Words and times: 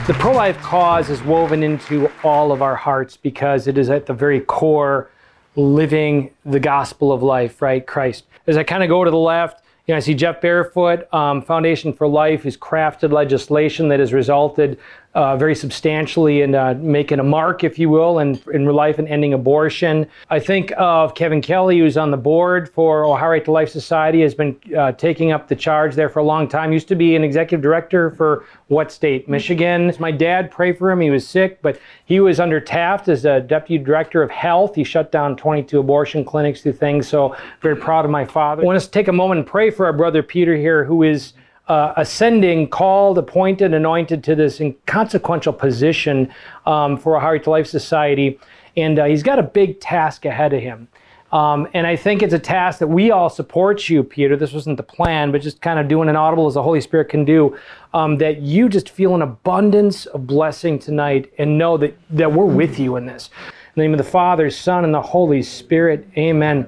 The 0.06 0.16
pro 0.16 0.34
life 0.34 0.58
cause 0.58 1.10
is 1.10 1.24
woven 1.24 1.64
into 1.64 2.12
all 2.24 2.52
of 2.52 2.62
our 2.62 2.76
hearts 2.76 3.16
because 3.16 3.68
it 3.68 3.78
is 3.78 3.90
at 3.90 4.06
the 4.06 4.14
very 4.14 4.42
core 4.42 5.10
living 5.56 6.32
the 6.46 6.60
gospel 6.60 7.14
of 7.14 7.24
life, 7.24 7.62
right? 7.62 7.88
Christ. 7.88 8.26
As 8.48 8.58
I 8.58 8.64
kind 8.64 8.84
of 8.84 8.90
go 8.90 9.06
to 9.06 9.12
the 9.12 9.18
left, 9.18 9.59
you 9.90 9.94
know, 9.94 9.98
I 9.98 10.02
see 10.02 10.14
Jeff 10.14 10.40
Barefoot, 10.40 11.12
um, 11.12 11.42
Foundation 11.42 11.92
for 11.94 12.08
Life, 12.08 12.44
who's 12.44 12.56
crafted 12.56 13.12
legislation 13.12 13.88
that 13.88 14.00
has 14.00 14.14
resulted 14.14 14.78
uh, 15.16 15.36
very 15.36 15.56
substantially 15.56 16.42
in 16.42 16.54
uh, 16.54 16.76
making 16.78 17.20
a 17.20 17.24
mark, 17.24 17.64
if 17.64 17.80
you 17.80 17.90
will, 17.90 18.20
in, 18.20 18.40
in 18.54 18.66
life 18.66 19.00
and 19.00 19.08
ending 19.08 19.34
abortion. 19.34 20.08
I 20.30 20.40
think 20.40 20.72
of 20.78 21.16
Kevin 21.16 21.42
Kelly, 21.42 21.80
who's 21.80 21.98
on 21.98 22.12
the 22.12 22.18
board 22.18 22.70
for 22.70 23.04
Ohio 23.06 23.30
Right 23.30 23.46
to 23.46 23.52
Life 23.52 23.70
Society, 23.70 24.22
has 24.22 24.36
been 24.36 24.60
uh, 24.78 24.92
taking 24.92 25.32
up 25.32 25.48
the 25.48 25.56
charge 25.56 25.96
there 25.96 26.10
for 26.10 26.20
a 26.20 26.24
long 26.24 26.48
time. 26.48 26.72
Used 26.72 26.88
to 26.90 26.96
be 26.96 27.16
an 27.16 27.24
executive 27.24 27.62
director 27.62 28.12
for 28.12 28.46
what 28.68 28.92
state? 28.92 29.28
Michigan. 29.28 29.92
My 30.00 30.12
dad 30.12 30.52
prayed 30.52 30.78
for 30.78 30.92
him. 30.92 31.02
He 31.02 31.10
was 31.10 31.28
sick, 31.28 31.60
but 31.64 31.80
he 32.06 32.20
was 32.20 32.40
under 32.40 32.60
Taft 32.60 33.08
as 33.08 33.26
a 33.26 33.40
deputy 33.40 33.84
director 33.84 34.22
of 34.22 34.30
health. 34.30 34.76
He 34.76 34.84
shut 34.84 35.12
down 35.12 35.36
22 35.36 35.80
abortion 35.80 36.24
clinics 36.24 36.62
through 36.62 36.74
things. 36.74 37.08
So 37.08 37.36
very 37.62 37.76
proud 37.76 38.06
of 38.06 38.12
my 38.12 38.26
father. 38.26 38.62
I 38.62 38.66
want 38.66 38.78
us 38.78 38.86
to 38.86 38.92
take 38.92 39.08
a 39.08 39.14
moment 39.14 39.40
and 39.40 39.48
pray 39.48 39.72
for 39.72 39.88
our 39.88 39.94
brother 39.94 40.22
Peter 40.22 40.56
here, 40.56 40.84
who 40.84 41.02
is 41.02 41.34
uh, 41.70 41.94
ascending, 41.98 42.68
called, 42.68 43.18
appointed, 43.18 43.74
anointed 43.74 44.24
to 44.24 44.36
this 44.36 44.60
inconsequential 44.60 45.54
position 45.54 46.34
um, 46.66 46.98
for 46.98 47.16
Ohio 47.16 47.34
Right 47.34 47.44
to 47.44 47.50
Life 47.52 47.68
Society. 47.68 48.40
And 48.76 49.00
uh, 49.00 49.06
he's 49.06 49.24
got 49.24 49.40
a 49.40 49.44
big 49.44 49.80
task 49.80 50.26
ahead 50.26 50.54
of 50.54 50.62
him. 50.62 50.88
Um, 51.32 51.68
and 51.76 51.86
I 51.86 51.96
think 51.96 52.24
it's 52.24 52.34
a 52.34 52.40
task 52.40 52.80
that 52.80 52.88
we 52.88 53.12
all 53.12 53.30
support 53.30 53.88
you, 53.88 54.04
Peter. 54.04 54.36
This 54.36 54.52
wasn't 54.52 54.78
the 54.78 54.84
plan, 54.84 55.32
but 55.32 55.42
just 55.42 55.62
kind 55.62 55.80
of 55.80 55.88
doing 55.88 56.10
an 56.10 56.16
audible 56.16 56.48
as 56.48 56.56
the 56.56 56.64
Holy 56.64 56.82
Spirit 56.82 57.10
can 57.10 57.24
do. 57.24 57.56
Um, 57.94 58.18
that 58.18 58.42
you 58.42 58.68
just 58.68 58.90
feel 58.90 59.14
an 59.14 59.22
abundance 59.22 60.08
of 60.08 60.26
blessing 60.26 60.80
tonight 60.80 61.32
and 61.38 61.58
know 61.58 61.78
that, 61.78 61.96
that 62.10 62.32
we're 62.32 62.46
with 62.46 62.80
you 62.80 62.96
in 62.96 63.06
this. 63.06 63.30
In 63.76 63.82
the 63.82 63.82
name 63.84 63.94
of 63.94 64.00
the 64.00 64.04
Father, 64.04 64.50
Son, 64.50 64.84
and 64.84 64.94
the 64.94 65.02
Holy 65.02 65.44
Spirit, 65.44 66.08
amen. 66.18 66.68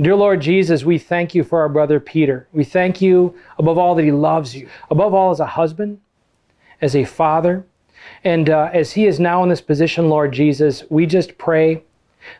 Dear 0.00 0.16
Lord 0.16 0.40
Jesus, 0.40 0.82
we 0.82 0.96
thank 0.96 1.34
you 1.34 1.44
for 1.44 1.60
our 1.60 1.68
brother 1.68 2.00
Peter. 2.00 2.48
We 2.52 2.64
thank 2.64 3.02
you 3.02 3.34
above 3.58 3.76
all 3.76 3.94
that 3.96 4.02
he 4.02 4.12
loves 4.12 4.56
you, 4.56 4.66
above 4.90 5.12
all 5.12 5.30
as 5.30 5.40
a 5.40 5.46
husband, 5.46 6.00
as 6.80 6.96
a 6.96 7.04
father. 7.04 7.66
And 8.24 8.48
uh, 8.48 8.70
as 8.72 8.92
he 8.92 9.04
is 9.04 9.20
now 9.20 9.42
in 9.42 9.50
this 9.50 9.60
position, 9.60 10.08
Lord 10.08 10.32
Jesus, 10.32 10.84
we 10.88 11.04
just 11.04 11.36
pray 11.36 11.82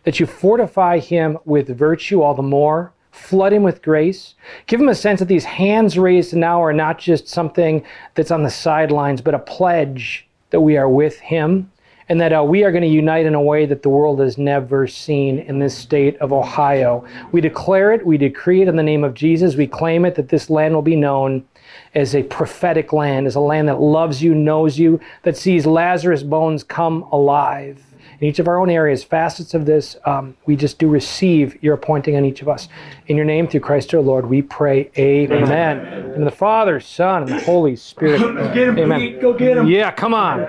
that 0.05 0.19
you 0.19 0.25
fortify 0.25 1.01
him 1.01 1.37
with 1.45 1.69
virtue 1.77 2.23
all 2.23 2.33
the 2.33 2.43
more, 2.43 2.95
flood 3.11 3.53
him 3.53 3.63
with 3.63 3.83
grace, 3.83 4.37
give 4.67 4.81
him 4.81 4.89
a 4.89 4.95
sense 4.95 5.19
that 5.19 5.29
these 5.29 5.45
hands 5.45 5.99
raised 5.99 6.35
now 6.35 6.63
are 6.65 6.73
not 6.73 6.99
just 6.99 7.29
something 7.29 7.85
that's 8.15 8.31
on 8.31 8.43
the 8.43 8.49
sidelines, 8.49 9.21
but 9.21 9.35
a 9.35 9.39
pledge 9.39 10.27
that 10.49 10.63
we 10.63 10.79
are 10.79 10.89
with 10.89 11.19
him 11.19 11.71
and 12.11 12.21
that 12.21 12.33
uh, 12.33 12.43
we 12.43 12.65
are 12.65 12.73
going 12.73 12.83
to 12.83 12.89
unite 12.89 13.25
in 13.25 13.35
a 13.35 13.41
way 13.41 13.65
that 13.65 13.85
the 13.85 13.89
world 13.89 14.19
has 14.19 14.37
never 14.37 14.89
seen 14.89 15.39
in 15.39 15.61
this 15.61 15.79
state 15.79 16.17
of 16.17 16.33
Ohio. 16.33 17.07
We 17.31 17.41
declare 17.41 17.93
it, 17.93 18.05
we 18.05 18.19
decree 18.19 18.63
it 18.63 18.69
in 18.69 18.75
the 18.75 18.83
name 18.83 19.05
of 19.05 19.15
Jesus. 19.15 19.55
We 19.55 19.69
claim 19.69 20.05
it 20.05 20.17
that 20.17 20.29
this 20.29 20.51
land 20.51 20.75
will 20.75 20.83
be 20.83 20.97
known 20.97 21.47
as 21.95 22.17
a 22.17 22.25
prophetic 22.25 22.93
land, 22.93 23.29
as 23.29 23.37
a 23.37 23.41
land 23.41 23.69
that 23.69 23.81
loves 23.81 24.21
you, 24.21 24.35
knows 24.35 24.77
you, 24.77 24.99
that 25.23 25.37
sees 25.37 25.67
Lazarus' 25.67 26.25
bones 26.25 26.65
come 26.65 27.03
alive. 27.13 27.81
In 28.21 28.29
each 28.29 28.39
of 28.39 28.49
our 28.49 28.61
own 28.61 28.69
areas, 28.69 29.03
facets 29.03 29.55
of 29.55 29.65
this, 29.65 29.97
um, 30.05 30.37
we 30.45 30.55
just 30.55 30.79
do 30.79 30.89
receive 30.89 31.63
your 31.63 31.73
appointing 31.73 32.17
on 32.17 32.25
each 32.27 32.43
of 32.43 32.49
us. 32.49 32.69
In 33.07 33.17
your 33.17 33.25
name, 33.25 33.49
through 33.49 33.61
Christ 33.61 33.95
our 33.95 34.01
Lord, 34.01 34.27
we 34.29 34.43
pray, 34.43 34.91
Amen. 34.99 35.43
Amen. 35.43 36.13
In 36.17 36.25
the 36.25 36.31
Father, 36.31 36.81
Son, 36.81 37.23
and 37.23 37.33
the 37.33 37.41
Holy 37.41 37.77
Spirit. 37.77 38.19
get 38.53 38.69
him, 38.69 38.79
Amen. 38.79 39.01
Pete. 39.01 39.21
Go 39.23 39.33
get 39.33 39.57
him. 39.57 39.69
Yeah, 39.69 39.91
come 39.91 40.13
on. 40.13 40.45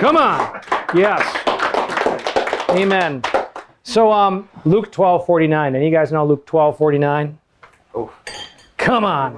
Come 0.00 0.16
on. 0.16 0.60
Yes. 0.96 1.22
Amen. 2.70 3.22
So 3.84 4.10
um, 4.10 4.48
Luke 4.64 4.90
12, 4.90 5.24
49. 5.24 5.76
Any 5.76 5.84
you 5.86 5.92
guys 5.92 6.10
know 6.10 6.26
Luke 6.26 6.44
12, 6.46 6.76
49? 6.76 7.38
Oh. 7.94 8.12
Come 8.82 9.04
on. 9.04 9.36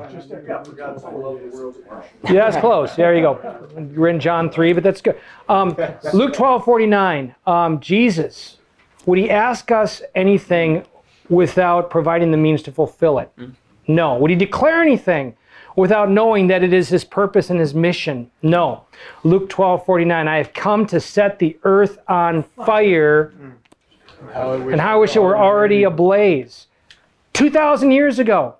Yeah, 2.25 2.33
that's 2.33 2.57
close. 2.57 2.97
There 2.97 3.15
you 3.15 3.21
go. 3.21 3.59
We're 3.95 4.09
in 4.09 4.19
John 4.19 4.51
3, 4.51 4.73
but 4.73 4.83
that's 4.83 5.03
good. 5.03 5.21
Um, 5.51 5.77
Luke 6.15 6.33
12, 6.33 6.65
49. 6.65 7.35
Um, 7.47 7.79
Jesus, 7.81 8.57
would 9.05 9.19
he 9.19 9.29
ask 9.31 9.71
us 9.71 10.01
anything 10.15 10.87
without 11.29 11.91
providing 11.91 12.31
the 12.31 12.39
means 12.39 12.63
to 12.63 12.73
fulfill 12.73 13.19
it? 13.19 13.31
No. 13.87 14.17
Would 14.17 14.31
he 14.31 14.37
declare 14.37 14.81
anything 14.81 15.37
without 15.77 16.11
knowing 16.11 16.47
that 16.47 16.63
it 16.63 16.73
is 16.73 16.89
his 16.89 17.05
purpose 17.05 17.51
and 17.51 17.61
his 17.61 17.75
mission? 17.75 18.31
No. 18.43 18.85
Luke 19.25 19.51
12, 19.51 19.85
49. 19.85 20.27
I 20.27 20.39
have 20.39 20.55
come 20.55 20.87
to 20.87 20.99
set 21.01 21.39
the 21.39 21.59
earth 21.65 21.99
on 22.09 22.45
fire, 22.65 23.35
and 24.73 24.81
how 24.81 24.95
I 24.95 24.97
wish 24.97 25.15
it 25.17 25.21
were 25.21 25.37
already 25.37 25.83
ablaze. 25.83 26.67
2,000 27.35 27.91
years 27.91 28.19
ago. 28.19 28.57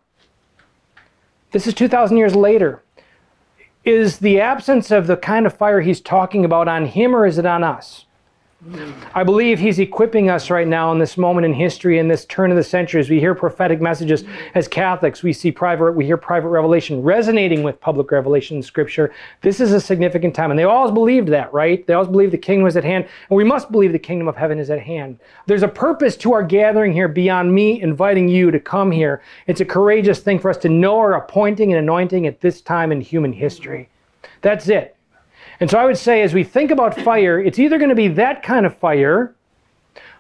This 1.55 1.69
is 1.69 1.75
2,000 1.75 2.17
years 2.17 2.35
later. 2.35 2.83
Is 3.85 4.19
the 4.19 4.41
absence 4.41 4.91
of 4.91 5.07
the 5.07 5.17
kind 5.17 5.47
of 5.47 5.57
fire 5.57 5.83
he's 5.83 6.01
talking 6.01 6.45
about 6.45 6.67
on 6.67 6.87
him 6.87 7.15
or 7.15 7.27
is 7.27 7.39
it 7.39 7.47
on 7.47 7.63
us? 7.63 8.07
I 9.15 9.25
believe 9.25 9.59
he's 9.59 9.79
equipping 9.79 10.31
us 10.31 10.49
right 10.49 10.67
now 10.67 10.91
in 10.91 10.99
this 10.99 11.19
moment 11.19 11.45
in 11.45 11.53
history, 11.53 11.99
in 11.99 12.09
this 12.09 12.25
turn 12.25 12.51
of 12.51 12.57
the 12.57 12.65
century, 12.65 12.99
as 12.99 13.11
we 13.11 13.21
hear 13.21 13.35
prophetic 13.35 13.81
messages 13.81 14.25
as 14.55 14.69
Catholics, 14.69 15.23
we 15.23 15.35
see 15.35 15.53
private, 15.53 15.93
we 15.93 16.07
hear 16.07 16.17
private 16.17 16.49
revelation 16.49 17.03
resonating 17.03 17.63
with 17.63 17.79
public 17.81 18.11
revelation 18.11 18.57
in 18.57 18.63
Scripture. 18.63 19.13
This 19.43 19.61
is 19.61 19.73
a 19.73 19.81
significant 19.81 20.35
time, 20.35 20.51
and 20.51 20.59
they 20.59 20.65
always 20.65 20.93
believed 20.93 21.29
that, 21.29 21.53
right? 21.53 21.87
They 21.87 21.93
always 21.93 22.09
believed 22.09 22.33
the 22.33 22.39
kingdom 22.39 22.65
was 22.65 22.77
at 22.77 22.85
hand, 22.85 23.07
and 23.29 23.37
we 23.37 23.45
must 23.45 23.71
believe 23.71 23.93
the 23.93 23.99
kingdom 23.99 24.29
of 24.29 24.37
heaven 24.37 24.59
is 24.59 24.71
at 24.71 24.81
hand. 24.81 25.19
There's 25.47 25.63
a 25.63 25.69
purpose 25.69 26.17
to 26.19 26.33
our 26.33 26.43
gathering 26.43 26.95
here 26.95 27.09
beyond 27.09 27.55
me 27.55 27.83
inviting 27.83 28.29
you 28.29 28.51
to 28.51 28.61
come 28.61 28.91
here. 28.91 29.23
It's 29.47 29.61
a 29.61 29.67
courageous 29.67 30.21
thing 30.21 30.39
for 30.39 30.49
us 30.49 30.57
to 30.59 30.71
know 30.71 30.99
our 30.99 31.15
appointing 31.15 31.73
and 31.73 31.79
anointing 31.79 32.27
at 32.27 32.41
this 32.41 32.63
time 32.63 32.93
in 32.93 33.03
human 33.03 33.35
history. 33.35 33.91
That's 34.41 34.69
it. 34.69 34.94
And 35.61 35.71
so 35.71 35.79
I 35.79 35.85
would 35.85 35.99
say, 35.99 36.23
as 36.23 36.35
we 36.35 36.45
think 36.45 36.71
about 36.71 36.99
fire, 37.01 37.41
it's 37.41 37.59
either 37.59 37.79
going 37.79 37.91
to 37.91 37.95
be 37.95 38.09
that 38.09 38.43
kind 38.43 38.67
of 38.67 38.77
fire 38.77 39.35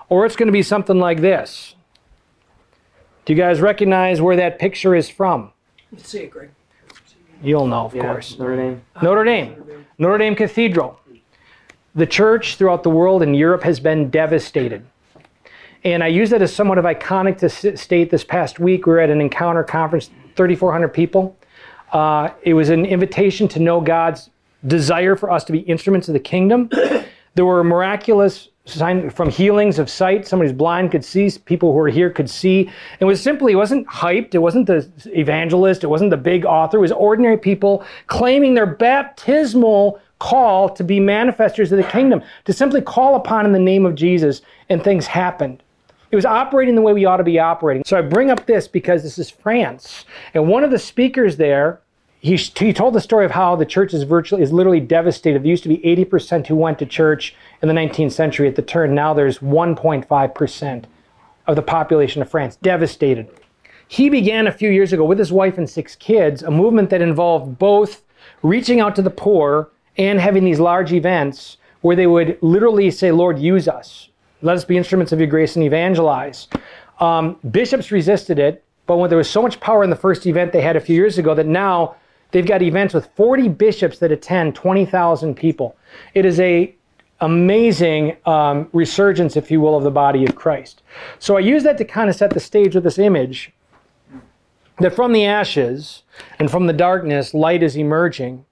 or 0.09 0.27
it's 0.27 0.37
going 0.37 0.47
to 0.47 0.53
be 0.53 0.63
something 0.63 0.99
like 0.99 1.21
this. 1.21 1.75
Do 3.25 3.33
you 3.33 3.39
guys 3.39 3.61
recognize 3.61 4.21
where 4.21 4.37
that 4.37 4.59
picture 4.59 4.95
is 4.95 5.09
from? 5.09 5.51
Let's 5.91 6.09
see 6.09 6.21
it, 6.21 6.31
Greg. 6.31 6.51
You'll 7.43 7.67
know, 7.67 7.87
of 7.87 7.93
course. 7.93 8.39
Notre 8.39 8.57
Dame. 8.57 8.83
Notre 9.03 9.25
Dame. 9.25 9.87
Notre 9.99 10.19
Dame 10.19 10.35
Cathedral. 10.35 10.99
The 11.95 12.07
church 12.07 12.57
throughout 12.57 12.83
the 12.83 12.91
world 12.91 13.23
and 13.23 13.37
Europe 13.37 13.63
has 13.63 13.81
been 13.81 14.11
devastated. 14.11 14.85
And 15.85 16.03
I 16.03 16.09
use 16.09 16.31
that 16.31 16.43
as 16.43 16.55
somewhat 16.55 16.79
of 16.79 16.85
iconic 16.85 17.39
to 17.39 17.77
state 17.77 18.11
this 18.11 18.25
past 18.25 18.59
week. 18.59 18.87
We 18.87 18.93
were 18.93 19.01
at 19.01 19.11
an 19.11 19.21
encounter 19.21 19.63
conference, 19.63 20.11
3,400 20.37 20.89
people. 20.89 21.37
Uh, 21.93 22.31
it 22.43 22.55
was 22.55 22.71
an 22.71 22.87
invitation 22.87 23.47
to 23.49 23.61
know 23.61 23.81
God's 23.81 24.31
desire 24.67 25.17
for 25.17 25.31
us 25.31 25.45
to 25.45 25.53
be 25.53 25.61
instruments 25.61 26.09
of 26.09 26.15
the 26.15 26.21
kingdom. 26.21 26.71
There 27.37 27.45
were 27.45 27.65
miraculous 27.65 28.49
sign 28.65 29.11
from 29.11 29.29
healings 29.29 29.79
of 29.79 29.91
sight. 29.91 30.27
Somebody's 30.27 30.53
blind 30.53 30.93
could 30.93 31.05
see. 31.05 31.31
People 31.45 31.73
who 31.73 31.79
were 31.79 31.89
here 31.89 32.11
could 32.11 32.31
see. 32.31 32.71
It 33.01 33.05
was 33.05 33.21
simply, 33.21 33.53
it 33.53 33.57
wasn't 33.57 33.87
hyped. 33.89 34.35
It 34.35 34.39
wasn't 34.39 34.67
the 34.67 34.89
evangelist. 35.07 35.85
It 35.85 35.89
wasn't 35.89 36.11
the 36.11 36.17
big 36.17 36.45
author. 36.45 36.79
It 36.79 36.83
was 36.83 36.93
ordinary 36.93 37.37
people 37.37 37.85
claiming 38.07 38.55
their 38.55 38.67
baptismal 38.67 40.01
call 40.19 40.69
to 40.71 40.85
be 40.85 41.01
manifestors 41.01 41.71
of 41.73 41.79
the 41.79 41.85
kingdom, 41.85 42.23
to 42.45 42.53
simply 42.53 42.81
call 42.81 43.17
upon 43.17 43.45
in 43.45 43.53
the 43.53 43.59
name 43.59 43.85
of 43.85 43.95
Jesus, 43.95 44.41
and 44.69 44.83
things 44.83 45.07
happened. 45.07 45.63
It 46.11 46.17
was 46.17 46.25
operating 46.25 46.77
the 46.77 46.83
way 46.83 46.93
we 46.93 47.05
ought 47.05 47.17
to 47.17 47.25
be 47.25 47.41
operating. 47.41 47.83
So 47.85 47.99
I 47.99 48.01
bring 48.01 48.31
up 48.31 48.47
this 48.47 48.69
because 48.69 49.03
this 49.03 49.19
is 49.19 49.29
France. 49.29 50.05
And 50.33 50.49
one 50.49 50.63
of 50.63 50.71
the 50.71 50.79
speakers 50.79 51.37
there 51.37 51.81
he, 52.25 52.37
he 52.37 52.73
told 52.73 52.95
the 52.95 53.03
story 53.03 53.27
of 53.27 53.33
how 53.33 53.55
the 53.55 53.67
church 53.67 53.93
is 53.93 54.03
virtually 54.05 54.43
is 54.43 54.51
literally 54.51 54.81
devastated. 54.81 55.43
There 55.43 55.51
used 55.51 55.63
to 55.65 55.69
be 55.69 55.77
80% 55.77 56.47
who 56.47 56.57
went 56.57 56.79
to 56.79 56.87
church 56.87 57.37
in 57.61 57.69
the 57.69 57.75
19th 57.75 58.13
century 58.13 58.49
at 58.49 58.57
the 58.57 58.63
turn. 58.63 58.95
Now 58.95 59.13
there's 59.13 59.41
1.5% 59.41 60.85
of 61.47 61.55
the 61.55 61.61
population 61.61 62.23
of 62.23 62.31
France 62.31 62.57
devastated. 62.63 63.29
He 63.89 64.09
began 64.09 64.47
a 64.47 64.53
few 64.53 64.71
years 64.71 64.91
ago 64.95 65.05
with 65.05 65.19
his 65.19 65.33
wife 65.33 65.59
and 65.59 65.69
six 65.69 65.95
kids 65.97 66.43
a 66.43 66.51
movement 66.51 66.89
that 66.89 67.03
involved 67.03 67.59
both 67.59 68.03
reaching 68.43 68.81
out 68.81 68.97
to 68.97 69.03
the 69.03 69.11
poor 69.11 69.69
and 69.99 70.19
having 70.19 70.45
these 70.45 70.59
large 70.59 70.95
events 70.95 71.59
where 71.83 71.95
they 71.95 72.07
would 72.07 72.39
literally 72.41 72.91
say, 72.91 73.13
Lord, 73.13 73.39
use 73.39 73.69
us. 73.69 74.09
Let 74.41 74.57
us 74.57 74.65
be 74.65 74.79
instruments 74.79 75.13
of 75.13 75.19
your 75.19 75.29
grace 75.29 75.57
and 75.57 75.65
evangelize. 75.67 76.49
Um, 77.01 77.37
bishops 77.51 77.93
resisted 77.93 78.39
it, 78.39 78.65
but 78.87 78.97
when 78.97 79.11
there 79.11 79.19
was 79.19 79.29
so 79.29 79.43
much 79.43 79.61
power 79.61 79.85
in 79.85 79.91
the 79.91 79.97
first 79.97 80.25
event 80.25 80.53
they 80.53 80.63
had 80.63 80.75
a 80.75 80.81
few 80.81 80.97
years 80.97 81.19
ago 81.19 81.35
that 81.35 81.47
now 81.47 81.97
They've 82.35 82.45
got 82.45 82.63
events 82.63 82.95
with 82.95 83.09
40 83.15 83.47
bishops 83.51 84.01
that 84.01 84.11
attend 84.11 84.57
20,000 84.57 85.37
people. 85.37 85.77
It 86.15 86.27
is 86.27 86.41
a 86.41 86.75
amazing 87.21 88.17
um, 88.27 88.69
resurgence, 88.73 89.37
if 89.37 89.53
you 89.53 89.61
will, 89.61 89.77
of 89.77 89.85
the 89.85 89.93
body 89.93 90.25
of 90.27 90.35
Christ. 90.35 90.83
So 91.21 91.37
I 91.37 91.41
use 91.41 91.63
that 91.63 91.79
to 91.79 91.85
kind 91.85 92.11
of 92.11 92.17
set 92.17 92.31
the 92.31 92.41
stage 92.41 92.75
with 92.75 92.83
this 92.83 92.99
image 92.99 93.53
that 94.81 94.97
from 94.97 95.13
the 95.13 95.25
ashes 95.25 96.03
and 96.41 96.51
from 96.51 96.67
the 96.67 96.73
darkness, 96.73 97.35
light 97.35 97.63
is 97.63 97.77
emerging 97.77 98.45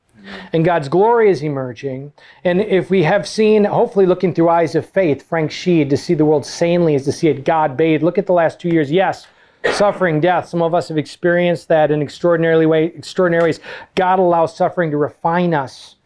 and 0.52 0.64
God's 0.64 0.88
glory 0.88 1.28
is 1.28 1.42
emerging. 1.42 2.12
And 2.44 2.60
if 2.60 2.88
we 2.88 3.02
have 3.02 3.26
seen, 3.26 3.64
hopefully 3.64 4.06
looking 4.06 4.32
through 4.32 4.48
eyes 4.48 4.76
of 4.76 4.88
faith, 4.88 5.28
Frank 5.28 5.50
Sheed, 5.50 5.90
to 5.90 5.96
see 5.96 6.14
the 6.14 6.24
world 6.24 6.46
sanely 6.46 6.94
is 6.94 7.04
to 7.06 7.10
see 7.10 7.26
it 7.26 7.44
God 7.44 7.76
bathed. 7.76 8.04
Look 8.04 8.16
at 8.16 8.26
the 8.26 8.32
last 8.32 8.60
two 8.60 8.68
years. 8.68 8.92
Yes, 8.92 9.26
suffering, 9.72 10.20
death. 10.20 10.48
Some 10.48 10.62
of 10.62 10.74
us 10.74 10.88
have 10.88 10.98
experienced 10.98 11.68
that 11.68 11.90
in 11.90 12.02
extraordinary 12.02 12.66
way, 12.66 12.86
extraordinary 12.86 13.44
ways. 13.44 13.60
God 13.94 14.18
allows 14.18 14.56
suffering 14.56 14.90
to 14.90 14.96
refine 14.96 15.54
us 15.54 15.96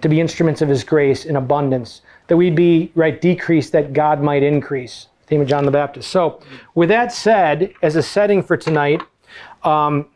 to 0.00 0.08
be 0.08 0.20
instruments 0.20 0.60
of 0.60 0.68
His 0.68 0.84
grace 0.84 1.24
in 1.24 1.36
abundance, 1.36 2.02
that 2.26 2.36
we'd 2.36 2.56
be 2.56 2.90
right 2.94 3.20
decreased, 3.20 3.72
that 3.72 3.92
God 3.92 4.20
might 4.20 4.42
increase. 4.42 5.06
Theme 5.26 5.40
of 5.40 5.48
John 5.48 5.64
the 5.64 5.70
Baptist. 5.70 6.10
So, 6.10 6.40
with 6.74 6.90
that 6.90 7.12
said, 7.12 7.72
as 7.82 7.96
a 7.96 8.02
setting 8.02 8.42
for 8.42 8.56
tonight, 8.56 9.00
um, 9.62 10.06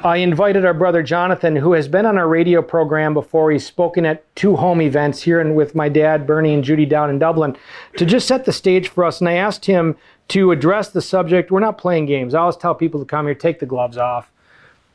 I 0.00 0.16
invited 0.16 0.64
our 0.64 0.74
brother 0.74 1.02
Jonathan, 1.02 1.54
who 1.54 1.72
has 1.72 1.86
been 1.86 2.06
on 2.06 2.18
our 2.18 2.26
radio 2.26 2.60
program 2.60 3.14
before. 3.14 3.52
He's 3.52 3.64
spoken 3.64 4.04
at 4.04 4.34
two 4.34 4.56
home 4.56 4.80
events 4.80 5.22
here 5.22 5.40
and 5.40 5.54
with 5.54 5.74
my 5.74 5.88
dad, 5.88 6.26
Bernie, 6.26 6.54
and 6.54 6.64
Judy 6.64 6.86
down 6.86 7.08
in 7.08 7.18
Dublin, 7.18 7.56
to 7.96 8.04
just 8.04 8.26
set 8.26 8.44
the 8.46 8.52
stage 8.52 8.88
for 8.88 9.04
us. 9.04 9.20
And 9.20 9.28
I 9.28 9.34
asked 9.34 9.66
him 9.66 9.96
to 10.28 10.50
address 10.50 10.90
the 10.90 11.02
subject. 11.02 11.50
We're 11.50 11.60
not 11.60 11.78
playing 11.78 12.06
games. 12.06 12.34
I 12.34 12.40
always 12.40 12.56
tell 12.56 12.74
people 12.74 13.00
to 13.00 13.06
come 13.06 13.26
here, 13.26 13.34
take 13.34 13.58
the 13.58 13.66
gloves 13.66 13.96
off. 13.96 14.30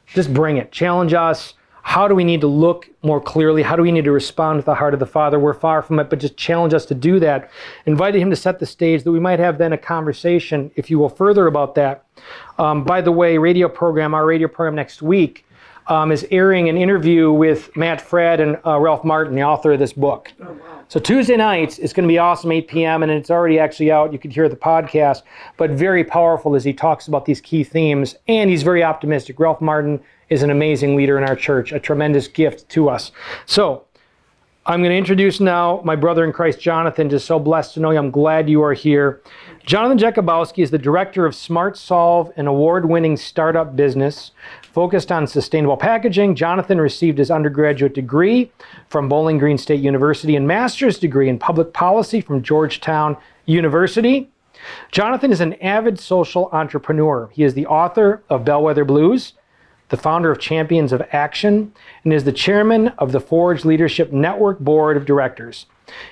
Just 0.07 0.33
bring 0.33 0.57
it. 0.57 0.71
Challenge 0.71 1.13
us. 1.13 1.53
How 1.81 2.07
do 2.07 2.13
we 2.13 2.23
need 2.23 2.41
to 2.41 2.47
look 2.47 2.89
more 3.03 3.21
clearly? 3.21 3.63
How 3.63 3.75
do 3.75 3.81
we 3.81 3.91
need 3.91 4.03
to 4.03 4.11
respond 4.11 4.57
with 4.57 4.65
the 4.65 4.75
heart 4.75 4.93
of 4.93 4.99
the 4.99 5.05
Father? 5.05 5.39
We're 5.39 5.53
far 5.53 5.81
from 5.81 5.99
it, 5.99 6.09
but 6.09 6.19
just 6.19 6.37
challenge 6.37 6.73
us 6.73 6.85
to 6.87 6.95
do 6.95 7.19
that. 7.19 7.49
Invited 7.85 8.19
him 8.21 8.29
to 8.29 8.35
set 8.35 8.59
the 8.59 8.65
stage 8.65 9.03
that 9.03 9.11
we 9.11 9.19
might 9.19 9.39
have 9.39 9.57
then 9.57 9.73
a 9.73 9.77
conversation, 9.77 10.71
if 10.75 10.91
you 10.91 10.99
will, 10.99 11.09
further 11.09 11.47
about 11.47 11.75
that. 11.75 12.05
Um, 12.57 12.83
by 12.83 13.01
the 13.01 13.11
way, 13.11 13.37
radio 13.37 13.69
program, 13.69 14.13
our 14.13 14.25
radio 14.25 14.47
program 14.47 14.75
next 14.75 15.01
week 15.01 15.45
um, 15.89 16.11
is 16.11 16.25
airing 16.31 16.69
an 16.69 16.77
interview 16.77 17.31
with 17.31 17.75
Matt 17.75 17.99
Fradd 17.99 18.39
and 18.39 18.57
uh, 18.65 18.79
Ralph 18.79 19.03
Martin, 19.03 19.35
the 19.35 19.43
author 19.43 19.73
of 19.73 19.79
this 19.79 19.91
book. 19.91 20.31
Oh, 20.39 20.53
wow. 20.53 20.85
So 20.87 20.99
Tuesday 20.99 21.35
nights 21.35 21.79
it's 21.79 21.93
going 21.93 22.07
to 22.07 22.11
be 22.11 22.19
awesome, 22.19 22.51
8 22.51 22.67
p.m. 22.67 23.03
and 23.03 23.11
it's 23.11 23.29
already 23.29 23.59
actually 23.59 23.91
out. 23.91 24.13
You 24.13 24.19
could 24.19 24.31
hear 24.31 24.47
the 24.47 24.55
podcast, 24.55 25.23
but 25.57 25.71
very 25.71 26.03
powerful 26.03 26.55
as 26.55 26.63
he 26.63 26.73
talks 26.73 27.07
about 27.07 27.25
these 27.25 27.41
key 27.41 27.63
themes, 27.63 28.15
and 28.27 28.49
he's 28.49 28.63
very 28.63 28.83
optimistic. 28.83 29.39
Ralph 29.39 29.61
Martin 29.61 29.99
is 30.29 30.43
an 30.43 30.51
amazing 30.51 30.95
leader 30.95 31.17
in 31.17 31.23
our 31.23 31.35
church, 31.35 31.71
a 31.71 31.79
tremendous 31.79 32.27
gift 32.27 32.69
to 32.69 32.87
us. 32.87 33.11
So 33.47 33.85
I'm 34.65 34.81
going 34.81 34.91
to 34.91 34.97
introduce 34.97 35.39
now 35.39 35.81
my 35.83 35.95
brother 35.95 36.23
in 36.23 36.31
Christ, 36.31 36.59
Jonathan. 36.59 37.09
Just 37.09 37.25
so 37.25 37.39
blessed 37.39 37.73
to 37.73 37.79
know 37.79 37.89
you. 37.89 37.97
I'm 37.97 38.11
glad 38.11 38.47
you 38.47 38.61
are 38.61 38.73
here. 38.73 39.21
Jonathan 39.65 39.97
Jakubowski 39.97 40.61
is 40.61 40.69
the 40.69 40.77
director 40.77 41.25
of 41.25 41.33
SmartSolve, 41.33 42.31
an 42.37 42.45
award 42.45 42.87
winning 42.87 43.17
startup 43.17 43.75
business 43.75 44.31
focused 44.79 45.11
on 45.11 45.27
sustainable 45.27 45.75
packaging. 45.75 46.33
Jonathan 46.33 46.79
received 46.79 47.17
his 47.17 47.29
undergraduate 47.29 47.93
degree 47.93 48.49
from 48.87 49.09
Bowling 49.09 49.37
Green 49.37 49.57
State 49.57 49.81
University 49.81 50.37
and 50.37 50.47
master's 50.47 50.97
degree 50.97 51.27
in 51.27 51.37
public 51.37 51.73
policy 51.73 52.21
from 52.21 52.41
Georgetown 52.41 53.17
University. 53.45 54.29
Jonathan 54.89 55.33
is 55.33 55.41
an 55.41 55.55
avid 55.55 55.99
social 55.99 56.47
entrepreneur. 56.53 57.29
He 57.33 57.43
is 57.43 57.55
the 57.55 57.65
author 57.65 58.23
of 58.29 58.45
Bellwether 58.45 58.85
Blues, 58.85 59.33
the 59.89 59.97
founder 59.97 60.31
of 60.31 60.39
Champions 60.39 60.93
of 60.93 61.05
Action, 61.11 61.73
and 62.05 62.13
is 62.13 62.23
the 62.23 62.31
chairman 62.31 62.87
of 62.99 63.11
the 63.11 63.19
Forge 63.19 63.65
Leadership 63.65 64.13
Network 64.13 64.59
Board 64.59 64.95
of 64.95 65.05
Directors. 65.05 65.65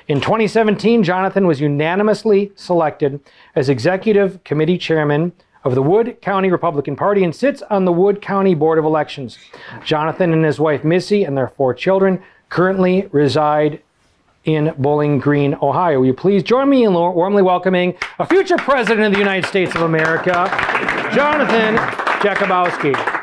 In 0.10 0.20
2017, 0.20 1.04
Jonathan 1.04 1.48
was 1.48 1.62
unanimously 1.62 2.52
selected 2.56 3.22
as 3.56 3.70
executive 3.70 4.44
committee 4.44 4.78
chairman 4.78 5.32
of 5.68 5.76
the 5.76 5.84
Wood 5.84 6.22
County 6.22 6.50
Republican 6.50 6.96
Party 6.96 7.26
and 7.26 7.36
sits 7.36 7.62
on 7.64 7.84
the 7.84 7.92
Wood 7.92 8.22
County 8.22 8.56
Board 8.56 8.80
of 8.80 8.86
Elections. 8.86 9.38
Jonathan 9.84 10.32
and 10.32 10.46
his 10.46 10.62
wife 10.62 10.86
Missy 10.86 11.26
and 11.26 11.38
their 11.38 11.50
four 11.50 11.74
children 11.74 12.24
currently 12.48 13.10
reside 13.12 13.82
in 14.46 14.74
Bowling 14.78 15.20
Green, 15.20 15.56
Ohio. 15.62 16.00
Will 16.00 16.06
you 16.06 16.14
please 16.14 16.42
join 16.42 16.70
me 16.70 16.86
in 16.86 16.94
warmly 16.94 17.44
welcoming 17.44 17.96
a 18.18 18.26
future 18.26 18.56
president 18.56 19.08
of 19.08 19.12
the 19.12 19.20
United 19.20 19.46
States 19.46 19.76
of 19.76 19.82
America, 19.82 20.48
Jonathan 21.14 21.76
Jakubowski. 22.22 23.17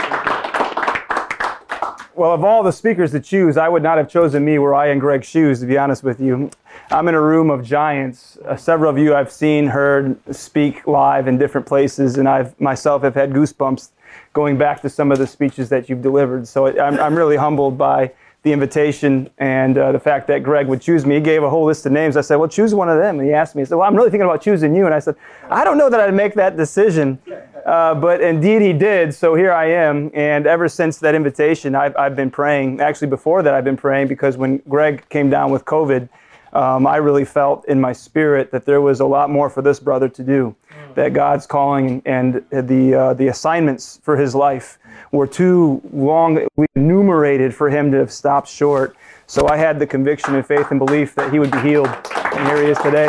Well, 2.16 2.32
of 2.32 2.44
all 2.44 2.62
the 2.62 2.70
speakers 2.70 3.10
to 3.10 3.18
choose, 3.18 3.56
I 3.56 3.68
would 3.68 3.82
not 3.82 3.98
have 3.98 4.08
chosen 4.08 4.44
me 4.44 4.58
were 4.60 4.72
I 4.72 4.90
in 4.90 5.00
Greg's 5.00 5.26
shoes, 5.26 5.58
to 5.60 5.66
be 5.66 5.76
honest 5.76 6.04
with 6.04 6.20
you. 6.20 6.48
I'm 6.92 7.08
in 7.08 7.14
a 7.16 7.20
room 7.20 7.50
of 7.50 7.64
giants. 7.64 8.38
Uh, 8.46 8.54
several 8.54 8.88
of 8.88 8.96
you 8.98 9.16
I've 9.16 9.32
seen, 9.32 9.66
heard 9.66 10.16
speak 10.32 10.86
live 10.86 11.26
in 11.26 11.38
different 11.38 11.66
places, 11.66 12.16
and 12.16 12.28
I've 12.28 12.58
myself 12.60 13.02
have 13.02 13.16
had 13.16 13.32
goosebumps 13.32 13.88
going 14.32 14.56
back 14.56 14.80
to 14.82 14.88
some 14.88 15.10
of 15.10 15.18
the 15.18 15.26
speeches 15.26 15.70
that 15.70 15.88
you've 15.88 16.02
delivered. 16.02 16.46
So 16.46 16.68
I'm, 16.80 17.00
I'm 17.00 17.16
really 17.16 17.36
humbled 17.36 17.76
by 17.76 18.12
the 18.44 18.52
invitation 18.52 19.30
and 19.38 19.76
uh, 19.78 19.90
the 19.90 19.98
fact 19.98 20.26
that 20.26 20.42
Greg 20.42 20.68
would 20.68 20.80
choose 20.80 21.06
me. 21.06 21.14
He 21.14 21.20
gave 21.22 21.42
a 21.42 21.48
whole 21.48 21.64
list 21.64 21.86
of 21.86 21.92
names. 21.92 22.14
I 22.16 22.20
said, 22.20 22.36
well, 22.36 22.48
choose 22.48 22.74
one 22.74 22.90
of 22.90 22.98
them. 22.98 23.18
And 23.18 23.26
he 23.26 23.32
asked 23.32 23.56
me, 23.56 23.62
he 23.62 23.66
said, 23.66 23.76
well, 23.76 23.88
I'm 23.88 23.96
really 23.96 24.10
thinking 24.10 24.26
about 24.26 24.42
choosing 24.42 24.76
you. 24.76 24.84
And 24.84 24.94
I 24.94 24.98
said, 24.98 25.16
I 25.48 25.64
don't 25.64 25.78
know 25.78 25.88
that 25.88 25.98
I'd 25.98 26.14
make 26.14 26.34
that 26.34 26.54
decision. 26.56 27.18
Uh, 27.64 27.94
but 27.94 28.20
indeed 28.20 28.60
he 28.60 28.74
did. 28.74 29.14
So 29.14 29.34
here 29.34 29.50
I 29.50 29.70
am. 29.70 30.10
And 30.12 30.46
ever 30.46 30.68
since 30.68 30.98
that 30.98 31.14
invitation, 31.14 31.74
I've, 31.74 31.96
I've 31.96 32.14
been 32.14 32.30
praying. 32.30 32.82
Actually, 32.82 33.08
before 33.08 33.42
that, 33.42 33.54
I've 33.54 33.64
been 33.64 33.78
praying 33.78 34.08
because 34.08 34.36
when 34.36 34.58
Greg 34.68 35.08
came 35.08 35.30
down 35.30 35.50
with 35.50 35.64
COVID, 35.64 36.10
um, 36.52 36.86
I 36.86 36.96
really 36.96 37.24
felt 37.24 37.64
in 37.66 37.80
my 37.80 37.94
spirit 37.94 38.50
that 38.50 38.66
there 38.66 38.82
was 38.82 39.00
a 39.00 39.06
lot 39.06 39.30
more 39.30 39.48
for 39.48 39.62
this 39.62 39.80
brother 39.80 40.10
to 40.10 40.22
do, 40.22 40.54
that 40.94 41.14
God's 41.14 41.46
calling 41.46 42.02
and 42.04 42.44
the, 42.50 42.94
uh, 42.94 43.14
the 43.14 43.28
assignments 43.28 44.00
for 44.02 44.18
his 44.18 44.34
life 44.34 44.78
were 45.14 45.26
too 45.26 45.80
long 45.92 46.46
enumerated 46.74 47.54
for 47.54 47.70
him 47.70 47.90
to 47.92 47.98
have 47.98 48.12
stopped 48.12 48.48
short. 48.48 48.96
So 49.26 49.48
I 49.48 49.56
had 49.56 49.78
the 49.78 49.86
conviction 49.86 50.34
and 50.34 50.44
faith 50.44 50.70
and 50.70 50.78
belief 50.78 51.14
that 51.14 51.32
he 51.32 51.38
would 51.38 51.50
be 51.50 51.60
healed. 51.60 51.88
And 51.88 52.46
here 52.48 52.62
he 52.62 52.70
is 52.70 52.78
today. 52.78 53.06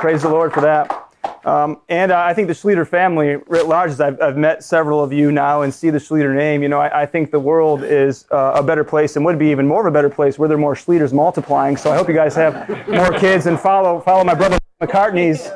Praise 0.00 0.22
the 0.22 0.28
Lord 0.28 0.52
for 0.52 0.60
that. 0.60 1.00
Um, 1.44 1.82
and 1.90 2.10
uh, 2.10 2.18
I 2.20 2.32
think 2.32 2.48
the 2.48 2.54
Schlueter 2.54 2.88
family, 2.88 3.36
writ 3.48 3.66
large, 3.66 3.90
as 3.90 4.00
I've, 4.00 4.20
I've, 4.20 4.36
met 4.36 4.64
several 4.64 5.02
of 5.02 5.12
you 5.12 5.30
now 5.30 5.60
and 5.60 5.74
see 5.74 5.90
the 5.90 5.98
Schlueter 5.98 6.34
name, 6.34 6.62
you 6.62 6.70
know, 6.70 6.80
I, 6.80 7.02
I 7.02 7.06
think 7.06 7.30
the 7.30 7.40
world 7.40 7.82
is 7.82 8.24
uh, 8.30 8.52
a 8.54 8.62
better 8.62 8.82
place 8.82 9.16
and 9.16 9.24
would 9.26 9.38
be 9.38 9.48
even 9.48 9.66
more 9.66 9.80
of 9.80 9.86
a 9.86 9.90
better 9.90 10.08
place 10.08 10.38
were 10.38 10.48
there 10.48 10.56
are 10.56 10.60
more 10.60 10.74
Schlueters 10.74 11.12
multiplying. 11.12 11.76
So 11.76 11.92
I 11.92 11.96
hope 11.96 12.08
you 12.08 12.14
guys 12.14 12.34
have 12.36 12.68
more 12.88 13.12
kids 13.18 13.44
and 13.44 13.60
follow 13.60 14.00
follow 14.00 14.24
my 14.24 14.34
brother 14.34 14.58
McCartney's 14.80 15.50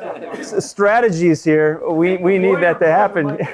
strategies 0.65 1.43
here. 1.43 1.81
We, 1.89 2.17
we 2.17 2.37
need 2.37 2.55
that 2.61 2.79
to 2.79 2.87
happen. 2.87 3.37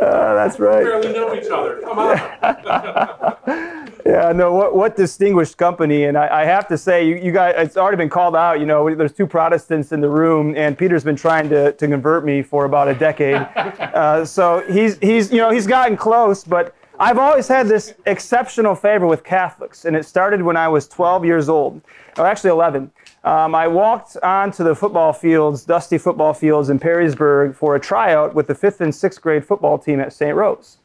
Uh, 0.00 0.29
that's 0.44 0.60
right. 0.60 0.84
We 0.84 0.90
barely 0.90 1.12
know 1.12 1.34
each 1.34 1.50
other. 1.50 1.80
Come 1.82 1.98
on. 1.98 2.16
yeah, 4.06 4.32
no. 4.32 4.52
What 4.52 4.74
what 4.74 4.96
distinguished 4.96 5.56
company? 5.56 6.04
And 6.04 6.16
I, 6.16 6.42
I, 6.42 6.44
have 6.44 6.66
to 6.68 6.78
say, 6.78 7.06
you, 7.06 7.16
you 7.16 7.32
guys, 7.32 7.54
it's 7.58 7.76
already 7.76 7.96
been 7.96 8.08
called 8.08 8.36
out. 8.36 8.60
You 8.60 8.66
know, 8.66 8.94
there's 8.94 9.12
two 9.12 9.26
Protestants 9.26 9.92
in 9.92 10.00
the 10.00 10.08
room, 10.08 10.54
and 10.56 10.76
Peter's 10.76 11.04
been 11.04 11.16
trying 11.16 11.48
to, 11.50 11.72
to 11.72 11.88
convert 11.88 12.24
me 12.24 12.42
for 12.42 12.64
about 12.64 12.88
a 12.88 12.94
decade. 12.94 13.46
Uh, 13.90 14.24
so 14.24 14.64
he's 14.70 14.98
he's 14.98 15.32
you 15.32 15.38
know 15.38 15.50
he's 15.50 15.66
gotten 15.66 15.96
close, 15.96 16.44
but 16.44 16.74
I've 17.00 17.18
always 17.18 17.48
had 17.48 17.66
this 17.66 17.94
exceptional 18.06 18.74
favor 18.74 19.06
with 19.06 19.24
Catholics, 19.24 19.84
and 19.84 19.96
it 19.96 20.04
started 20.04 20.42
when 20.42 20.56
I 20.56 20.68
was 20.68 20.86
12 20.86 21.24
years 21.24 21.48
old, 21.48 21.80
or 22.18 22.26
actually 22.26 22.50
11. 22.50 22.90
Um, 23.22 23.54
I 23.54 23.68
walked 23.68 24.16
onto 24.22 24.64
the 24.64 24.74
football 24.74 25.12
fields, 25.12 25.64
dusty 25.64 25.98
football 25.98 26.32
fields 26.32 26.70
in 26.70 26.78
Perrysburg 26.78 27.54
for 27.54 27.76
a 27.76 27.80
tryout 27.80 28.34
with 28.34 28.46
the 28.46 28.54
fifth 28.54 28.80
and 28.80 28.94
sixth 28.94 29.20
grade 29.20 29.44
football 29.44 29.78
team 29.78 30.00
at 30.00 30.12
St. 30.12 30.34
Rose. 30.34 30.78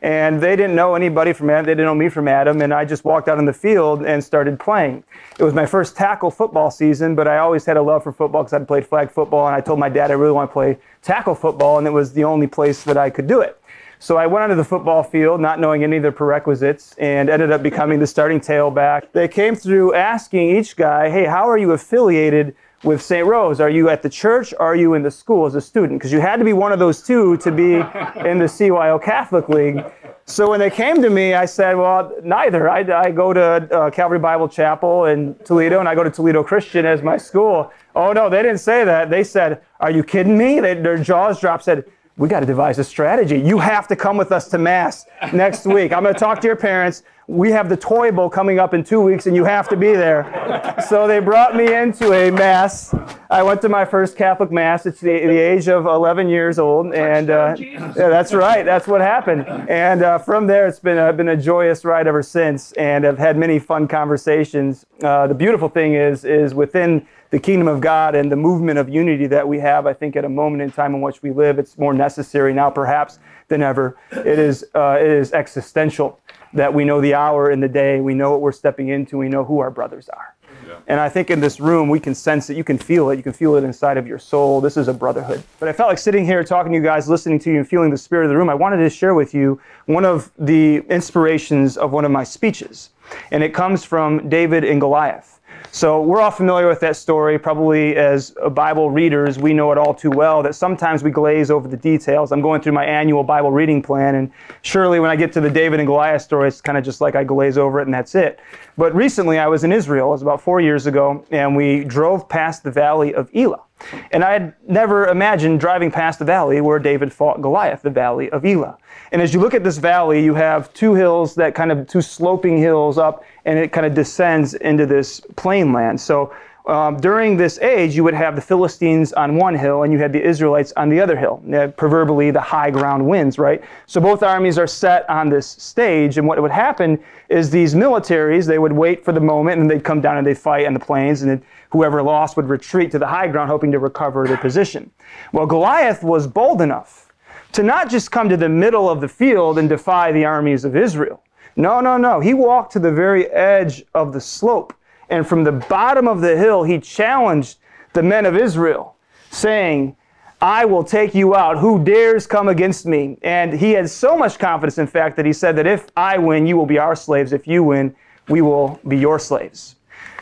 And 0.00 0.40
they 0.40 0.56
didn't 0.56 0.74
know 0.74 0.96
anybody 0.96 1.32
from 1.32 1.48
Adam, 1.50 1.64
they 1.64 1.72
didn't 1.72 1.84
know 1.84 1.94
me 1.94 2.08
from 2.08 2.26
Adam, 2.26 2.60
and 2.60 2.74
I 2.74 2.84
just 2.84 3.04
walked 3.04 3.28
out 3.28 3.38
on 3.38 3.44
the 3.44 3.52
field 3.52 4.04
and 4.04 4.24
started 4.24 4.58
playing. 4.58 5.04
It 5.38 5.44
was 5.44 5.54
my 5.54 5.66
first 5.66 5.94
tackle 5.94 6.30
football 6.30 6.72
season, 6.72 7.14
but 7.14 7.28
I 7.28 7.38
always 7.38 7.64
had 7.64 7.76
a 7.76 7.82
love 7.82 8.02
for 8.02 8.12
football 8.12 8.42
because 8.42 8.54
I'd 8.54 8.66
played 8.66 8.86
flag 8.86 9.10
football, 9.10 9.46
and 9.46 9.54
I 9.54 9.60
told 9.60 9.78
my 9.78 9.88
dad 9.88 10.10
I 10.10 10.14
really 10.14 10.32
want 10.32 10.50
to 10.50 10.52
play 10.52 10.78
tackle 11.02 11.36
football, 11.36 11.78
and 11.78 11.86
it 11.86 11.92
was 11.92 12.14
the 12.14 12.24
only 12.24 12.48
place 12.48 12.82
that 12.84 12.96
I 12.96 13.10
could 13.10 13.28
do 13.28 13.42
it. 13.42 13.61
So 14.02 14.16
I 14.16 14.26
went 14.26 14.42
onto 14.42 14.56
the 14.56 14.64
football 14.64 15.04
field 15.04 15.40
not 15.40 15.60
knowing 15.60 15.84
any 15.84 15.98
of 15.98 16.02
the 16.02 16.10
prerequisites 16.10 16.96
and 16.98 17.30
ended 17.30 17.52
up 17.52 17.62
becoming 17.62 18.00
the 18.00 18.06
starting 18.08 18.40
tailback. 18.40 19.12
They 19.12 19.28
came 19.28 19.54
through 19.54 19.94
asking 19.94 20.56
each 20.56 20.74
guy, 20.74 21.08
hey, 21.08 21.24
how 21.24 21.48
are 21.48 21.56
you 21.56 21.70
affiliated 21.70 22.56
with 22.82 23.00
St. 23.00 23.24
Rose? 23.24 23.60
Are 23.60 23.70
you 23.70 23.88
at 23.90 24.02
the 24.02 24.08
church? 24.10 24.52
Are 24.58 24.74
you 24.74 24.94
in 24.94 25.04
the 25.04 25.10
school 25.12 25.46
as 25.46 25.54
a 25.54 25.60
student? 25.60 26.00
Because 26.00 26.10
you 26.10 26.20
had 26.20 26.38
to 26.38 26.44
be 26.44 26.52
one 26.52 26.72
of 26.72 26.80
those 26.80 27.00
two 27.00 27.36
to 27.36 27.52
be 27.52 27.74
in 27.74 28.38
the 28.38 28.48
CYO 28.48 29.00
Catholic 29.00 29.48
League. 29.48 29.84
So 30.24 30.50
when 30.50 30.58
they 30.58 30.70
came 30.70 31.00
to 31.00 31.08
me, 31.08 31.34
I 31.34 31.44
said, 31.44 31.76
well, 31.76 32.12
neither. 32.24 32.68
I, 32.68 32.80
I 32.80 33.12
go 33.12 33.32
to 33.32 33.40
uh, 33.42 33.90
Calvary 33.90 34.18
Bible 34.18 34.48
Chapel 34.48 35.04
in 35.04 35.36
Toledo, 35.44 35.78
and 35.78 35.88
I 35.88 35.94
go 35.94 36.02
to 36.02 36.10
Toledo 36.10 36.42
Christian 36.42 36.84
as 36.86 37.02
my 37.02 37.18
school. 37.18 37.70
Oh, 37.94 38.12
no, 38.12 38.28
they 38.28 38.42
didn't 38.42 38.58
say 38.58 38.84
that. 38.84 39.10
They 39.10 39.22
said, 39.22 39.62
are 39.78 39.92
you 39.92 40.02
kidding 40.02 40.36
me? 40.36 40.58
They, 40.58 40.74
their 40.74 40.98
jaws 40.98 41.40
dropped, 41.40 41.62
said, 41.62 41.84
we 42.22 42.28
got 42.28 42.38
to 42.38 42.46
devise 42.46 42.78
a 42.78 42.84
strategy. 42.84 43.36
You 43.36 43.58
have 43.58 43.88
to 43.88 43.96
come 43.96 44.16
with 44.16 44.30
us 44.30 44.48
to 44.50 44.58
Mass 44.58 45.06
next 45.32 45.66
week. 45.66 45.92
I'm 45.92 46.04
going 46.04 46.14
to 46.14 46.20
talk 46.20 46.40
to 46.42 46.46
your 46.46 46.54
parents. 46.54 47.02
We 47.28 47.52
have 47.52 47.68
the 47.68 47.76
Toy 47.76 48.10
Bowl 48.10 48.28
coming 48.28 48.58
up 48.58 48.74
in 48.74 48.82
two 48.82 49.00
weeks, 49.00 49.26
and 49.26 49.36
you 49.36 49.44
have 49.44 49.68
to 49.68 49.76
be 49.76 49.92
there. 49.92 50.74
So 50.88 51.06
they 51.06 51.20
brought 51.20 51.54
me 51.54 51.72
into 51.72 52.12
a 52.12 52.32
Mass. 52.32 52.92
I 53.30 53.44
went 53.44 53.62
to 53.62 53.68
my 53.68 53.84
first 53.84 54.16
Catholic 54.16 54.50
Mass 54.50 54.86
at 54.86 54.98
the, 54.98 55.26
the 55.26 55.38
age 55.38 55.68
of 55.68 55.86
11 55.86 56.28
years 56.28 56.58
old, 56.58 56.92
and 56.92 57.30
uh, 57.30 57.54
yeah, 57.56 57.92
that's 57.94 58.34
right. 58.34 58.64
That's 58.64 58.88
what 58.88 59.00
happened. 59.00 59.46
And 59.70 60.02
uh, 60.02 60.18
from 60.18 60.48
there, 60.48 60.66
it's 60.66 60.80
been 60.80 60.98
a, 60.98 61.12
been 61.12 61.28
a 61.28 61.36
joyous 61.36 61.84
ride 61.84 62.08
ever 62.08 62.24
since, 62.24 62.72
and 62.72 63.06
I've 63.06 63.18
had 63.18 63.36
many 63.36 63.60
fun 63.60 63.86
conversations. 63.86 64.84
Uh, 65.00 65.28
the 65.28 65.34
beautiful 65.34 65.68
thing 65.68 65.94
is, 65.94 66.24
is 66.24 66.54
within 66.54 67.06
the 67.30 67.38
kingdom 67.38 67.68
of 67.68 67.80
God 67.80 68.16
and 68.16 68.30
the 68.30 68.36
movement 68.36 68.78
of 68.78 68.88
unity 68.88 69.26
that 69.28 69.46
we 69.46 69.60
have, 69.60 69.86
I 69.86 69.94
think, 69.94 70.16
at 70.16 70.24
a 70.24 70.28
moment 70.28 70.60
in 70.60 70.72
time 70.72 70.94
in 70.94 71.00
which 71.00 71.22
we 71.22 71.30
live, 71.30 71.60
it's 71.60 71.78
more 71.78 71.94
necessary 71.94 72.52
now, 72.52 72.68
perhaps, 72.68 73.20
than 73.46 73.62
ever. 73.62 73.96
It 74.10 74.38
is, 74.38 74.66
uh, 74.74 74.98
it 75.00 75.06
is 75.06 75.32
existential 75.32 76.20
that 76.54 76.72
we 76.72 76.84
know 76.84 77.00
the 77.00 77.14
hour 77.14 77.50
and 77.50 77.62
the 77.62 77.68
day, 77.68 78.00
we 78.00 78.14
know 78.14 78.30
what 78.30 78.40
we're 78.40 78.52
stepping 78.52 78.88
into, 78.88 79.18
we 79.18 79.28
know 79.28 79.44
who 79.44 79.60
our 79.60 79.70
brothers 79.70 80.08
are. 80.08 80.34
Yeah. 80.66 80.74
And 80.86 81.00
I 81.00 81.08
think 81.08 81.30
in 81.30 81.40
this 81.40 81.60
room, 81.60 81.88
we 81.88 81.98
can 81.98 82.14
sense 82.14 82.50
it. 82.50 82.56
You 82.56 82.64
can 82.64 82.78
feel 82.78 83.10
it. 83.10 83.16
You 83.16 83.22
can 83.22 83.32
feel 83.32 83.56
it 83.56 83.64
inside 83.64 83.96
of 83.96 84.06
your 84.06 84.18
soul. 84.18 84.60
This 84.60 84.76
is 84.76 84.88
a 84.88 84.94
brotherhood. 84.94 85.42
But 85.58 85.68
I 85.68 85.72
felt 85.72 85.88
like 85.88 85.98
sitting 85.98 86.24
here 86.24 86.44
talking 86.44 86.72
to 86.72 86.78
you 86.78 86.84
guys, 86.84 87.08
listening 87.08 87.38
to 87.40 87.50
you, 87.50 87.58
and 87.58 87.68
feeling 87.68 87.90
the 87.90 87.96
spirit 87.96 88.24
of 88.24 88.30
the 88.30 88.36
room. 88.36 88.48
I 88.48 88.54
wanted 88.54 88.76
to 88.78 88.90
share 88.90 89.14
with 89.14 89.34
you 89.34 89.60
one 89.86 90.04
of 90.04 90.30
the 90.38 90.78
inspirations 90.88 91.76
of 91.76 91.90
one 91.92 92.04
of 92.04 92.10
my 92.10 92.24
speeches. 92.24 92.90
And 93.30 93.42
it 93.42 93.52
comes 93.52 93.84
from 93.84 94.28
David 94.28 94.64
and 94.64 94.80
Goliath. 94.80 95.31
So 95.74 96.02
we're 96.02 96.20
all 96.20 96.30
familiar 96.30 96.68
with 96.68 96.80
that 96.80 96.96
story. 96.96 97.38
Probably 97.38 97.96
as 97.96 98.34
Bible 98.50 98.90
readers, 98.90 99.38
we 99.38 99.54
know 99.54 99.72
it 99.72 99.78
all 99.78 99.94
too 99.94 100.10
well 100.10 100.42
that 100.42 100.54
sometimes 100.54 101.02
we 101.02 101.10
glaze 101.10 101.50
over 101.50 101.66
the 101.66 101.78
details. 101.78 102.30
I'm 102.30 102.42
going 102.42 102.60
through 102.60 102.74
my 102.74 102.84
annual 102.84 103.24
Bible 103.24 103.50
reading 103.50 103.80
plan, 103.80 104.16
and 104.16 104.30
surely 104.60 105.00
when 105.00 105.08
I 105.08 105.16
get 105.16 105.32
to 105.32 105.40
the 105.40 105.48
David 105.48 105.80
and 105.80 105.86
Goliath 105.86 106.20
story, 106.20 106.48
it's 106.48 106.60
kind 106.60 106.76
of 106.76 106.84
just 106.84 107.00
like 107.00 107.14
I 107.14 107.24
glaze 107.24 107.56
over 107.56 107.80
it 107.80 107.86
and 107.86 107.94
that's 107.94 108.14
it. 108.14 108.38
But 108.76 108.94
recently 108.94 109.38
I 109.38 109.46
was 109.46 109.64
in 109.64 109.72
Israel, 109.72 110.08
it 110.08 110.10
was 110.10 110.20
about 110.20 110.42
four 110.42 110.60
years 110.60 110.86
ago, 110.86 111.24
and 111.30 111.56
we 111.56 111.84
drove 111.84 112.28
past 112.28 112.64
the 112.64 112.70
valley 112.70 113.14
of 113.14 113.30
Elah. 113.34 113.62
And 114.10 114.24
I 114.24 114.32
had 114.32 114.54
never 114.66 115.06
imagined 115.08 115.60
driving 115.60 115.90
past 115.90 116.18
the 116.18 116.24
valley 116.24 116.60
where 116.60 116.78
David 116.78 117.12
fought 117.12 117.40
Goliath, 117.40 117.82
the 117.82 117.90
valley 117.90 118.30
of 118.30 118.44
Elah. 118.44 118.78
And 119.10 119.20
as 119.20 119.34
you 119.34 119.40
look 119.40 119.54
at 119.54 119.64
this 119.64 119.78
valley, 119.78 120.22
you 120.24 120.34
have 120.34 120.72
two 120.74 120.94
hills 120.94 121.34
that 121.34 121.54
kind 121.54 121.70
of 121.70 121.86
two 121.86 122.00
sloping 122.00 122.58
hills 122.58 122.98
up, 122.98 123.24
and 123.44 123.58
it 123.58 123.72
kind 123.72 123.86
of 123.86 123.94
descends 123.94 124.54
into 124.54 124.86
this 124.86 125.20
plain 125.36 125.72
land. 125.72 126.00
So 126.00 126.34
um, 126.66 126.96
during 126.98 127.36
this 127.36 127.58
age, 127.58 127.96
you 127.96 128.04
would 128.04 128.14
have 128.14 128.36
the 128.36 128.42
Philistines 128.42 129.12
on 129.12 129.36
one 129.36 129.54
hill 129.54 129.82
and 129.82 129.92
you 129.92 129.98
had 129.98 130.12
the 130.12 130.22
Israelites 130.22 130.72
on 130.76 130.88
the 130.88 131.00
other 131.00 131.16
hill, 131.16 131.42
uh, 131.52 131.68
proverbially 131.68 132.30
the 132.30 132.40
high 132.40 132.70
ground 132.70 133.04
wins, 133.04 133.38
right? 133.38 133.62
So 133.86 134.00
both 134.00 134.22
armies 134.22 134.58
are 134.58 134.68
set 134.68 135.08
on 135.10 135.28
this 135.28 135.46
stage, 135.46 136.18
and 136.18 136.28
what 136.28 136.40
would 136.40 136.52
happen 136.52 137.02
is 137.28 137.50
these 137.50 137.74
militaries, 137.74 138.46
they 138.46 138.58
would 138.58 138.72
wait 138.72 139.04
for 139.04 139.10
the 139.12 139.20
moment 139.20 139.60
and 139.60 139.68
they'd 139.68 139.82
come 139.82 140.00
down 140.00 140.18
and 140.18 140.26
they'd 140.26 140.38
fight 140.38 140.66
on 140.66 140.74
the 140.74 140.80
plains, 140.80 141.22
and 141.22 141.42
whoever 141.70 142.02
lost 142.02 142.36
would 142.36 142.48
retreat 142.48 142.90
to 142.92 142.98
the 142.98 143.06
high 143.06 143.26
ground, 143.26 143.50
hoping 143.50 143.72
to 143.72 143.78
recover 143.80 144.26
their 144.28 144.36
position. 144.36 144.90
Well, 145.32 145.46
Goliath 145.46 146.04
was 146.04 146.26
bold 146.26 146.62
enough 146.62 147.12
to 147.52 147.62
not 147.62 147.90
just 147.90 148.10
come 148.10 148.28
to 148.28 148.36
the 148.36 148.48
middle 148.48 148.88
of 148.88 149.00
the 149.00 149.08
field 149.08 149.58
and 149.58 149.68
defy 149.68 150.12
the 150.12 150.24
armies 150.24 150.64
of 150.64 150.76
Israel. 150.76 151.22
No, 151.56 151.80
no, 151.80 151.96
no. 151.96 152.20
He 152.20 152.34
walked 152.34 152.72
to 152.72 152.78
the 152.78 152.92
very 152.92 153.26
edge 153.26 153.84
of 153.94 154.12
the 154.12 154.20
slope. 154.20 154.72
And 155.12 155.26
from 155.26 155.44
the 155.44 155.52
bottom 155.52 156.08
of 156.08 156.22
the 156.22 156.38
hill, 156.38 156.62
he 156.62 156.80
challenged 156.80 157.58
the 157.92 158.02
men 158.02 158.24
of 158.24 158.34
Israel, 158.34 158.96
saying, 159.30 159.94
I 160.40 160.64
will 160.64 160.82
take 160.82 161.14
you 161.14 161.36
out. 161.36 161.58
Who 161.58 161.84
dares 161.84 162.26
come 162.26 162.48
against 162.48 162.86
me? 162.86 163.18
And 163.20 163.52
he 163.52 163.72
had 163.72 163.90
so 163.90 164.16
much 164.16 164.38
confidence, 164.38 164.78
in 164.78 164.86
fact, 164.86 165.16
that 165.16 165.26
he 165.26 165.34
said 165.34 165.54
that 165.56 165.66
if 165.66 165.90
I 165.98 166.16
win, 166.16 166.46
you 166.46 166.56
will 166.56 166.64
be 166.64 166.78
our 166.78 166.96
slaves. 166.96 167.34
If 167.34 167.46
you 167.46 167.62
win, 167.62 167.94
we 168.30 168.40
will 168.40 168.80
be 168.88 168.96
your 168.96 169.18
slaves. 169.18 169.76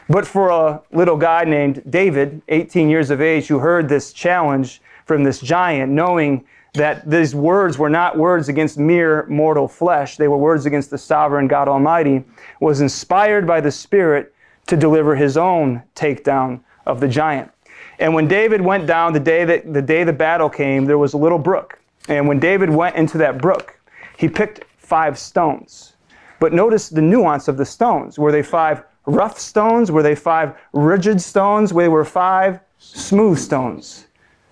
But 0.09 0.27
for 0.27 0.49
a 0.49 0.83
little 0.91 1.17
guy 1.17 1.45
named 1.45 1.85
David, 1.89 2.43
18 2.49 2.91
years 2.91 3.11
of 3.11 3.21
age, 3.21 3.47
who 3.47 3.61
heard 3.61 3.89
this 3.89 4.13
challenge 4.13 4.83
from 5.07 5.23
this 5.23 5.39
giant, 5.39 5.93
knowing 5.93 6.45
that 6.75 7.09
these 7.09 7.33
words 7.33 7.79
were 7.79 7.91
not 7.91 8.19
words 8.19 8.49
against 8.49 8.77
mere 8.77 9.25
mortal 9.29 9.69
flesh, 9.69 10.17
they 10.17 10.27
were 10.27 10.37
words 10.37 10.67
against 10.67 10.91
the 10.91 10.99
sovereign 10.99 11.47
God 11.47 11.69
Almighty, 11.69 12.25
was 12.59 12.81
inspired 12.81 13.47
by 13.47 13.61
the 13.61 13.71
Spirit 13.71 14.35
to 14.67 14.77
deliver 14.77 15.17
his 15.17 15.37
own 15.37 15.83
takedown 15.95 16.61
of 16.87 17.01
the 17.01 17.09
giant. 17.09 17.51
And 17.99 18.15
when 18.15 18.29
David 18.29 18.61
went 18.61 18.87
down 18.87 19.13
the 19.13 19.21
day 19.21 19.45
that 19.45 19.73
the 19.73 19.83
day 19.83 20.05
the 20.05 20.13
battle 20.13 20.49
came, 20.49 20.87
there 20.87 20.99
was 20.99 21.13
a 21.13 21.19
little 21.19 21.39
brook. 21.39 21.79
And 22.09 22.27
when 22.27 22.41
David 22.41 22.71
went 22.71 22.97
into 22.97 23.19
that 23.19 23.39
brook, 23.39 23.79
he 24.17 24.29
picked 24.29 24.65
five 24.79 25.19
stones. 25.19 25.95
But 26.39 26.53
notice 26.53 26.89
the 26.89 27.03
nuance 27.03 27.49
of 27.49 27.57
the 27.57 27.67
stones. 27.67 28.19
Were 28.19 28.33
they 28.33 28.43
five 28.43 28.83
rough 29.07 29.39
stones? 29.39 29.91
Were 29.91 30.03
they 30.03 30.15
five 30.15 30.55
rigid 30.73 31.21
stones? 31.21 31.73
Were 31.73 31.83
they 31.83 31.89
were 31.89 32.05
five 32.05 32.61
smooth 32.81 33.39
stones. 33.39 34.07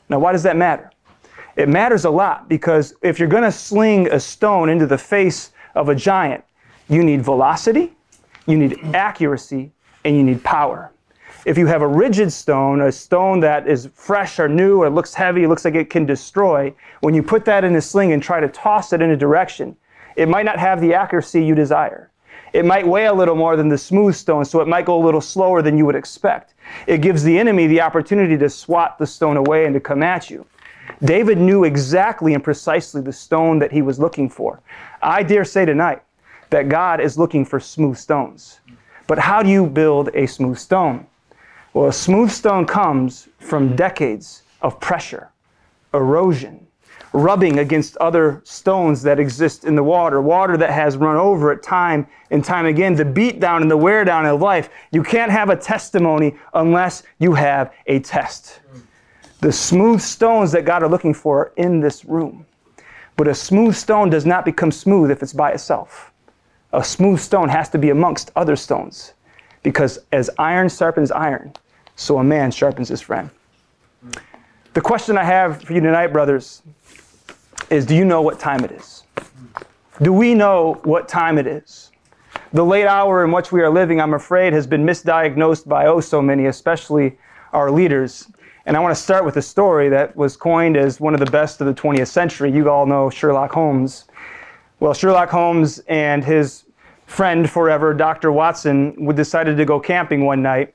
Now, 0.09 0.19
why 0.19 0.33
does 0.33 0.43
that 0.45 0.57
matter? 0.57 0.91
It 1.57 1.69
matters 1.69 2.05
a 2.05 2.11
lot 2.11 2.49
because 2.49 2.95
if 3.03 3.19
you're 3.19 3.29
going 3.29 3.43
to 3.43 3.50
sling 3.53 4.09
a 4.09 4.21
stone 4.21 4.69
into 4.69 4.87
the 4.87 4.99
face 4.99 5.50
of 5.75 5.88
a 5.88 5.95
giant, 5.95 6.45
you 6.88 7.03
need 7.03 7.23
velocity, 7.23 7.97
you 8.47 8.57
need 8.57 8.79
accuracy, 8.95 9.73
and 10.09 10.17
you 10.17 10.25
need 10.25 10.43
power. 10.43 10.91
If 11.45 11.57
you 11.57 11.67
have 11.67 11.83
a 11.83 11.87
rigid 11.87 12.33
stone, 12.33 12.81
a 12.81 12.91
stone 12.91 13.41
that 13.41 13.69
is 13.69 13.88
fresh 13.95 14.38
or 14.38 14.49
new 14.49 14.83
or 14.83 14.91
looks 14.91 15.15
heavy, 15.15 15.47
looks 15.47 15.65
like 15.65 15.75
it 15.75 15.91
can 15.91 16.07
destroy, 16.07 16.75
when 17.00 17.15
you 17.15 17.23
put 17.23 17.45
that 17.45 17.62
in 17.62 17.77
a 17.77 17.81
sling 17.81 18.12
and 18.12 18.23
try 18.23 18.41
to 18.41 18.49
toss 18.49 18.93
it 18.93 19.03
in 19.03 19.11
a 19.11 19.17
direction, 19.17 19.77
it 20.17 20.29
might 20.29 20.45
not 20.45 20.59
have 20.59 20.81
the 20.81 20.95
accuracy 20.95 21.45
you 21.45 21.55
desire. 21.55 22.11
It 22.55 22.65
might 22.65 22.87
weigh 22.87 23.05
a 23.05 23.12
little 23.12 23.37
more 23.37 23.57
than 23.57 23.69
the 23.69 23.79
smooth 23.79 24.15
stone, 24.15 24.45
so 24.45 24.61
it 24.61 24.67
might 24.67 24.87
go 24.87 25.00
a 25.00 25.05
little 25.05 25.21
slower 25.21 25.61
than 25.61 25.77
you 25.77 25.85
would 25.85 25.95
expect. 25.95 26.55
It 26.87 27.03
gives 27.03 27.23
the 27.23 27.38
enemy 27.38 27.67
the 27.67 27.83
opportunity 27.83 28.38
to 28.38 28.49
swat 28.49 28.99
the 28.99 29.07
stone 29.07 29.37
away 29.37 29.67
and 29.67 29.75
to 29.75 29.81
come 29.81 30.03
at 30.03 30.31
you. 30.31 30.47
David 31.05 31.38
knew 31.38 31.65
exactly 31.65 32.33
and 32.33 32.43
precisely 32.43 33.03
the 33.03 33.12
stone 33.12 33.59
that 33.59 33.73
he 33.73 33.83
was 33.83 34.00
looking 34.00 34.31
for. 34.31 34.61
I 35.03 35.23
dare 35.23 35.45
say 35.45 35.67
tonight 35.67 36.03
that 36.50 36.71
God 36.71 37.00
is 37.00 37.19
looking 37.19 37.45
for 37.45 37.61
smooth 37.61 37.99
stones. 37.99 38.61
But 39.09 39.19
how 39.19 39.43
do 39.43 39.49
you 39.49 39.67
build 39.67 40.11
a 40.15 40.27
smooth 40.27 40.59
stone? 40.59 41.07
Well, 41.73 41.88
a 41.88 41.93
smooth 41.93 42.31
stone 42.31 42.67
comes 42.67 43.29
from 43.38 43.75
decades 43.75 44.43
of 44.61 44.79
pressure, 44.81 45.31
erosion, 45.95 46.67
rubbing 47.15 47.59
against 47.59 47.97
other 47.97 48.43
stones 48.45 49.03
that 49.03 49.19
exist 49.19 49.65
in 49.65 49.75
the 49.75 49.83
water, 49.83 50.21
water 50.21 50.59
that 50.59 50.71
has 50.71 50.99
run 50.99 51.17
over 51.17 51.50
it 51.53 51.62
time 51.62 52.07
and 52.31 52.45
time 52.45 52.67
again, 52.67 52.95
the 52.95 53.05
beat 53.05 53.41
down 53.41 53.62
and 53.62 53.71
the 53.71 53.77
wear 53.77 54.05
down 54.05 54.27
of 54.27 54.43
life. 54.43 54.69
You 54.93 55.03
can't 55.03 55.33
have 55.33 55.49
a 55.49 55.57
testimony 55.57 56.37
unless 56.53 57.03
you 57.19 57.33
have 57.33 57.73
a 57.87 58.00
test. 58.00 58.61
The 59.41 59.53
smooth 59.53 60.03
stones 60.03 60.53
that 60.53 60.67
God 60.67 60.83
are 60.83 60.88
looking 60.88 61.15
for 61.15 61.38
are 61.38 61.53
in 61.57 61.81
this 61.81 62.05
room. 62.05 62.45
But 63.17 63.27
a 63.27 63.35
smooth 63.35 63.75
stone 63.75 64.11
does 64.11 64.27
not 64.27 64.45
become 64.45 64.71
smooth 64.71 65.11
if 65.11 65.23
it's 65.23 65.33
by 65.33 65.53
itself. 65.53 66.12
A 66.73 66.85
smooth 66.85 67.21
stone 67.21 67.49
has 67.49 67.69
to 67.71 67.79
be 67.79 67.91
amongst 67.91 68.31
other 68.37 68.57
stones. 68.57 69.15
Because 69.63 69.99
as 70.13 70.31
iron 70.39 70.69
sharpens 70.69 71.11
iron, 71.11 71.53
so 71.97 72.19
a 72.19 72.25
man 72.25 72.51
sharpens 72.51 72.89
his 72.89 73.01
friend. 73.01 73.31
The 74.75 74.81
question 74.81 75.19
I 75.19 75.25
have 75.25 75.63
for 75.63 75.73
you 75.73 75.81
tonight, 75.81 76.09
brothers, 76.09 76.63
is 77.71 77.85
do 77.85 77.95
you 77.95 78.05
know 78.05 78.23
what 78.23 78.39
time 78.39 78.65
it 78.65 78.71
is? 78.71 79.03
Do 80.01 80.13
we 80.13 80.35
know 80.35 80.81
what 80.85 81.09
time 81.09 81.39
it 81.39 81.47
is? 81.47 81.91
The 82.53 82.65
late 82.65 82.87
hour 82.87 83.25
in 83.25 83.33
which 83.33 83.51
we 83.51 83.61
are 83.63 83.71
living, 83.71 84.01
I'm 84.01 84.15
afraid, 84.15 84.53
has 84.53 84.67
been 84.67 84.85
misdiagnosed 84.85 85.67
by 85.67 85.87
oh 85.87 86.01
so 86.01 86.23
many, 86.23 86.47
especially 86.47 87.19
our 87.53 87.71
leaders. 87.71 88.29
And 88.65 88.77
I 88.77 88.81
want 88.81 88.95
to 88.95 89.03
start 89.03 89.25
with 89.25 89.37
a 89.39 89.43
story 89.43 89.89
that 89.89 90.15
was 90.15 90.37
coined 90.37 90.77
as 90.77 91.01
one 91.01 91.15
of 91.15 91.21
the 91.21 91.31
best 91.31 91.61
of 91.61 91.67
the 91.67 91.75
20th 91.75 92.09
century. 92.09 92.53
You 92.53 92.71
all 92.71 92.87
know 92.87 93.11
Sherlock 93.11 93.53
Holmes. 93.53 94.05
Well, 94.80 94.94
Sherlock 94.94 95.28
Holmes 95.28 95.80
and 95.88 96.25
his 96.25 96.64
friend 97.06 97.50
forever, 97.50 97.92
Dr. 97.94 98.30
Watson, 98.30 99.12
decided 99.14 99.56
to 99.56 99.64
go 99.64 99.80
camping 99.80 100.25
one 100.25 100.42
night. 100.42 100.75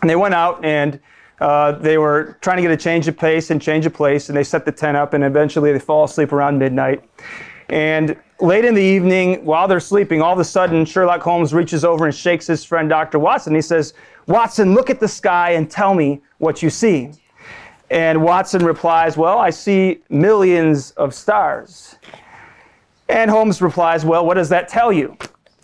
And 0.00 0.08
they 0.08 0.16
went 0.16 0.34
out 0.34 0.64
and 0.64 0.98
uh, 1.40 1.72
they 1.72 1.98
were 1.98 2.38
trying 2.40 2.56
to 2.56 2.62
get 2.62 2.70
a 2.70 2.76
change 2.76 3.08
of 3.08 3.18
pace 3.18 3.50
and 3.50 3.60
change 3.60 3.84
of 3.86 3.92
place, 3.92 4.28
and 4.28 4.38
they 4.38 4.44
set 4.44 4.64
the 4.64 4.72
tent 4.72 4.96
up, 4.96 5.14
and 5.14 5.24
eventually 5.24 5.72
they 5.72 5.78
fall 5.78 6.04
asleep 6.04 6.32
around 6.32 6.58
midnight. 6.58 7.02
And 7.68 8.16
late 8.40 8.64
in 8.64 8.74
the 8.74 8.82
evening, 8.82 9.44
while 9.44 9.66
they're 9.66 9.80
sleeping, 9.80 10.22
all 10.22 10.32
of 10.32 10.38
a 10.38 10.44
sudden 10.44 10.84
Sherlock 10.84 11.20
Holmes 11.20 11.52
reaches 11.52 11.84
over 11.84 12.06
and 12.06 12.14
shakes 12.14 12.46
his 12.46 12.64
friend 12.64 12.88
Dr. 12.88 13.18
Watson. 13.18 13.54
He 13.54 13.62
says, 13.62 13.94
Watson, 14.26 14.74
look 14.74 14.90
at 14.90 15.00
the 15.00 15.08
sky 15.08 15.50
and 15.50 15.70
tell 15.70 15.92
me 15.92 16.22
what 16.38 16.62
you 16.62 16.70
see. 16.70 17.10
And 17.90 18.22
Watson 18.22 18.64
replies, 18.64 19.16
Well, 19.16 19.38
I 19.38 19.50
see 19.50 20.02
millions 20.08 20.92
of 20.92 21.14
stars. 21.14 21.96
And 23.08 23.30
Holmes 23.30 23.60
replies, 23.60 24.04
Well, 24.04 24.26
what 24.26 24.34
does 24.34 24.48
that 24.48 24.68
tell 24.68 24.92
you? 24.92 25.16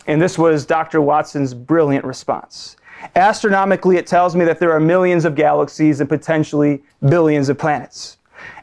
And 0.07 0.21
this 0.21 0.37
was 0.37 0.65
Dr. 0.65 1.01
Watson's 1.01 1.53
brilliant 1.53 2.05
response. 2.05 2.77
Astronomically, 3.15 3.97
it 3.97 4.05
tells 4.05 4.35
me 4.35 4.45
that 4.45 4.59
there 4.59 4.71
are 4.71 4.79
millions 4.79 5.25
of 5.25 5.35
galaxies 5.35 6.01
and 6.01 6.09
potentially 6.09 6.83
billions 7.07 7.49
of 7.49 7.57
planets. 7.57 8.17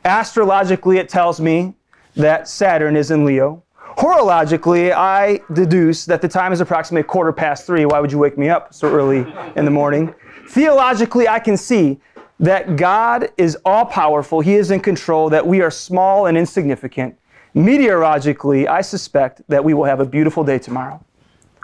Astrologically, 0.05 0.99
it 0.99 1.09
tells 1.09 1.41
me 1.41 1.75
that 2.15 2.49
Saturn 2.49 2.97
is 2.97 3.11
in 3.11 3.25
Leo. 3.25 3.63
Horologically, 3.97 4.93
I 4.93 5.41
deduce 5.53 6.05
that 6.07 6.23
the 6.23 6.29
time 6.29 6.53
is 6.53 6.61
approximately 6.61 7.03
quarter 7.03 7.33
past 7.33 7.67
three. 7.67 7.85
Why 7.85 7.99
would 7.99 8.13
you 8.13 8.19
wake 8.19 8.39
me 8.39 8.49
up 8.49 8.73
so 8.73 8.89
early 8.89 9.27
in 9.57 9.65
the 9.65 9.71
morning? 9.73 10.15
Theologically, 10.49 11.27
I 11.27 11.41
can 11.41 11.57
see 11.57 12.01
that 12.41 12.77
God 12.77 13.31
is 13.37 13.57
all 13.65 13.85
powerful, 13.85 14.41
He 14.41 14.55
is 14.55 14.71
in 14.71 14.79
control, 14.81 15.29
that 15.31 15.45
we 15.45 15.61
are 15.61 15.71
small 15.71 16.27
and 16.27 16.39
insignificant. 16.39 17.19
Meteorologically, 17.59 18.69
I 18.69 18.81
suspect 18.83 19.43
that 19.49 19.65
we 19.65 19.75
will 19.75 19.83
have 19.83 19.99
a 19.99 20.07
beautiful 20.07 20.45
day 20.45 20.61
tomorrow. 20.61 21.05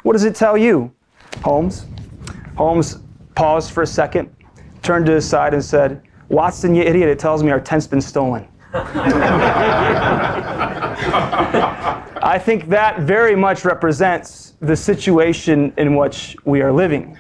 What 0.03 0.15
does 0.15 0.25
it 0.25 0.35
tell 0.35 0.59
you, 0.59 0.93
Holmes? 1.45 1.87
Holmes 2.57 2.99
paused 3.37 3.71
for 3.71 3.83
a 3.83 3.87
second, 3.87 4.35
turned 4.83 5.07
to 5.07 5.13
his 5.13 5.29
side, 5.29 5.55
and 5.55 5.65
said, 5.65 6.03
Watson, 6.29 6.75
you 6.75 6.83
idiot, 6.83 7.09
it 7.09 7.21
tells 7.21 7.45
me 7.45 7.53
our 7.53 7.61
tent's 7.61 7.87
been 7.87 8.01
stolen. 8.01 8.49
I 12.25 12.41
think 12.45 12.69
that 12.71 12.99
very 13.03 13.37
much 13.37 13.65
represents 13.65 14.55
the 14.59 14.75
situation 14.75 15.73
in 15.77 15.95
which 15.95 16.37
we 16.45 16.61
are 16.61 16.73
living. 16.73 17.17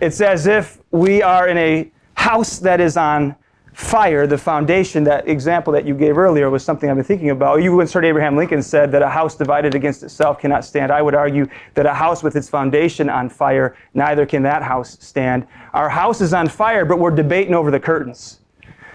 It's 0.00 0.22
as 0.22 0.46
if 0.46 0.80
we 0.92 1.20
are 1.20 1.46
in 1.46 1.58
a 1.58 1.92
house 2.14 2.58
that 2.60 2.80
is 2.80 2.96
on 2.96 3.36
fire, 3.74 4.24
the 4.24 4.38
foundation, 4.38 5.02
that 5.02 5.26
example 5.26 5.72
that 5.72 5.84
you 5.84 5.94
gave 5.94 6.16
earlier 6.16 6.48
was 6.48 6.64
something 6.64 6.88
I've 6.88 6.94
been 6.94 7.04
thinking 7.04 7.30
about. 7.30 7.60
You 7.60 7.80
insert 7.80 8.04
Abraham 8.04 8.36
Lincoln 8.36 8.62
said 8.62 8.92
that 8.92 9.02
a 9.02 9.08
house 9.08 9.34
divided 9.34 9.74
against 9.74 10.04
itself 10.04 10.38
cannot 10.38 10.64
stand. 10.64 10.92
I 10.92 11.02
would 11.02 11.14
argue 11.14 11.48
that 11.74 11.84
a 11.84 11.92
house 11.92 12.22
with 12.22 12.36
its 12.36 12.48
foundation 12.48 13.10
on 13.10 13.28
fire, 13.28 13.76
neither 13.92 14.26
can 14.26 14.44
that 14.44 14.62
house 14.62 14.96
stand. 15.00 15.46
Our 15.72 15.88
house 15.88 16.20
is 16.20 16.32
on 16.32 16.48
fire, 16.48 16.84
but 16.84 17.00
we're 17.00 17.10
debating 17.10 17.52
over 17.52 17.72
the 17.72 17.80
curtains. 17.80 18.38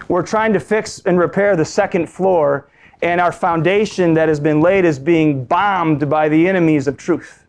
We're 0.07 0.25
trying 0.25 0.53
to 0.53 0.61
fix 0.61 1.01
and 1.05 1.19
repair 1.19 1.57
the 1.57 1.65
second 1.65 2.07
floor, 2.07 2.69
and 3.01 3.19
our 3.19 3.33
foundation 3.33 4.13
that 4.13 4.29
has 4.29 4.39
been 4.39 4.61
laid 4.61 4.85
is 4.85 4.97
being 4.97 5.43
bombed 5.43 6.09
by 6.09 6.29
the 6.29 6.47
enemies 6.47 6.87
of 6.87 6.95
truth. 6.95 7.45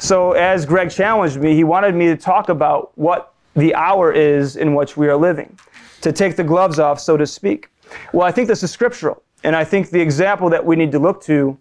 So, 0.00 0.32
as 0.32 0.66
Greg 0.66 0.90
challenged 0.90 1.36
me, 1.36 1.54
he 1.54 1.62
wanted 1.62 1.94
me 1.94 2.06
to 2.06 2.16
talk 2.16 2.48
about 2.48 2.90
what 2.98 3.32
the 3.54 3.76
hour 3.76 4.10
is 4.12 4.56
in 4.56 4.74
which 4.74 4.96
we 4.96 5.08
are 5.08 5.16
living 5.16 5.56
to 6.02 6.12
take 6.12 6.36
the 6.36 6.44
gloves 6.44 6.78
off, 6.78 7.00
so 7.00 7.16
to 7.16 7.26
speak. 7.26 7.68
Well, 8.12 8.26
I 8.26 8.32
think 8.32 8.48
this 8.48 8.62
is 8.62 8.70
scriptural. 8.70 9.22
And 9.44 9.56
I 9.56 9.64
think 9.64 9.90
the 9.90 10.00
example 10.00 10.50
that 10.50 10.64
we 10.64 10.76
need 10.76 10.92
to 10.92 10.98
look 10.98 11.22
to 11.24 11.58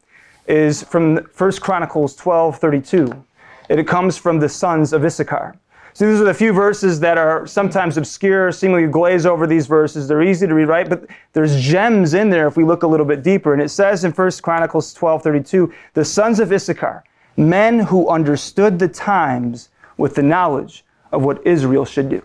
is 0.48 0.84
from 0.84 1.18
1 1.18 1.52
Chronicles 1.54 2.16
12 2.16 2.60
32. 2.60 3.26
It 3.70 3.88
comes 3.88 4.18
from 4.18 4.40
the 4.40 4.50
sons 4.50 4.94
of 4.94 5.06
Issachar. 5.06 5.56
So 5.94 6.10
these 6.10 6.22
are 6.22 6.26
the 6.26 6.34
few 6.34 6.54
verses 6.54 7.00
that 7.02 7.18
are 7.18 7.46
sometimes 7.46 7.98
obscure, 7.98 8.52
seemingly 8.52 8.88
glaze 8.88 9.26
over 9.26 9.46
these 9.46 9.68
verses. 9.68 10.08
They're 10.08 10.24
easy 10.24 10.48
to 10.48 10.54
read, 10.54 10.68
right? 10.68 10.88
But 10.90 11.06
there's 11.34 11.60
gems 11.62 12.14
in 12.14 12.30
there 12.30 12.48
if 12.48 12.56
we 12.56 12.64
look 12.64 12.84
a 12.84 12.88
little 12.88 13.06
bit 13.06 13.24
deeper. 13.24 13.54
And 13.54 13.62
it 13.62 13.70
says 13.70 14.06
in 14.06 14.12
1 14.12 14.32
Chronicles 14.42 14.94
12 14.94 15.24
32, 15.24 15.74
the 15.94 16.06
sons 16.06 16.40
of 16.40 16.52
Issachar, 16.52 17.04
men 17.36 17.80
who 17.80 18.10
understood 18.10 18.80
the 18.80 18.88
times 18.88 19.70
with 19.98 20.16
the 20.16 20.24
knowledge 20.24 20.86
of 21.12 21.24
what 21.24 21.46
Israel 21.46 21.86
should 21.86 22.10
do. 22.10 22.22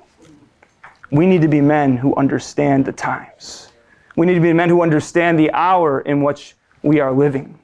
We 1.11 1.27
need 1.27 1.43
to 1.43 1.49
be 1.49 1.61
men 1.61 1.97
who 1.97 2.15
understand 2.17 2.85
the 2.85 2.93
times. 2.93 3.73
We 4.17 4.27
need 4.27 4.35
to 4.35 4.41
be 4.41 4.53
men 4.53 4.69
who 4.69 4.83
understand 4.83 5.39
the 5.39 5.51
hour 5.53 6.01
in 6.01 6.23
which 6.23 6.57
we 6.83 7.01
are 7.01 7.13
living. 7.13 7.59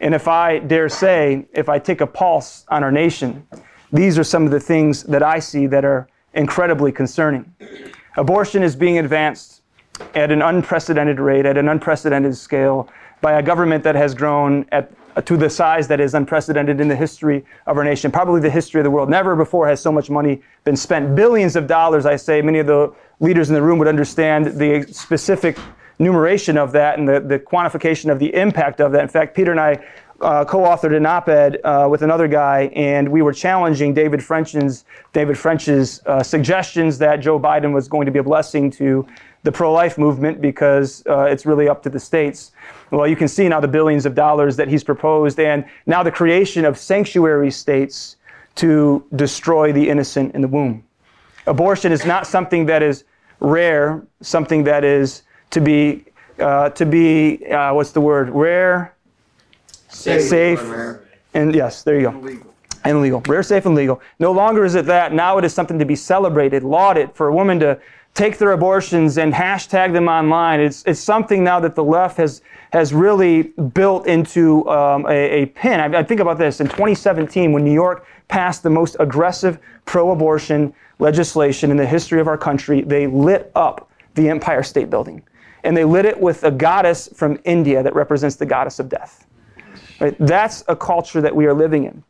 And 0.00 0.14
if 0.14 0.28
I 0.28 0.58
dare 0.58 0.88
say, 0.88 1.46
if 1.52 1.68
I 1.68 1.78
take 1.78 2.00
a 2.00 2.06
pulse 2.06 2.64
on 2.68 2.84
our 2.84 2.92
nation, 2.92 3.46
these 3.92 4.18
are 4.18 4.24
some 4.24 4.44
of 4.44 4.50
the 4.50 4.60
things 4.60 5.02
that 5.04 5.22
I 5.22 5.38
see 5.38 5.66
that 5.66 5.84
are 5.84 6.08
incredibly 6.34 6.92
concerning. 6.92 7.52
Abortion 8.16 8.62
is 8.62 8.76
being 8.76 8.98
advanced 8.98 9.62
at 10.14 10.30
an 10.30 10.42
unprecedented 10.42 11.18
rate, 11.18 11.46
at 11.46 11.56
an 11.56 11.68
unprecedented 11.68 12.36
scale, 12.36 12.88
by 13.20 13.34
a 13.34 13.42
government 13.42 13.82
that 13.84 13.94
has 13.94 14.14
grown 14.14 14.66
at 14.70 14.92
Uh, 15.18 15.20
to 15.20 15.36
the 15.36 15.50
size 15.50 15.88
that 15.88 15.98
is 15.98 16.14
unprecedented 16.14 16.80
in 16.80 16.86
the 16.86 16.94
history 16.94 17.44
of 17.66 17.76
our 17.76 17.82
nation, 17.82 18.08
probably 18.08 18.40
the 18.40 18.48
history 18.48 18.80
of 18.80 18.84
the 18.84 18.90
world. 18.90 19.10
Never 19.10 19.34
before 19.34 19.66
has 19.66 19.80
so 19.80 19.90
much 19.90 20.08
money 20.08 20.40
been 20.62 20.76
spent. 20.76 21.16
Billions 21.16 21.56
of 21.56 21.66
dollars, 21.66 22.06
I 22.06 22.14
say. 22.14 22.40
Many 22.40 22.60
of 22.60 22.68
the 22.68 22.94
leaders 23.18 23.48
in 23.48 23.56
the 23.56 23.62
room 23.62 23.80
would 23.80 23.88
understand 23.88 24.60
the 24.60 24.86
specific 24.92 25.58
numeration 25.98 26.56
of 26.56 26.70
that 26.70 27.00
and 27.00 27.08
the, 27.08 27.18
the 27.18 27.40
quantification 27.40 28.12
of 28.12 28.20
the 28.20 28.32
impact 28.32 28.80
of 28.80 28.92
that. 28.92 29.02
In 29.02 29.08
fact, 29.08 29.34
Peter 29.34 29.50
and 29.50 29.58
I 29.58 29.84
uh, 30.20 30.44
co-authored 30.44 30.96
an 30.96 31.06
op-ed 31.06 31.60
uh, 31.62 31.86
with 31.90 32.02
another 32.02 32.26
guy, 32.26 32.70
and 32.74 33.08
we 33.08 33.22
were 33.22 33.32
challenging 33.32 33.94
David 33.94 34.22
French's 34.22 34.84
David 35.12 35.38
French's 35.38 36.02
uh, 36.06 36.22
suggestions 36.22 36.98
that 36.98 37.16
Joe 37.16 37.38
Biden 37.38 37.72
was 37.72 37.88
going 37.88 38.06
to 38.06 38.12
be 38.12 38.18
a 38.18 38.22
blessing 38.22 38.70
to 38.72 39.06
the 39.44 39.52
pro-life 39.52 39.96
movement 39.96 40.40
because 40.40 41.04
uh, 41.06 41.22
it's 41.22 41.46
really 41.46 41.68
up 41.68 41.82
to 41.84 41.88
the 41.88 42.00
states. 42.00 42.52
Well, 42.90 43.06
you 43.06 43.16
can 43.16 43.28
see 43.28 43.48
now 43.48 43.60
the 43.60 43.68
billions 43.68 44.06
of 44.06 44.14
dollars 44.14 44.56
that 44.56 44.68
he's 44.68 44.82
proposed, 44.82 45.38
and 45.38 45.64
now 45.86 46.02
the 46.02 46.10
creation 46.10 46.64
of 46.64 46.76
sanctuary 46.76 47.50
states 47.50 48.16
to 48.56 49.04
destroy 49.14 49.72
the 49.72 49.88
innocent 49.88 50.34
in 50.34 50.40
the 50.40 50.48
womb. 50.48 50.82
Abortion 51.46 51.92
is 51.92 52.04
not 52.04 52.26
something 52.26 52.66
that 52.66 52.82
is 52.82 53.04
rare, 53.40 54.02
something 54.20 54.64
that 54.64 54.84
is 54.84 55.22
to 55.50 55.60
be 55.60 56.04
uh, 56.40 56.70
to 56.70 56.86
be 56.86 57.46
uh, 57.46 57.72
what's 57.74 57.92
the 57.92 58.00
word? 58.00 58.30
Rare, 58.30 58.94
safe, 59.88 60.22
safe 60.22 60.60
and 61.34 61.54
yes, 61.54 61.82
there 61.82 61.96
you 62.00 62.10
go. 62.10 62.18
Legal. 62.18 62.54
And 62.84 63.02
legal. 63.02 63.20
Rare, 63.26 63.42
safe, 63.42 63.66
and 63.66 63.74
legal. 63.74 64.00
No 64.18 64.32
longer 64.32 64.64
is 64.64 64.74
it 64.74 64.86
that. 64.86 65.12
Now 65.12 65.38
it 65.38 65.44
is 65.44 65.52
something 65.52 65.78
to 65.78 65.84
be 65.84 65.96
celebrated, 65.96 66.62
lauded 66.62 67.12
for 67.14 67.28
a 67.28 67.34
woman 67.34 67.58
to 67.60 67.78
take 68.14 68.38
their 68.38 68.52
abortions 68.52 69.18
and 69.18 69.32
hashtag 69.32 69.92
them 69.92 70.08
online. 70.08 70.60
It's, 70.60 70.82
it's 70.86 71.00
something 71.00 71.44
now 71.44 71.60
that 71.60 71.74
the 71.74 71.84
left 71.84 72.16
has, 72.16 72.42
has 72.72 72.92
really 72.92 73.42
built 73.74 74.06
into 74.06 74.68
um, 74.68 75.06
a, 75.06 75.42
a, 75.42 75.46
pin. 75.46 75.80
I, 75.80 75.98
I 75.98 76.02
think 76.02 76.20
about 76.20 76.38
this 76.38 76.60
in 76.60 76.66
2017 76.66 77.52
when 77.52 77.64
New 77.64 77.72
York 77.72 78.06
passed 78.28 78.62
the 78.62 78.70
most 78.70 78.96
aggressive 78.98 79.58
pro 79.84 80.10
abortion 80.10 80.74
legislation 80.98 81.70
in 81.70 81.76
the 81.76 81.86
history 81.86 82.20
of 82.20 82.26
our 82.26 82.38
country, 82.38 82.80
they 82.80 83.06
lit 83.06 83.52
up 83.54 83.90
the 84.14 84.28
Empire 84.28 84.62
State 84.62 84.90
Building. 84.90 85.22
And 85.62 85.76
they 85.76 85.84
lit 85.84 86.04
it 86.04 86.18
with 86.18 86.42
a 86.44 86.50
goddess 86.50 87.08
from 87.14 87.38
India 87.44 87.82
that 87.82 87.94
represents 87.94 88.36
the 88.36 88.46
goddess 88.46 88.78
of 88.78 88.88
death. 88.88 89.27
Right? 90.00 90.16
That's 90.18 90.64
a 90.68 90.76
culture 90.76 91.20
that 91.20 91.34
we 91.34 91.46
are 91.46 91.54
living 91.54 91.84
in. 91.84 92.02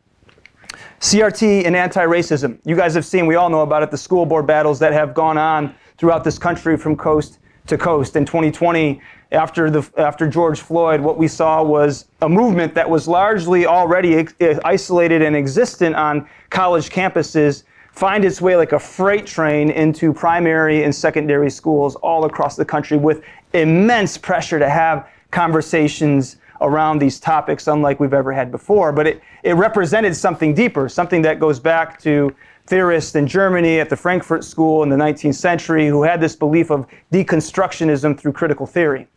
CRT 0.99 1.65
and 1.65 1.75
anti 1.75 2.05
racism. 2.05 2.59
You 2.65 2.75
guys 2.75 2.93
have 2.93 3.05
seen, 3.05 3.25
we 3.25 3.35
all 3.35 3.49
know 3.49 3.61
about 3.61 3.83
it, 3.83 3.91
the 3.91 3.97
school 3.97 4.25
board 4.25 4.45
battles 4.45 4.79
that 4.79 4.91
have 4.93 5.13
gone 5.13 5.37
on 5.37 5.73
throughout 5.97 6.23
this 6.23 6.37
country 6.37 6.77
from 6.77 6.95
coast 6.95 7.39
to 7.67 7.77
coast. 7.77 8.15
In 8.15 8.25
2020, 8.25 9.01
after, 9.31 9.69
the, 9.69 9.89
after 9.97 10.27
George 10.27 10.59
Floyd, 10.59 10.99
what 11.01 11.17
we 11.17 11.27
saw 11.27 11.63
was 11.63 12.07
a 12.21 12.27
movement 12.27 12.73
that 12.73 12.89
was 12.89 13.07
largely 13.07 13.65
already 13.65 14.27
eh, 14.39 14.59
isolated 14.65 15.21
and 15.21 15.35
existent 15.35 15.95
on 15.95 16.27
college 16.49 16.89
campuses 16.89 17.63
find 17.91 18.23
its 18.23 18.41
way 18.41 18.55
like 18.55 18.71
a 18.71 18.79
freight 18.79 19.25
train 19.25 19.69
into 19.71 20.13
primary 20.13 20.83
and 20.83 20.93
secondary 20.95 21.49
schools 21.49 21.95
all 21.97 22.25
across 22.25 22.55
the 22.55 22.63
country 22.63 22.97
with 22.97 23.21
immense 23.53 24.17
pressure 24.17 24.57
to 24.57 24.69
have 24.69 25.07
conversations 25.31 26.37
around 26.61 26.99
these 26.99 27.19
topics 27.19 27.67
unlike 27.67 27.99
we've 27.99 28.13
ever 28.13 28.31
had 28.31 28.51
before. 28.51 28.91
But 28.91 29.07
it, 29.07 29.21
it 29.43 29.53
represented 29.53 30.15
something 30.15 30.53
deeper, 30.53 30.89
something 30.89 31.21
that 31.23 31.39
goes 31.39 31.59
back 31.59 31.99
to 32.01 32.33
theorists 32.67 33.15
in 33.15 33.27
Germany 33.27 33.79
at 33.79 33.89
the 33.89 33.95
Frankfurt 33.95 34.43
School 34.43 34.83
in 34.83 34.89
the 34.89 34.95
19th 34.95 35.35
century 35.35 35.87
who 35.87 36.03
had 36.03 36.21
this 36.21 36.35
belief 36.35 36.69
of 36.69 36.85
deconstructionism 37.11 38.17
through 38.19 38.33
critical 38.33 38.67
theory. 38.67 39.07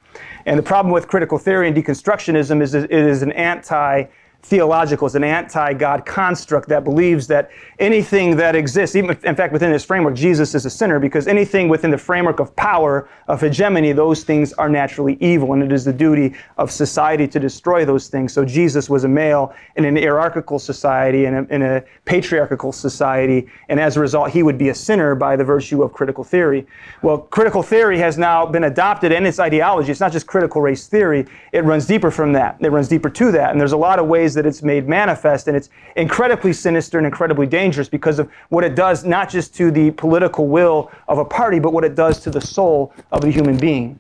And 0.47 0.59
the 0.59 0.63
problem 0.63 0.93
with 0.93 1.07
critical 1.09 1.39
theory 1.39 1.69
and 1.69 1.77
deconstructionism 1.77 2.63
is 2.63 2.75
it 2.75 2.91
is 2.91 3.23
an 3.23 3.33
anti 3.33 4.05
theological, 4.43 5.07
it's 5.07 5.15
an 5.15 5.25
anti 5.25 5.73
God 5.73 6.05
construct 6.05 6.69
that 6.69 6.85
believes 6.85 7.27
that 7.29 7.51
anything 7.79 8.37
that 8.37 8.55
exists, 8.55 8.97
even 8.97 9.17
in 9.25 9.37
fact 9.37 9.53
within 9.53 9.73
this 9.73 9.85
framework, 9.85 10.15
Jesus 10.15 10.55
is 10.55 10.67
a 10.67 10.71
sinner 10.71 10.99
because 10.99 11.27
anything 11.27 11.69
within 11.69 11.91
the 11.91 11.99
framework 11.99 12.41
of 12.41 12.55
power, 12.57 13.09
of 13.29 13.41
hegemony, 13.41 13.93
those 13.93 14.25
things 14.25 14.53
are 14.55 14.69
naturally 14.69 15.17
evil. 15.21 15.53
And 15.53 15.63
it 15.63 15.73
is 15.73 15.85
the 15.85 15.93
duty 15.93 16.35
of 16.59 16.71
society 16.71 17.27
to 17.29 17.41
destroy 17.41 17.85
those 17.85 18.09
things. 18.09 18.33
So 18.33 18.45
Jesus 18.45 18.91
was 18.91 19.05
a 19.05 19.09
male 19.09 19.55
in 19.77 19.85
an 19.85 19.97
hierarchical 19.97 20.59
society, 20.59 21.25
in 21.25 21.35
a, 21.35 21.43
in 21.45 21.63
a 21.63 21.83
patriarchal 22.05 22.73
society. 22.73 23.49
And 23.69 23.79
as 23.81 23.97
a 23.97 24.01
result, 24.01 24.31
he 24.31 24.43
would 24.43 24.59
be 24.59 24.69
a 24.69 24.75
sinner 24.75 25.15
by 25.15 25.37
the 25.37 25.45
virtue 25.45 25.83
of 25.83 25.93
critical 25.93 26.25
theory. 26.25 26.67
Well, 27.03 27.19
critical 27.19 27.63
theory 27.63 27.99
has 27.99 28.19
now 28.19 28.47
been 28.47 28.65
adopted 28.65 29.13
in 29.13 29.25
its 29.25 29.39
ideology. 29.39 29.91
It's 29.91 30.01
not 30.01 30.13
just 30.13 30.27
critical 30.27 30.61
race 30.61 30.87
theory, 30.87 31.27
it 31.53 31.65
runs 31.65 31.87
deeper 31.87 32.11
from 32.11 32.33
that. 32.33 32.57
It 32.61 32.71
runs 32.71 32.89
deeper 32.89 33.11
to 33.11 33.33
that. 33.33 33.53
And 33.53 33.61
there's 33.61 33.73
a 33.73 33.77
lot 33.77 33.99
of 33.99 34.07
ways 34.07 34.32
that 34.35 34.47
it's 34.47 34.63
made 34.63 34.89
manifest. 34.89 35.49
And 35.49 35.57
it's 35.57 35.69
incredibly 35.97 36.53
sinister 36.53 36.99
and 36.99 37.07
incredibly 37.07 37.47
dangerous 37.47 37.89
because 37.89 38.19
of 38.19 38.31
what 38.49 38.65
it 38.65 38.75
does, 38.75 39.05
not 39.05 39.31
just 39.31 39.55
to 39.57 39.71
the 39.71 39.91
political 39.93 40.49
will 40.49 40.91
of 41.09 41.19
a 41.19 41.25
party, 41.25 41.59
but 41.59 41.73
what 41.73 41.85
it 41.85 41.95
does 41.95 42.21
to 42.21 42.31
the 42.31 42.41
soul 42.41 42.93
of 43.11 43.21
the 43.21 43.31
human 43.31 43.57
being. 43.57 43.99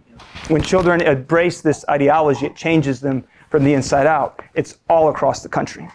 When 0.48 0.62
children 0.62 1.00
embrace 1.00 1.60
this 1.60 1.84
ideology, 1.88 2.46
it 2.46 2.56
changes 2.56 3.00
them 3.00 3.24
from 3.50 3.64
the 3.64 3.74
inside 3.74 4.06
out. 4.06 4.42
It's 4.54 4.78
all 4.88 5.08
across 5.08 5.42
the 5.42 5.48
country. 5.48 5.88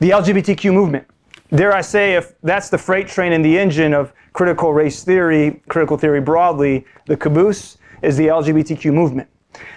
The 0.00 0.10
LGBTQ 0.10 0.72
movement. 0.72 1.06
Dare 1.54 1.72
I 1.72 1.80
say, 1.80 2.14
if 2.14 2.34
that's 2.42 2.68
the 2.68 2.78
freight 2.78 3.08
train 3.08 3.32
and 3.32 3.44
the 3.44 3.58
engine 3.58 3.94
of 3.94 4.12
critical 4.32 4.72
race 4.72 5.02
theory, 5.02 5.62
critical 5.68 5.96
theory 5.96 6.20
broadly, 6.20 6.84
the 7.06 7.16
caboose 7.16 7.78
is 8.02 8.16
the 8.16 8.26
LGBTQ 8.26 8.92
movement. 8.92 9.28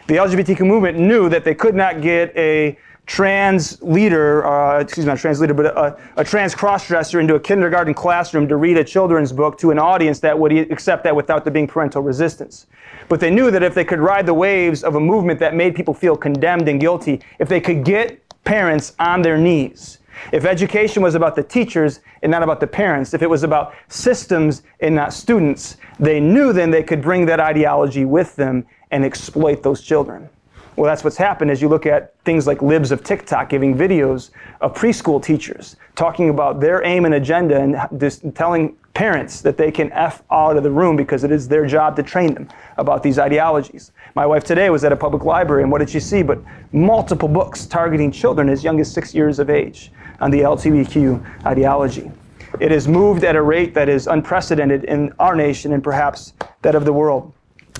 The 0.07 0.15
LGBTQ 0.15 0.65
movement 0.65 0.99
knew 0.99 1.29
that 1.29 1.43
they 1.43 1.55
could 1.55 1.75
not 1.75 2.01
get 2.01 2.35
a 2.35 2.77
trans 3.05 3.81
leader, 3.81 4.45
uh, 4.45 4.79
excuse 4.79 5.05
me, 5.05 5.11
not 5.11 5.19
trans 5.19 5.41
leader, 5.41 5.53
but 5.53 5.65
a, 5.65 5.97
a 6.17 6.23
trans 6.23 6.55
crossdresser 6.55 7.19
into 7.19 7.35
a 7.35 7.39
kindergarten 7.39 7.93
classroom 7.93 8.47
to 8.47 8.55
read 8.55 8.77
a 8.77 8.83
children's 8.83 9.33
book 9.33 9.57
to 9.57 9.71
an 9.71 9.79
audience 9.79 10.19
that 10.19 10.37
would 10.37 10.53
accept 10.71 11.03
that 11.03 11.15
without 11.15 11.43
there 11.43 11.51
being 11.51 11.67
parental 11.67 12.01
resistance. 12.01 12.67
But 13.09 13.19
they 13.19 13.29
knew 13.29 13.51
that 13.51 13.63
if 13.63 13.73
they 13.73 13.83
could 13.83 13.99
ride 13.99 14.25
the 14.25 14.33
waves 14.33 14.83
of 14.83 14.95
a 14.95 14.99
movement 14.99 15.39
that 15.39 15.55
made 15.55 15.75
people 15.75 15.93
feel 15.93 16.15
condemned 16.15 16.69
and 16.69 16.79
guilty, 16.79 17.21
if 17.39 17.49
they 17.49 17.59
could 17.59 17.83
get 17.83 18.21
parents 18.45 18.93
on 18.99 19.21
their 19.21 19.37
knees, 19.37 19.97
if 20.31 20.45
education 20.45 21.01
was 21.01 21.15
about 21.15 21.35
the 21.35 21.43
teachers 21.43 21.99
and 22.21 22.31
not 22.31 22.43
about 22.43 22.59
the 22.59 22.67
parents, 22.67 23.13
if 23.13 23.21
it 23.21 23.29
was 23.29 23.43
about 23.43 23.73
systems 23.87 24.63
and 24.79 24.95
not 24.95 25.13
students, 25.13 25.77
they 25.99 26.19
knew 26.19 26.53
then 26.53 26.71
they 26.71 26.83
could 26.83 27.01
bring 27.01 27.25
that 27.25 27.39
ideology 27.39 28.05
with 28.05 28.35
them 28.35 28.65
and 28.91 29.03
exploit 29.03 29.63
those 29.63 29.81
children. 29.81 30.29
Well, 30.77 30.89
that's 30.89 31.03
what's 31.03 31.17
happened 31.17 31.51
as 31.51 31.61
you 31.61 31.67
look 31.67 31.85
at 31.85 32.15
things 32.23 32.47
like 32.47 32.61
libs 32.61 32.91
of 32.91 33.03
TikTok 33.03 33.49
giving 33.49 33.75
videos 33.75 34.31
of 34.61 34.73
preschool 34.73 35.21
teachers 35.21 35.75
talking 35.95 36.29
about 36.29 36.61
their 36.61 36.83
aim 36.85 37.03
and 37.03 37.13
agenda 37.13 37.59
and 37.59 37.99
just 37.99 38.23
telling 38.35 38.77
parents 38.93 39.41
that 39.41 39.57
they 39.57 39.69
can 39.69 39.91
F 39.91 40.23
out 40.31 40.55
of 40.55 40.63
the 40.63 40.71
room 40.71 40.95
because 40.95 41.23
it 41.23 41.31
is 41.31 41.47
their 41.47 41.65
job 41.65 41.95
to 41.97 42.03
train 42.03 42.33
them 42.33 42.47
about 42.77 43.03
these 43.03 43.19
ideologies. 43.19 43.91
My 44.15 44.25
wife 44.25 44.43
today 44.43 44.69
was 44.69 44.83
at 44.83 44.91
a 44.91 44.95
public 44.95 45.23
library, 45.23 45.63
and 45.63 45.71
what 45.71 45.79
did 45.79 45.89
she 45.89 45.99
see? 45.99 46.23
But 46.23 46.39
multiple 46.71 47.27
books 47.27 47.65
targeting 47.65 48.11
children 48.11 48.49
as 48.49 48.63
young 48.63 48.79
as 48.79 48.91
six 48.91 49.13
years 49.13 49.39
of 49.39 49.49
age 49.49 49.91
on 50.19 50.31
the 50.31 50.39
LGBTQ 50.39 51.45
ideology. 51.45 52.11
It 52.59 52.71
has 52.71 52.87
moved 52.87 53.23
at 53.23 53.35
a 53.35 53.41
rate 53.41 53.73
that 53.73 53.87
is 53.87 54.07
unprecedented 54.07 54.83
in 54.85 55.13
our 55.19 55.35
nation 55.35 55.73
and 55.73 55.83
perhaps 55.83 56.33
that 56.61 56.75
of 56.75 56.85
the 56.85 56.93
world. 56.93 57.33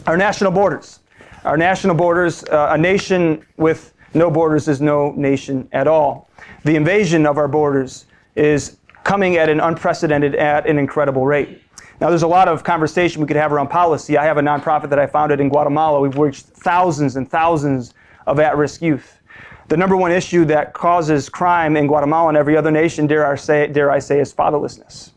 Our 0.07 0.17
national 0.17 0.51
borders 0.51 1.00
our 1.43 1.57
national 1.57 1.95
borders, 1.95 2.43
uh, 2.45 2.69
a 2.71 2.77
nation 2.77 3.45
with 3.57 3.93
no 4.13 4.29
borders 4.29 4.67
is 4.67 4.81
no 4.81 5.11
nation 5.13 5.67
at 5.71 5.87
all. 5.87 6.29
The 6.63 6.75
invasion 6.75 7.25
of 7.25 7.37
our 7.37 7.47
borders 7.47 8.05
is 8.35 8.77
coming 9.03 9.37
at 9.37 9.49
an 9.49 9.59
unprecedented, 9.59 10.35
at 10.35 10.67
an 10.67 10.77
incredible 10.77 11.25
rate. 11.25 11.61
Now, 11.99 12.09
there's 12.09 12.23
a 12.23 12.27
lot 12.27 12.47
of 12.47 12.63
conversation 12.63 13.21
we 13.21 13.27
could 13.27 13.37
have 13.37 13.51
around 13.51 13.69
policy. 13.69 14.17
I 14.17 14.25
have 14.25 14.37
a 14.37 14.41
nonprofit 14.41 14.89
that 14.89 14.99
I 14.99 15.07
founded 15.07 15.39
in 15.39 15.49
Guatemala. 15.49 15.99
We've 15.99 16.17
reached 16.17 16.45
thousands 16.45 17.15
and 17.15 17.29
thousands 17.29 17.93
of 18.27 18.39
at 18.39 18.57
risk 18.57 18.81
youth. 18.81 19.19
The 19.67 19.77
number 19.77 19.95
one 19.95 20.11
issue 20.11 20.43
that 20.45 20.73
causes 20.73 21.29
crime 21.29 21.77
in 21.77 21.87
Guatemala 21.87 22.29
and 22.29 22.37
every 22.37 22.57
other 22.57 22.71
nation, 22.71 23.07
dare 23.07 23.25
I 23.25 23.35
say, 23.35 23.67
dare 23.67 23.89
I 23.89 23.99
say 23.99 24.19
is 24.19 24.33
fatherlessness. 24.33 25.11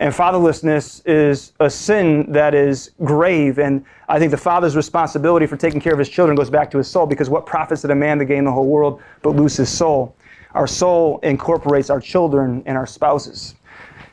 And 0.00 0.14
fatherlessness 0.14 1.02
is 1.06 1.52
a 1.58 1.68
sin 1.68 2.30
that 2.32 2.54
is 2.54 2.92
grave. 3.02 3.58
And 3.58 3.84
I 4.08 4.18
think 4.18 4.30
the 4.30 4.36
father's 4.36 4.76
responsibility 4.76 5.46
for 5.46 5.56
taking 5.56 5.80
care 5.80 5.92
of 5.92 5.98
his 5.98 6.08
children 6.08 6.36
goes 6.36 6.50
back 6.50 6.70
to 6.70 6.78
his 6.78 6.88
soul 6.88 7.04
because 7.06 7.28
what 7.28 7.46
profits 7.46 7.84
it 7.84 7.90
a 7.90 7.94
man 7.94 8.18
to 8.18 8.24
gain 8.24 8.44
the 8.44 8.52
whole 8.52 8.66
world 8.66 9.02
but 9.22 9.30
lose 9.30 9.56
his 9.56 9.68
soul? 9.68 10.14
Our 10.54 10.68
soul 10.68 11.18
incorporates 11.22 11.90
our 11.90 12.00
children 12.00 12.62
and 12.66 12.76
our 12.76 12.86
spouses. 12.86 13.56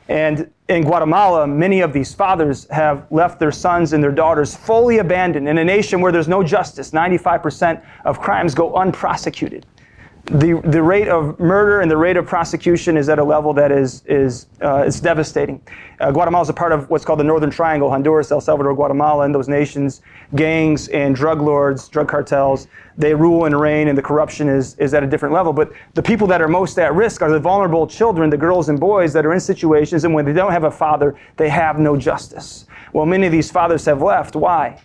And 0.08 0.50
in 0.68 0.82
Guatemala, 0.82 1.46
many 1.46 1.80
of 1.80 1.92
these 1.92 2.12
fathers 2.12 2.66
have 2.70 3.06
left 3.10 3.38
their 3.38 3.52
sons 3.52 3.92
and 3.92 4.02
their 4.02 4.12
daughters 4.12 4.56
fully 4.56 4.98
abandoned 4.98 5.48
in 5.48 5.58
a 5.58 5.64
nation 5.64 6.00
where 6.00 6.12
there's 6.12 6.28
no 6.28 6.42
justice. 6.42 6.90
95% 6.90 7.84
of 8.04 8.20
crimes 8.20 8.54
go 8.54 8.74
unprosecuted 8.74 9.66
the, 10.26 10.60
the 10.64 10.82
rate 10.82 11.06
of 11.06 11.38
murder 11.38 11.82
and 11.82 11.90
the 11.90 11.96
rate 11.96 12.16
of 12.16 12.26
prosecution 12.26 12.96
is 12.96 13.08
at 13.08 13.20
a 13.20 13.24
level 13.24 13.54
that 13.54 13.70
is, 13.70 14.02
is 14.06 14.46
uh, 14.60 14.82
it's 14.84 14.98
devastating. 14.98 15.62
Uh, 16.00 16.10
Guatemala 16.10 16.42
is 16.42 16.48
a 16.48 16.52
part 16.52 16.72
of 16.72 16.90
what's 16.90 17.04
called 17.04 17.20
the 17.20 17.24
Northern 17.24 17.50
Triangle 17.50 17.88
Honduras, 17.88 18.32
El 18.32 18.40
Salvador, 18.40 18.74
Guatemala, 18.74 19.24
and 19.24 19.32
those 19.32 19.48
nations, 19.48 20.02
gangs 20.34 20.88
and 20.88 21.14
drug 21.14 21.40
lords, 21.40 21.88
drug 21.88 22.08
cartels, 22.08 22.66
they 22.98 23.14
rule 23.14 23.44
and 23.44 23.58
reign, 23.58 23.86
and 23.86 23.96
the 23.96 24.02
corruption 24.02 24.48
is, 24.48 24.74
is 24.78 24.94
at 24.94 25.04
a 25.04 25.06
different 25.06 25.32
level. 25.32 25.52
But 25.52 25.70
the 25.94 26.02
people 26.02 26.26
that 26.26 26.42
are 26.42 26.48
most 26.48 26.76
at 26.80 26.92
risk 26.94 27.22
are 27.22 27.30
the 27.30 27.38
vulnerable 27.38 27.86
children, 27.86 28.28
the 28.28 28.36
girls 28.36 28.68
and 28.68 28.80
boys 28.80 29.12
that 29.12 29.24
are 29.24 29.32
in 29.32 29.40
situations, 29.40 30.02
and 30.04 30.12
when 30.12 30.24
they 30.24 30.32
don't 30.32 30.52
have 30.52 30.64
a 30.64 30.70
father, 30.72 31.16
they 31.36 31.48
have 31.48 31.78
no 31.78 31.96
justice. 31.96 32.66
Well, 32.92 33.06
many 33.06 33.26
of 33.26 33.32
these 33.32 33.50
fathers 33.50 33.84
have 33.84 34.02
left. 34.02 34.34
Why? 34.34 34.80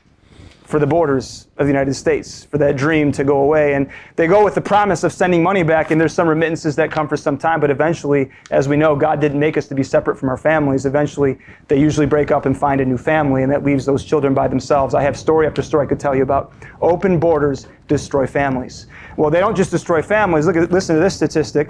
For 0.71 0.79
the 0.79 0.87
borders 0.87 1.49
of 1.57 1.67
the 1.67 1.71
United 1.71 1.93
States, 1.93 2.45
for 2.45 2.57
that 2.57 2.77
dream 2.77 3.11
to 3.11 3.25
go 3.25 3.41
away. 3.41 3.73
And 3.73 3.89
they 4.15 4.25
go 4.25 4.41
with 4.43 4.55
the 4.55 4.61
promise 4.61 5.03
of 5.03 5.11
sending 5.11 5.43
money 5.43 5.63
back, 5.63 5.91
and 5.91 5.99
there's 5.99 6.13
some 6.13 6.27
remittances 6.27 6.77
that 6.77 6.89
come 6.89 7.09
for 7.09 7.17
some 7.17 7.37
time, 7.37 7.59
but 7.59 7.69
eventually, 7.69 8.31
as 8.49 8.69
we 8.69 8.77
know, 8.77 8.95
God 8.95 9.19
didn't 9.19 9.39
make 9.39 9.57
us 9.57 9.67
to 9.67 9.75
be 9.75 9.83
separate 9.83 10.17
from 10.17 10.29
our 10.29 10.37
families. 10.37 10.85
Eventually, 10.85 11.37
they 11.67 11.77
usually 11.77 12.05
break 12.05 12.31
up 12.31 12.45
and 12.45 12.57
find 12.57 12.79
a 12.79 12.85
new 12.85 12.97
family, 12.97 13.43
and 13.43 13.51
that 13.51 13.63
leaves 13.63 13.85
those 13.85 14.05
children 14.05 14.33
by 14.33 14.47
themselves. 14.47 14.95
I 14.95 15.03
have 15.03 15.17
story 15.17 15.45
after 15.45 15.61
story 15.61 15.85
I 15.85 15.89
could 15.89 15.99
tell 15.99 16.15
you 16.15 16.23
about. 16.23 16.53
Open 16.81 17.19
borders 17.19 17.67
destroy 17.89 18.25
families. 18.25 18.87
Well, 19.17 19.29
they 19.29 19.41
don't 19.41 19.55
just 19.55 19.71
destroy 19.71 20.01
families. 20.01 20.45
Look 20.45 20.55
at, 20.55 20.71
listen 20.71 20.95
to 20.95 21.01
this 21.01 21.15
statistic. 21.15 21.69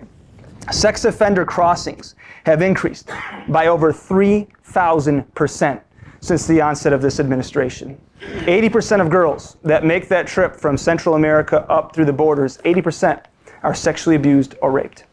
Sex 0.69 1.05
offender 1.05 1.43
crossings 1.43 2.13
have 2.45 2.61
increased 2.61 3.09
by 3.47 3.65
over 3.65 3.91
3,000% 3.91 5.81
since 6.19 6.45
the 6.45 6.61
onset 6.61 6.93
of 6.93 7.01
this 7.01 7.19
administration. 7.19 7.97
80% 8.21 9.01
of 9.01 9.09
girls 9.09 9.57
that 9.63 9.83
make 9.83 10.07
that 10.09 10.27
trip 10.27 10.55
from 10.55 10.77
Central 10.77 11.15
America 11.15 11.65
up 11.69 11.95
through 11.95 12.05
the 12.05 12.13
borders, 12.13 12.59
80% 12.59 13.23
are 13.63 13.73
sexually 13.73 14.15
abused 14.15 14.55
or 14.61 14.71
raped. 14.71 15.05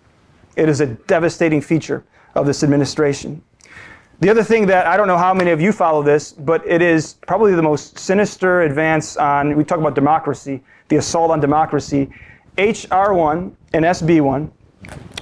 It 0.57 0.69
is 0.69 0.81
a 0.81 0.87
devastating 0.87 1.61
feature 1.61 2.05
of 2.35 2.47
this 2.47 2.63
administration. 2.63 3.43
The 4.21 4.29
other 4.29 4.43
thing 4.43 4.67
that 4.67 4.87
I 4.87 4.97
don't 4.97 5.07
know 5.07 5.17
how 5.17 5.33
many 5.33 5.53
of 5.53 5.61
you 5.61 5.73
follow 5.73 6.03
this, 6.03 6.33
but 6.33 6.67
it 6.67 6.83
is 6.83 7.15
probably 7.27 7.55
the 7.55 7.63
most 7.63 7.99
sinister 7.99 8.63
advance 8.63 9.17
on, 9.17 9.57
we 9.57 9.65
talk 9.65 9.79
about 9.79 9.95
democracy, 9.95 10.63
the 10.89 10.97
assault 10.97 11.31
on 11.31 11.41
democracy. 11.41 12.11
HR1 12.57 13.55
and 13.73 13.85
SB1 13.85 14.51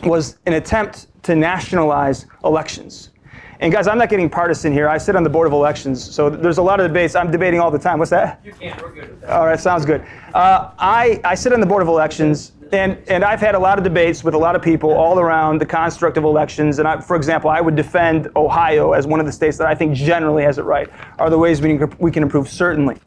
was 0.04 0.38
an 0.46 0.54
attempt 0.54 1.08
to 1.24 1.36
nationalize 1.36 2.26
elections. 2.44 3.10
And 3.60 3.72
guys, 3.72 3.86
I'm 3.86 3.96
not 3.96 4.10
getting 4.10 4.28
partisan 4.28 4.72
here. 4.72 4.88
I 4.88 4.98
sit 4.98 5.16
on 5.16 5.22
the 5.22 5.30
board 5.30 5.46
of 5.46 5.52
elections, 5.54 6.02
so 6.02 6.28
there's 6.28 6.58
a 6.58 6.62
lot 6.62 6.78
of 6.78 6.86
debates. 6.88 7.14
I'm 7.14 7.30
debating 7.30 7.58
all 7.58 7.70
the 7.70 7.78
time. 7.78 7.98
What's 7.98 8.10
that? 8.10 8.40
You 8.44 8.52
can. 8.52 8.78
We're 8.82 8.90
good 8.90 9.10
with 9.10 9.20
that. 9.22 9.30
All 9.30 9.46
right, 9.46 9.58
sounds 9.58 9.86
good. 9.86 10.04
Uh, 10.34 10.72
I, 10.78 11.20
I 11.24 11.34
sit 11.34 11.54
on 11.54 11.60
the 11.60 11.66
board 11.66 11.80
of 11.80 11.88
elections, 11.88 12.52
and, 12.72 12.98
and 13.08 13.24
I've 13.24 13.40
had 13.40 13.54
a 13.54 13.58
lot 13.58 13.78
of 13.78 13.84
debates 13.84 14.22
with 14.22 14.34
a 14.34 14.38
lot 14.38 14.56
of 14.56 14.62
people 14.62 14.92
all 14.92 15.18
around 15.18 15.58
the 15.58 15.66
construct 15.66 16.18
of 16.18 16.24
elections. 16.24 16.78
And 16.78 16.86
I, 16.86 17.00
for 17.00 17.16
example, 17.16 17.48
I 17.48 17.62
would 17.62 17.76
defend 17.76 18.28
Ohio 18.36 18.92
as 18.92 19.06
one 19.06 19.20
of 19.20 19.26
the 19.26 19.32
states 19.32 19.56
that 19.56 19.66
I 19.66 19.74
think 19.74 19.94
generally 19.94 20.42
has 20.42 20.58
it 20.58 20.64
right. 20.64 20.88
Are 21.18 21.30
there 21.30 21.38
ways 21.38 21.62
we 21.62 21.78
can, 21.78 21.96
we 21.98 22.10
can 22.10 22.22
improve? 22.22 22.50
Certainly. 22.50 22.98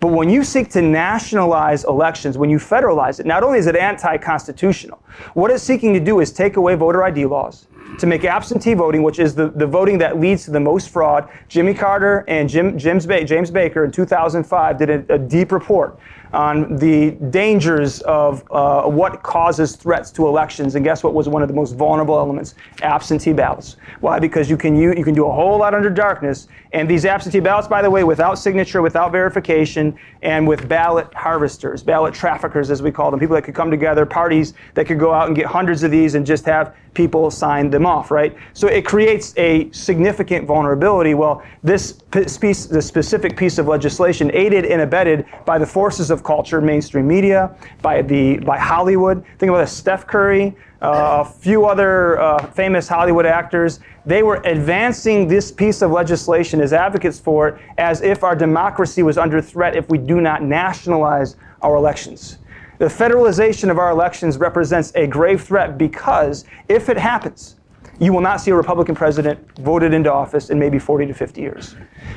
But 0.00 0.08
when 0.08 0.30
you 0.30 0.42
seek 0.42 0.70
to 0.70 0.80
nationalize 0.80 1.84
elections, 1.84 2.38
when 2.38 2.48
you 2.48 2.58
federalize 2.58 3.20
it, 3.20 3.26
not 3.26 3.42
only 3.42 3.58
is 3.58 3.66
it 3.66 3.76
anti 3.76 4.16
constitutional, 4.16 5.02
what 5.34 5.50
it's 5.50 5.62
seeking 5.62 5.92
to 5.92 6.00
do 6.00 6.20
is 6.20 6.32
take 6.32 6.56
away 6.56 6.76
voter 6.76 7.02
ID 7.02 7.26
laws 7.26 7.66
to 7.98 8.06
make 8.06 8.24
absentee 8.24 8.74
voting, 8.74 9.02
which 9.02 9.18
is 9.18 9.34
the, 9.34 9.48
the 9.50 9.66
voting 9.66 9.98
that 9.98 10.20
leads 10.20 10.44
to 10.44 10.50
the 10.50 10.60
most 10.60 10.90
fraud. 10.90 11.28
Jimmy 11.48 11.74
Carter 11.74 12.24
and 12.28 12.48
Jim, 12.48 12.78
Jim's 12.78 13.06
ba- 13.06 13.24
James 13.24 13.50
Baker 13.50 13.84
in 13.84 13.90
2005 13.90 14.78
did 14.78 14.90
a, 14.90 15.14
a 15.14 15.18
deep 15.18 15.52
report 15.52 15.98
on 16.32 16.76
the 16.76 17.12
dangers 17.30 18.00
of 18.02 18.44
uh, 18.50 18.82
what 18.82 19.22
causes 19.22 19.76
threats 19.76 20.10
to 20.10 20.26
elections. 20.26 20.74
And 20.74 20.84
guess 20.84 21.02
what 21.02 21.14
was 21.14 21.28
one 21.28 21.42
of 21.42 21.48
the 21.48 21.54
most 21.54 21.74
vulnerable 21.74 22.18
elements? 22.18 22.54
Absentee 22.82 23.32
ballots. 23.32 23.76
Why? 24.00 24.18
Because 24.18 24.50
you 24.50 24.56
can 24.56 24.76
you, 24.76 24.92
you 24.94 25.04
can 25.04 25.14
do 25.14 25.26
a 25.26 25.32
whole 25.32 25.58
lot 25.58 25.74
under 25.74 25.90
darkness. 25.90 26.48
And 26.72 26.88
these 26.88 27.06
absentee 27.06 27.40
ballots, 27.40 27.66
by 27.66 27.80
the 27.80 27.90
way, 27.90 28.04
without 28.04 28.38
signature, 28.38 28.82
without 28.82 29.10
verification, 29.10 29.98
and 30.22 30.46
with 30.46 30.68
ballot 30.68 31.12
harvesters, 31.14 31.82
ballot 31.82 32.12
traffickers, 32.12 32.70
as 32.70 32.82
we 32.82 32.92
call 32.92 33.10
them, 33.10 33.18
people 33.18 33.34
that 33.34 33.42
could 33.42 33.54
come 33.54 33.70
together, 33.70 34.04
parties 34.04 34.52
that 34.74 34.86
could 34.86 34.98
go 34.98 35.12
out 35.12 35.28
and 35.28 35.36
get 35.36 35.46
hundreds 35.46 35.82
of 35.82 35.90
these 35.90 36.14
and 36.14 36.26
just 36.26 36.44
have 36.44 36.74
people 36.98 37.30
sign 37.30 37.70
them 37.70 37.86
off, 37.86 38.10
right? 38.10 38.36
So 38.54 38.66
it 38.66 38.84
creates 38.84 39.32
a 39.36 39.70
significant 39.70 40.48
vulnerability. 40.48 41.14
Well, 41.14 41.44
this 41.62 41.92
piece, 42.40 42.66
the 42.66 42.82
specific 42.82 43.36
piece 43.36 43.56
of 43.58 43.68
legislation, 43.68 44.32
aided 44.34 44.64
and 44.66 44.82
abetted 44.82 45.24
by 45.46 45.58
the 45.58 45.66
forces 45.66 46.10
of 46.10 46.24
culture, 46.24 46.60
mainstream 46.60 47.06
media, 47.06 47.56
by 47.82 48.02
the 48.02 48.38
by 48.38 48.58
Hollywood. 48.58 49.24
Think 49.38 49.48
about 49.50 49.60
this: 49.60 49.72
Steph 49.72 50.08
Curry, 50.08 50.56
uh, 50.82 51.24
a 51.24 51.24
few 51.24 51.66
other 51.66 52.18
uh, 52.18 52.44
famous 52.48 52.88
Hollywood 52.88 53.26
actors. 53.26 53.78
They 54.04 54.24
were 54.24 54.40
advancing 54.44 55.28
this 55.28 55.52
piece 55.52 55.82
of 55.82 55.92
legislation 55.92 56.60
as 56.60 56.72
advocates 56.72 57.20
for 57.20 57.48
it, 57.48 57.60
as 57.78 58.02
if 58.02 58.24
our 58.24 58.34
democracy 58.34 59.04
was 59.04 59.18
under 59.18 59.40
threat 59.40 59.76
if 59.76 59.88
we 59.88 59.98
do 59.98 60.20
not 60.20 60.42
nationalize 60.42 61.36
our 61.62 61.76
elections. 61.76 62.38
The 62.78 62.86
federalization 62.86 63.70
of 63.70 63.78
our 63.78 63.90
elections 63.90 64.38
represents 64.38 64.92
a 64.94 65.06
grave 65.06 65.42
threat 65.42 65.76
because 65.76 66.44
if 66.68 66.88
it 66.88 66.96
happens, 66.96 67.56
you 67.98 68.12
will 68.12 68.20
not 68.20 68.40
see 68.40 68.52
a 68.52 68.54
Republican 68.54 68.94
president 68.94 69.40
voted 69.58 69.92
into 69.92 70.12
office 70.12 70.50
in 70.50 70.60
maybe 70.60 70.78
40 70.78 71.06
to 71.06 71.14
50 71.14 71.40
years. 71.40 71.74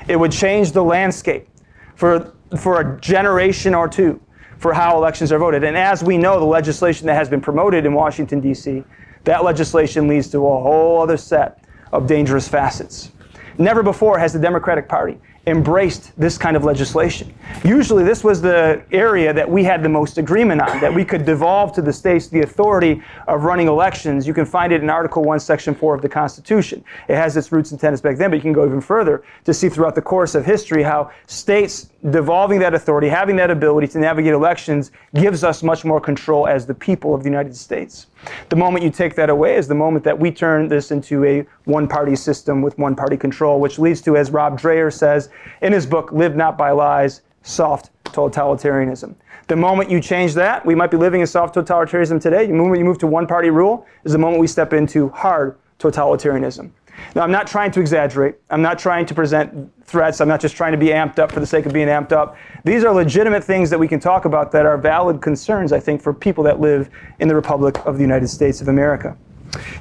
It 0.08 0.16
would 0.18 0.32
change 0.32 0.72
the 0.72 0.84
landscape 0.84 1.50
for, 1.96 2.34
for 2.60 2.80
a 2.80 3.02
generation 3.02 3.74
or 3.74 3.88
two 3.88 4.22
for 4.60 4.74
how 4.74 4.96
elections 4.96 5.32
are 5.32 5.40
voted. 5.40 5.64
And 5.64 5.76
as 5.76 6.04
we 6.04 6.20
know, 6.20 6.40
the 6.40 6.46
legislation 6.46 7.08
that 7.08 7.16
has 7.16 7.28
been 7.28 7.42
promoted 7.42 7.84
in 7.88 7.94
Washington, 7.96 8.40
D.C., 8.40 8.84
that 9.24 9.44
legislation 9.44 10.08
leads 10.08 10.30
to 10.30 10.38
a 10.38 10.62
whole 10.62 11.02
other 11.02 11.18
set 11.18 11.64
of 11.92 12.06
dangerous 12.06 12.48
facets. 12.48 13.12
Never 13.58 13.82
before 13.82 14.20
has 14.20 14.34
the 14.34 14.40
Democratic 14.40 14.88
Party 14.88 15.20
embraced 15.48 16.12
this 16.20 16.38
kind 16.38 16.56
of 16.56 16.64
legislation. 16.64 17.34
Usually, 17.64 18.04
this 18.04 18.24
was 18.24 18.42
the 18.42 18.84
area 18.92 19.34
that 19.34 19.50
we 19.50 19.64
had 19.64 19.82
the 19.82 19.90
most 19.90 20.20
agreement 20.20 20.62
on, 20.62 20.80
that 20.82 20.94
we 20.94 21.04
could 21.04 21.26
devolve 21.26 21.74
to 21.74 21.82
the 21.82 21.92
states 21.92 22.28
the 22.28 22.42
authority 22.42 23.02
of 23.28 23.44
running 23.44 23.68
elections. 23.68 24.28
You 24.28 24.36
can 24.36 24.46
find 24.46 24.72
it 24.72 24.84
in 24.84 24.90
Article 24.90 25.24
1, 25.24 25.40
Section 25.40 25.74
4 25.74 25.96
of 25.96 26.02
the 26.04 26.10
Constitution. 26.10 26.84
It 27.08 27.16
has 27.16 27.36
its 27.38 27.52
roots 27.52 27.72
and 27.72 27.80
tenets 27.80 28.02
back 28.02 28.18
then, 28.18 28.30
but 28.30 28.36
you 28.36 28.42
can 28.42 28.54
go 28.54 28.66
even 28.66 28.82
further 28.82 29.24
to 29.46 29.54
see 29.54 29.68
throughout 29.68 29.96
the 29.96 30.02
course 30.02 30.36
of 30.36 30.46
history 30.46 30.84
how 30.84 31.12
states 31.26 31.90
devolving 32.12 32.60
that 32.60 32.74
authority, 32.76 33.08
having 33.08 33.36
that 33.38 33.50
ability 33.50 33.88
to 33.88 34.00
navigate 34.00 34.34
elections, 34.34 34.92
gives 35.16 35.44
us 35.44 35.64
much 35.64 35.84
more 35.84 36.00
control 36.00 36.48
as 36.48 36.68
the 36.68 36.74
people 36.74 37.16
of 37.16 37.24
the 37.24 37.30
United 37.30 37.56
States. 37.56 38.08
The 38.50 38.56
moment 38.56 38.84
you 38.84 38.92
take 38.92 39.16
that 39.16 39.30
away 39.30 39.56
is 39.56 39.68
the 39.68 39.76
moment 39.76 40.04
that 40.04 40.18
we 40.18 40.32
turn 40.32 40.68
this 40.68 40.92
into 40.92 41.24
a 41.26 41.46
one 41.66 41.88
party 41.88 42.16
system 42.16 42.62
with 42.62 42.78
one 42.78 42.96
party 42.96 43.18
control, 43.18 43.60
which 43.60 43.80
leads 43.80 44.02
to, 44.02 44.18
as 44.18 44.32
Rod 44.32 44.60
Dreher 44.60 44.94
says 44.94 45.30
in 45.62 45.74
his 45.74 45.86
book, 45.86 46.12
Live 46.12 46.36
Not 46.36 46.58
by 46.58 46.72
Lies, 46.72 47.22
soft 47.44 47.90
totalitarianism. 48.06 49.16
The 49.48 49.56
moment 49.56 49.90
you 49.90 50.00
change 50.00 50.34
that, 50.36 50.66
we 50.66 50.76
might 50.76 50.92
be 50.92 50.98
living 50.98 51.22
in 51.22 51.28
soft 51.28 51.56
totalitarianism 51.56 52.22
today. 52.22 52.46
The 52.46 52.54
moment 52.54 52.80
you 52.80 52.86
move 52.86 53.00
to 53.00 53.08
one 53.08 53.28
party 53.28 53.50
rule 53.50 53.86
is 54.04 54.12
the 54.12 54.18
moment 54.18 54.40
we 54.40 54.48
step 54.48 54.74
into 54.74 55.10
hard 55.10 55.58
totalitarianism. 55.80 56.72
Now, 57.16 57.24
I'm 57.24 57.32
not 57.32 57.48
trying 57.48 57.72
to 57.72 57.80
exaggerate. 57.80 58.36
I'm 58.50 58.62
not 58.62 58.80
trying 58.80 59.06
to 59.08 59.14
present 59.14 59.72
threats. 59.86 60.22
I'm 60.22 60.28
not 60.28 60.40
just 60.40 60.56
trying 60.56 60.72
to 60.72 60.78
be 60.78 60.88
amped 60.88 61.20
up 61.20 61.32
for 61.32 61.40
the 61.40 61.46
sake 61.46 61.66
of 61.66 61.74
being 61.74 61.88
amped 61.88 62.12
up. 62.12 62.38
These 62.64 62.84
are 62.84 62.94
legitimate 62.94 63.44
things 63.44 63.70
that 63.70 63.80
we 63.80 63.88
can 63.88 64.00
talk 64.00 64.26
about 64.26 64.52
that 64.54 64.66
are 64.66 64.78
valid 64.78 65.22
concerns, 65.22 65.72
I 65.74 65.80
think, 65.80 66.02
for 66.02 66.14
people 66.14 66.44
that 66.46 66.60
live 66.60 66.90
in 67.20 67.28
the 67.28 67.36
Republic 67.36 67.86
of 67.86 67.96
the 67.96 68.02
United 68.02 68.28
States 68.30 68.62
of 68.62 68.68
America. 68.68 69.18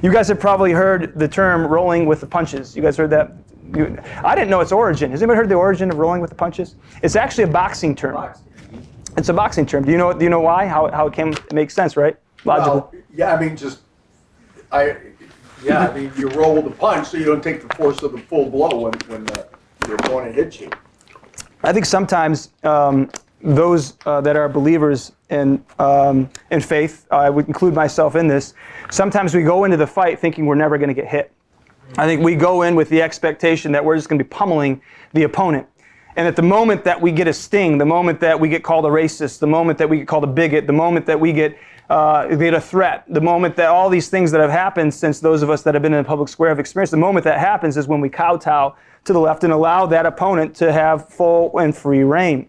You 0.01 0.11
guys 0.11 0.27
have 0.27 0.39
probably 0.39 0.71
heard 0.71 1.17
the 1.17 1.27
term 1.27 1.65
rolling 1.65 2.05
with 2.05 2.19
the 2.19 2.27
punches. 2.27 2.75
You 2.75 2.81
guys 2.81 2.97
heard 2.97 3.09
that? 3.11 3.31
I 4.23 4.35
didn't 4.35 4.49
know 4.49 4.59
its 4.59 4.73
origin. 4.73 5.11
Has 5.11 5.21
anybody 5.21 5.37
heard 5.37 5.49
the 5.49 5.55
origin 5.55 5.89
of 5.89 5.97
rolling 5.97 6.19
with 6.19 6.29
the 6.29 6.35
punches? 6.35 6.75
It's 7.01 7.15
actually 7.15 7.45
a 7.45 7.47
boxing 7.47 7.95
term. 7.95 8.33
It's 9.15 9.29
a 9.29 9.33
boxing 9.33 9.65
term. 9.65 9.85
Do 9.85 9.91
you 9.91 9.97
know? 9.97 10.11
Do 10.11 10.23
you 10.23 10.29
know 10.29 10.41
why? 10.41 10.65
How, 10.65 10.89
how 10.91 11.07
it 11.07 11.13
came? 11.13 11.29
It 11.29 11.53
makes 11.53 11.73
sense, 11.73 11.95
right? 11.95 12.17
Logical. 12.43 12.89
Well, 12.91 12.93
yeah, 13.13 13.33
I 13.33 13.39
mean, 13.39 13.55
just 13.55 13.79
I 14.71 14.97
yeah, 15.63 15.87
I 15.87 15.93
mean, 15.93 16.11
you 16.17 16.29
roll 16.29 16.61
the 16.61 16.71
punch 16.71 17.07
so 17.07 17.17
you 17.17 17.25
don't 17.25 17.43
take 17.43 17.67
the 17.67 17.73
force 17.75 18.01
of 18.03 18.11
the 18.11 18.17
full 18.17 18.49
blow 18.49 18.81
when, 18.81 18.93
when 19.07 19.25
the, 19.25 19.47
your 19.87 19.95
opponent 19.95 20.35
hits 20.35 20.59
you. 20.59 20.69
I 21.63 21.71
think 21.71 21.85
sometimes 21.85 22.51
um, 22.63 23.09
those 23.41 23.97
uh, 24.05 24.21
that 24.21 24.35
are 24.35 24.49
believers 24.49 25.11
in, 25.29 25.63
um, 25.79 26.29
in 26.49 26.59
faith, 26.59 27.05
I 27.11 27.29
would 27.29 27.47
include 27.47 27.73
myself 27.73 28.15
in 28.15 28.27
this, 28.27 28.53
sometimes 28.89 29.33
we 29.33 29.43
go 29.43 29.63
into 29.63 29.77
the 29.77 29.87
fight 29.87 30.19
thinking 30.19 30.45
we're 30.45 30.55
never 30.55 30.77
going 30.77 30.89
to 30.89 30.93
get 30.93 31.07
hit. 31.07 31.31
I 31.97 32.05
think 32.05 32.21
we 32.21 32.35
go 32.35 32.61
in 32.61 32.75
with 32.75 32.89
the 32.89 33.01
expectation 33.01 33.71
that 33.73 33.83
we're 33.83 33.95
just 33.95 34.07
going 34.07 34.17
to 34.17 34.23
be 34.23 34.29
pummeling 34.29 34.81
the 35.13 35.23
opponent. 35.23 35.67
And 36.15 36.27
at 36.27 36.35
the 36.35 36.41
moment 36.41 36.83
that 36.83 36.99
we 36.99 37.11
get 37.11 37.27
a 37.27 37.33
sting, 37.33 37.77
the 37.77 37.85
moment 37.85 38.19
that 38.19 38.39
we 38.39 38.49
get 38.49 38.63
called 38.63 38.85
a 38.85 38.89
racist, 38.89 39.39
the 39.39 39.47
moment 39.47 39.77
that 39.77 39.89
we 39.89 39.97
get 39.97 40.07
called 40.07 40.23
a 40.23 40.27
bigot, 40.27 40.67
the 40.67 40.73
moment 40.73 41.05
that 41.05 41.19
we 41.19 41.31
get 41.31 41.57
uh, 41.91 42.35
get 42.35 42.53
a 42.53 42.61
threat, 42.61 43.03
the 43.09 43.19
moment 43.19 43.53
that 43.57 43.67
all 43.67 43.89
these 43.89 44.07
things 44.07 44.31
that 44.31 44.39
have 44.39 44.49
happened 44.49 44.93
since 44.93 45.19
those 45.19 45.41
of 45.41 45.49
us 45.49 45.61
that 45.63 45.73
have 45.73 45.83
been 45.83 45.93
in 45.93 46.01
the 46.01 46.07
public 46.07 46.29
square 46.29 46.47
have 46.47 46.59
experienced, 46.59 46.91
the 46.91 46.97
moment 46.97 47.25
that 47.25 47.37
happens 47.37 47.75
is 47.75 47.85
when 47.85 47.99
we 47.99 48.07
kowtow 48.07 48.73
to 49.03 49.11
the 49.11 49.19
left 49.19 49.43
and 49.43 49.51
allow 49.51 49.85
that 49.85 50.05
opponent 50.05 50.55
to 50.55 50.71
have 50.71 51.09
full 51.09 51.57
and 51.59 51.75
free 51.75 52.03
reign. 52.03 52.47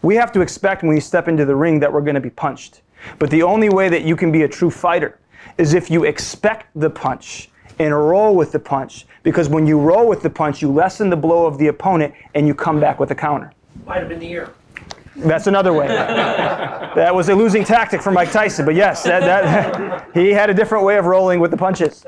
We 0.00 0.14
have 0.14 0.32
to 0.32 0.40
expect 0.40 0.82
when 0.82 0.94
we 0.94 1.00
step 1.00 1.28
into 1.28 1.44
the 1.44 1.54
ring 1.54 1.80
that 1.80 1.92
we're 1.92 2.00
going 2.00 2.14
to 2.14 2.20
be 2.20 2.30
punched. 2.30 2.80
But 3.18 3.28
the 3.28 3.42
only 3.42 3.68
way 3.68 3.90
that 3.90 4.04
you 4.04 4.16
can 4.16 4.32
be 4.32 4.44
a 4.44 4.48
true 4.48 4.70
fighter 4.70 5.18
is 5.58 5.74
if 5.74 5.90
you 5.90 6.04
expect 6.04 6.68
the 6.74 6.88
punch 6.88 7.50
and 7.78 7.94
roll 7.94 8.34
with 8.34 8.52
the 8.52 8.58
punch. 8.58 9.06
Because 9.22 9.50
when 9.50 9.66
you 9.66 9.78
roll 9.78 10.08
with 10.08 10.22
the 10.22 10.30
punch, 10.30 10.62
you 10.62 10.72
lessen 10.72 11.10
the 11.10 11.16
blow 11.16 11.44
of 11.44 11.58
the 11.58 11.66
opponent 11.66 12.14
and 12.34 12.46
you 12.46 12.54
come 12.54 12.80
back 12.80 12.98
with 12.98 13.10
a 13.10 13.14
counter. 13.14 13.52
Might 13.84 13.98
have 13.98 14.08
been 14.08 14.18
the 14.18 14.30
ear. 14.30 14.50
That's 15.18 15.46
another 15.46 15.72
way. 15.72 15.88
that 15.88 17.14
was 17.14 17.28
a 17.28 17.34
losing 17.34 17.64
tactic 17.64 18.02
for 18.02 18.10
Mike 18.10 18.30
Tyson, 18.30 18.64
but 18.64 18.74
yes, 18.74 19.02
that, 19.04 19.20
that, 19.20 20.08
he 20.14 20.30
had 20.30 20.50
a 20.50 20.54
different 20.54 20.84
way 20.84 20.96
of 20.96 21.06
rolling 21.06 21.40
with 21.40 21.50
the 21.50 21.56
punches. 21.56 22.04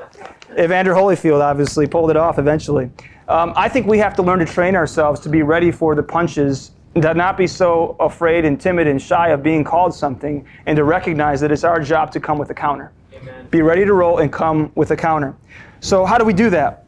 Evander 0.57 0.93
Holyfield 0.93 1.41
obviously 1.41 1.87
pulled 1.87 2.09
it 2.09 2.17
off 2.17 2.39
eventually. 2.39 2.89
Um, 3.27 3.53
I 3.55 3.69
think 3.69 3.87
we 3.87 3.97
have 3.99 4.15
to 4.15 4.21
learn 4.21 4.39
to 4.39 4.45
train 4.45 4.75
ourselves 4.75 5.19
to 5.21 5.29
be 5.29 5.43
ready 5.43 5.71
for 5.71 5.95
the 5.95 6.03
punches, 6.03 6.71
to 6.95 7.13
not 7.13 7.37
be 7.37 7.47
so 7.47 7.95
afraid 7.99 8.43
and 8.45 8.59
timid 8.59 8.87
and 8.87 9.01
shy 9.01 9.29
of 9.29 9.41
being 9.41 9.63
called 9.63 9.93
something, 9.93 10.45
and 10.65 10.75
to 10.75 10.83
recognize 10.83 11.39
that 11.41 11.51
it's 11.51 11.63
our 11.63 11.79
job 11.81 12.11
to 12.11 12.19
come 12.19 12.37
with 12.37 12.49
a 12.49 12.53
counter. 12.53 12.91
Amen. 13.13 13.47
Be 13.49 13.61
ready 13.61 13.85
to 13.85 13.93
roll 13.93 14.19
and 14.19 14.31
come 14.31 14.71
with 14.75 14.91
a 14.91 14.97
counter. 14.97 15.35
So, 15.79 16.05
how 16.05 16.17
do 16.17 16.25
we 16.25 16.33
do 16.33 16.49
that? 16.49 16.80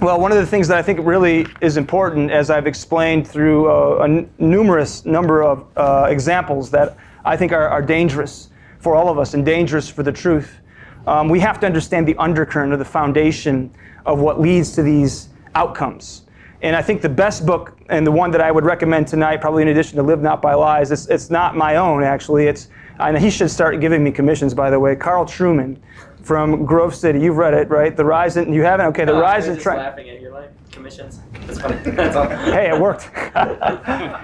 Well, 0.00 0.20
one 0.20 0.30
of 0.30 0.38
the 0.38 0.46
things 0.46 0.68
that 0.68 0.78
I 0.78 0.82
think 0.82 1.00
really 1.02 1.44
is 1.60 1.76
important, 1.76 2.30
as 2.30 2.50
I've 2.50 2.68
explained 2.68 3.26
through 3.26 3.68
uh, 3.68 4.04
a 4.04 4.40
numerous 4.40 5.04
number 5.04 5.42
of 5.42 5.66
uh, 5.76 6.06
examples 6.08 6.70
that 6.70 6.96
I 7.24 7.36
think 7.36 7.50
are, 7.50 7.68
are, 7.68 7.82
dangerous 7.82 8.50
for 8.78 8.94
all 8.94 9.08
of 9.08 9.18
us 9.18 9.34
and 9.34 9.44
dangerous 9.44 9.88
for 9.88 10.04
the 10.04 10.12
truth, 10.12 10.60
um, 11.08 11.28
we 11.28 11.40
have 11.40 11.58
to 11.60 11.66
understand 11.66 12.06
the 12.06 12.14
undercurrent 12.16 12.72
or 12.72 12.76
the 12.76 12.84
foundation 12.84 13.74
of 14.06 14.20
what 14.20 14.40
leads 14.40 14.70
to 14.76 14.84
these 14.84 15.30
outcomes. 15.56 16.22
And 16.62 16.76
I 16.76 16.82
think 16.82 17.02
the 17.02 17.08
best 17.08 17.44
book, 17.44 17.76
and 17.88 18.06
the 18.06 18.12
one 18.12 18.30
that 18.30 18.40
I 18.40 18.52
would 18.52 18.64
recommend 18.64 19.08
tonight, 19.08 19.40
probably 19.40 19.62
in 19.62 19.68
addition 19.68 19.96
to 19.96 20.04
Live 20.04 20.22
Not 20.22 20.40
by 20.40 20.54
Lies, 20.54 20.92
it's, 20.92 21.08
it's 21.08 21.28
not 21.28 21.56
my 21.56 21.74
own 21.74 22.04
actually. 22.04 22.46
It's 22.46 22.68
and 23.00 23.16
he 23.16 23.30
should 23.30 23.50
start 23.50 23.80
giving 23.80 24.02
me 24.02 24.10
commissions, 24.10 24.54
by 24.54 24.70
the 24.70 24.78
way. 24.78 24.96
Carl 24.96 25.24
Trueman 25.24 25.78
from 26.28 26.66
Grove 26.66 26.94
City. 26.94 27.18
You've 27.18 27.38
read 27.38 27.54
it, 27.54 27.70
right? 27.70 27.96
The 27.96 28.04
rise 28.04 28.36
and 28.36 28.54
you 28.54 28.62
haven't. 28.62 28.84
Okay, 28.88 29.06
the 29.06 29.12
no, 29.14 29.20
rise 29.20 29.48
and 29.48 29.58
trend. 29.58 29.80
laughing 29.80 30.10
at 30.10 30.20
your 30.20 30.30
like 30.30 30.50
commissions. 30.70 31.20
That's 31.46 31.58
funny. 31.58 31.76
That's 31.96 32.16
all. 32.16 32.28
hey, 32.28 32.68
it 32.68 32.78
worked. 32.78 33.10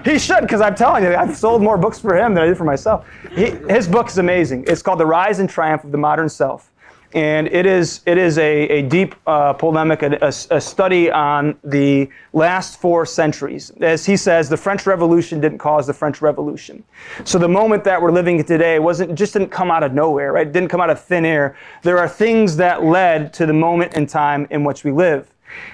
he 0.07 0.19
should, 0.19 0.41
because 0.41 0.61
I'm 0.61 0.75
telling 0.75 1.03
you, 1.03 1.15
I've 1.15 1.35
sold 1.35 1.63
more 1.63 1.79
books 1.79 1.97
for 1.97 2.15
him 2.15 2.35
than 2.35 2.43
I 2.43 2.45
did 2.45 2.57
for 2.57 2.63
myself. 2.63 3.07
He, 3.31 3.45
his 3.67 3.87
book 3.87 4.07
is 4.07 4.19
amazing. 4.19 4.65
It's 4.67 4.83
called 4.83 4.99
The 4.99 5.05
Rise 5.07 5.39
and 5.39 5.49
Triumph 5.49 5.83
of 5.83 5.91
the 5.91 5.97
Modern 5.97 6.29
Self 6.29 6.71
and 7.15 7.47
it 7.47 7.65
is 7.65 8.01
it 8.05 8.17
is 8.17 8.37
a, 8.37 8.67
a 8.67 8.81
deep 8.81 9.15
uh, 9.25 9.53
polemic, 9.53 10.03
a, 10.03 10.27
a, 10.51 10.59
study 10.59 11.09
on 11.09 11.57
the 11.63 12.09
last 12.33 12.79
four 12.81 13.05
centuries. 13.05 13.71
As 13.79 14.05
he 14.05 14.17
says, 14.17 14.49
the 14.49 14.57
French 14.57 14.85
Revolution 14.85 15.39
didn't 15.39 15.59
cause 15.59 15.87
the 15.87 15.93
French 15.93 16.21
Revolution. 16.21 16.83
So 17.23 17.39
the 17.39 17.47
moment 17.47 17.85
that 17.85 18.01
we're 18.01 18.11
living 18.11 18.43
today 18.43 18.79
wasn't 18.79 19.15
just 19.15 19.31
didn't 19.31 19.49
come 19.49 19.71
out 19.71 19.81
of 19.81 19.93
nowhere, 19.93 20.33
right? 20.33 20.45
It 20.45 20.51
didn't 20.51 20.69
come 20.69 20.81
out 20.81 20.89
of 20.89 21.01
thin 21.01 21.23
air. 21.23 21.55
There 21.83 21.97
are 21.97 22.09
things 22.09 22.57
that 22.57 22.83
led 22.83 23.33
to 23.35 23.45
the 23.45 23.53
moment 23.53 23.93
in 23.93 24.07
time 24.07 24.45
in 24.49 24.65
which 24.65 24.83
we 24.83 24.91
live. 24.91 25.31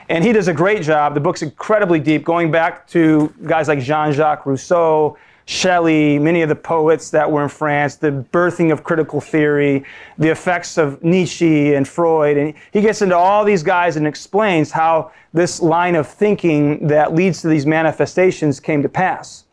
And 0.09 0.23
he 0.23 0.31
does 0.31 0.47
a 0.47 0.53
great 0.53 0.83
job. 0.83 1.15
The 1.15 1.19
book's 1.19 1.41
incredibly 1.41 1.99
deep, 1.99 2.23
going 2.23 2.51
back 2.51 2.87
to 2.89 3.33
guys 3.47 3.67
like 3.67 3.79
Jean-Jacques 3.79 4.45
Rousseau, 4.45 5.17
Shelley, 5.51 6.17
many 6.17 6.43
of 6.43 6.49
the 6.49 6.55
poets 6.55 7.09
that 7.09 7.29
were 7.29 7.43
in 7.43 7.49
France, 7.49 7.97
the 7.97 8.25
birthing 8.31 8.71
of 8.71 8.85
critical 8.85 9.19
theory, 9.19 9.83
the 10.17 10.29
effects 10.29 10.77
of 10.77 11.03
Nietzsche 11.03 11.73
and 11.73 11.85
Freud. 11.85 12.37
And 12.37 12.53
he 12.71 12.79
gets 12.79 13.01
into 13.01 13.17
all 13.17 13.43
these 13.43 13.61
guys 13.61 13.97
and 13.97 14.07
explains 14.07 14.71
how 14.71 15.11
this 15.33 15.61
line 15.61 15.95
of 15.95 16.07
thinking 16.07 16.87
that 16.87 17.13
leads 17.13 17.41
to 17.41 17.49
these 17.49 17.65
manifestations 17.65 18.61
came 18.61 18.81
to 18.81 18.87
pass. 18.87 19.43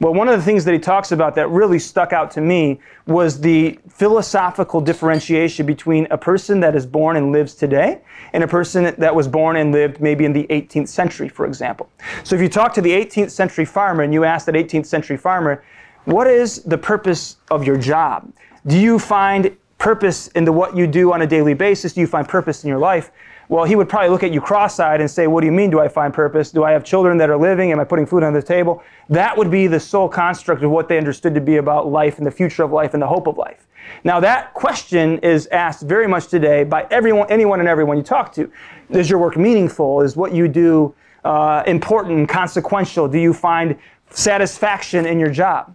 Well, 0.00 0.14
one 0.14 0.28
of 0.28 0.38
the 0.38 0.44
things 0.44 0.64
that 0.64 0.72
he 0.72 0.78
talks 0.78 1.12
about 1.12 1.34
that 1.36 1.48
really 1.48 1.78
stuck 1.78 2.12
out 2.12 2.30
to 2.32 2.40
me 2.40 2.80
was 3.06 3.40
the 3.40 3.78
philosophical 3.88 4.80
differentiation 4.80 5.66
between 5.66 6.06
a 6.10 6.18
person 6.18 6.60
that 6.60 6.74
is 6.74 6.86
born 6.86 7.16
and 7.16 7.32
lives 7.32 7.54
today 7.54 8.00
and 8.32 8.42
a 8.42 8.48
person 8.48 8.94
that 8.98 9.14
was 9.14 9.28
born 9.28 9.56
and 9.56 9.72
lived 9.72 10.00
maybe 10.00 10.24
in 10.24 10.32
the 10.32 10.46
18th 10.50 10.88
century, 10.88 11.28
for 11.28 11.46
example. 11.46 11.88
So 12.22 12.34
if 12.34 12.42
you 12.42 12.48
talk 12.48 12.74
to 12.74 12.80
the 12.80 12.92
18th 12.92 13.30
century 13.30 13.64
farmer 13.64 14.02
and 14.02 14.12
you 14.12 14.24
ask 14.24 14.46
that 14.46 14.54
18th 14.54 14.86
century 14.86 15.16
farmer, 15.16 15.64
what 16.04 16.26
is 16.26 16.62
the 16.64 16.78
purpose 16.78 17.36
of 17.50 17.66
your 17.66 17.78
job? 17.78 18.30
Do 18.66 18.78
you 18.78 18.98
find 18.98 19.56
purpose 19.78 20.28
in 20.28 20.44
the 20.44 20.52
what 20.52 20.76
you 20.76 20.86
do 20.86 21.12
on 21.12 21.22
a 21.22 21.26
daily 21.26 21.54
basis? 21.54 21.92
Do 21.92 22.00
you 22.00 22.06
find 22.06 22.28
purpose 22.28 22.64
in 22.64 22.68
your 22.68 22.78
life? 22.78 23.10
Well, 23.48 23.64
he 23.64 23.76
would 23.76 23.88
probably 23.88 24.08
look 24.08 24.22
at 24.22 24.32
you 24.32 24.40
cross-eyed 24.40 25.00
and 25.00 25.10
say, 25.10 25.26
"What 25.26 25.40
do 25.40 25.46
you 25.46 25.52
mean? 25.52 25.70
Do 25.70 25.80
I 25.80 25.88
find 25.88 26.12
purpose? 26.12 26.50
Do 26.50 26.64
I 26.64 26.72
have 26.72 26.84
children 26.84 27.18
that 27.18 27.28
are 27.30 27.36
living? 27.36 27.72
Am 27.72 27.80
I 27.80 27.84
putting 27.84 28.06
food 28.06 28.22
on 28.22 28.32
the 28.32 28.42
table?" 28.42 28.82
That 29.08 29.36
would 29.36 29.50
be 29.50 29.66
the 29.66 29.80
sole 29.80 30.08
construct 30.08 30.62
of 30.62 30.70
what 30.70 30.88
they 30.88 30.98
understood 30.98 31.34
to 31.34 31.40
be 31.40 31.56
about 31.56 31.88
life 31.90 32.18
and 32.18 32.26
the 32.26 32.30
future 32.30 32.62
of 32.62 32.72
life 32.72 32.94
and 32.94 33.02
the 33.02 33.06
hope 33.06 33.26
of 33.26 33.36
life. 33.36 33.66
Now, 34.02 34.18
that 34.20 34.54
question 34.54 35.18
is 35.18 35.46
asked 35.48 35.82
very 35.82 36.06
much 36.06 36.28
today 36.28 36.64
by 36.64 36.86
everyone, 36.90 37.26
anyone, 37.30 37.60
and 37.60 37.68
everyone 37.68 37.96
you 37.96 38.02
talk 38.02 38.32
to. 38.34 38.50
Is 38.90 39.10
your 39.10 39.18
work 39.18 39.36
meaningful? 39.36 40.00
Is 40.00 40.16
what 40.16 40.32
you 40.34 40.48
do 40.48 40.94
uh, 41.24 41.62
important, 41.66 42.28
consequential? 42.28 43.08
Do 43.08 43.18
you 43.18 43.32
find 43.32 43.76
satisfaction 44.10 45.06
in 45.06 45.18
your 45.18 45.30
job? 45.30 45.74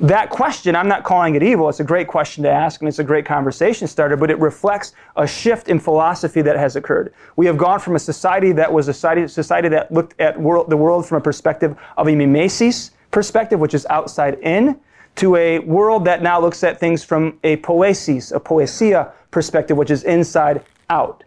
That 0.00 0.30
question, 0.30 0.76
I'm 0.76 0.86
not 0.86 1.02
calling 1.02 1.34
it 1.34 1.42
evil. 1.42 1.68
It's 1.68 1.80
a 1.80 1.84
great 1.84 2.06
question 2.06 2.44
to 2.44 2.50
ask 2.50 2.80
and 2.80 2.88
it's 2.88 3.00
a 3.00 3.04
great 3.04 3.26
conversation 3.26 3.88
starter, 3.88 4.16
but 4.16 4.30
it 4.30 4.38
reflects 4.38 4.92
a 5.16 5.26
shift 5.26 5.68
in 5.68 5.80
philosophy 5.80 6.40
that 6.42 6.56
has 6.56 6.76
occurred. 6.76 7.12
We 7.34 7.46
have 7.46 7.58
gone 7.58 7.80
from 7.80 7.96
a 7.96 7.98
society 7.98 8.52
that 8.52 8.72
was 8.72 8.86
a 8.86 8.94
society, 8.94 9.26
society 9.26 9.68
that 9.70 9.90
looked 9.90 10.14
at 10.20 10.40
world, 10.40 10.70
the 10.70 10.76
world 10.76 11.04
from 11.04 11.18
a 11.18 11.20
perspective 11.20 11.76
of 11.96 12.06
a 12.06 12.14
mimesis 12.14 12.92
perspective, 13.10 13.58
which 13.58 13.74
is 13.74 13.86
outside 13.90 14.38
in, 14.40 14.78
to 15.16 15.34
a 15.34 15.58
world 15.60 16.04
that 16.04 16.22
now 16.22 16.40
looks 16.40 16.62
at 16.62 16.78
things 16.78 17.02
from 17.02 17.36
a 17.42 17.56
poiesis, 17.56 18.32
a 18.32 18.38
poesia 18.38 19.10
perspective, 19.32 19.76
which 19.76 19.90
is 19.90 20.04
inside 20.04 20.64
out. 20.90 21.24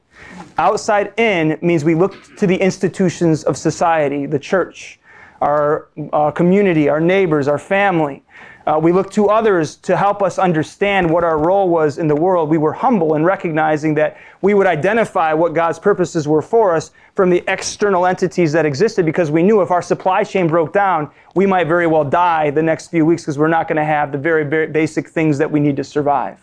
Outside 0.58 1.14
in 1.20 1.60
means 1.62 1.84
we 1.84 1.96
look 1.96 2.38
to 2.38 2.48
the 2.48 2.56
institutions 2.56 3.44
of 3.44 3.58
society, 3.58 4.26
the 4.26 4.40
church, 4.40 4.98
our, 5.42 5.90
our 6.14 6.32
community, 6.32 6.88
our 6.88 7.02
neighbors, 7.02 7.50
our 7.50 7.60
family. 7.60 8.24
Uh, 8.72 8.80
we 8.80 8.94
look 8.94 9.12
to 9.12 9.28
others 9.28 9.76
to 9.76 9.98
help 9.98 10.22
us 10.22 10.40
understand 10.40 11.10
what 11.10 11.26
our 11.26 11.38
role 11.38 11.68
was 11.68 11.98
in 11.98 12.08
the 12.08 12.16
world. 12.16 12.48
We 12.48 12.58
were 12.58 12.72
humble 12.72 13.16
in 13.16 13.26
recognizing 13.26 13.96
that 13.96 14.18
we 14.42 14.54
would 14.54 14.66
identify 14.66 15.34
what 15.34 15.54
God's 15.54 15.78
purposes 15.78 16.26
were 16.26 16.42
for 16.42 16.74
us 16.74 16.92
from 17.14 17.30
the 17.30 17.44
external 17.50 18.06
entities 18.06 18.54
that 18.54 18.66
existed 18.66 19.06
because 19.06 19.30
we 19.30 19.44
knew 19.44 19.62
if 19.62 19.72
our 19.72 19.82
supply 19.82 20.24
chain 20.24 20.48
broke 20.48 20.72
down, 20.72 21.12
we 21.36 21.46
might 21.46 21.68
very 21.68 21.86
well 21.86 22.06
die 22.06 22.50
the 22.50 22.64
next 22.64 22.88
few 22.88 23.06
weeks 23.06 23.24
because 23.24 23.38
we're 23.38 23.50
not 23.50 23.68
going 23.68 23.76
to 23.76 23.84
have 23.84 24.14
the 24.14 24.18
very, 24.18 24.46
very 24.46 24.68
basic 24.68 25.10
things 25.10 25.38
that 25.38 25.52
we 25.52 25.60
need 25.60 25.76
to 25.76 25.84
survive. 25.84 26.40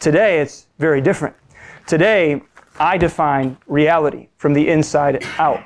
Today, 0.00 0.40
it's 0.40 0.66
very 0.80 1.00
different. 1.00 1.36
Today, 1.86 2.42
I 2.80 2.98
define 2.98 3.56
reality 3.68 4.26
from 4.38 4.54
the 4.54 4.68
inside 4.68 5.24
out. 5.38 5.62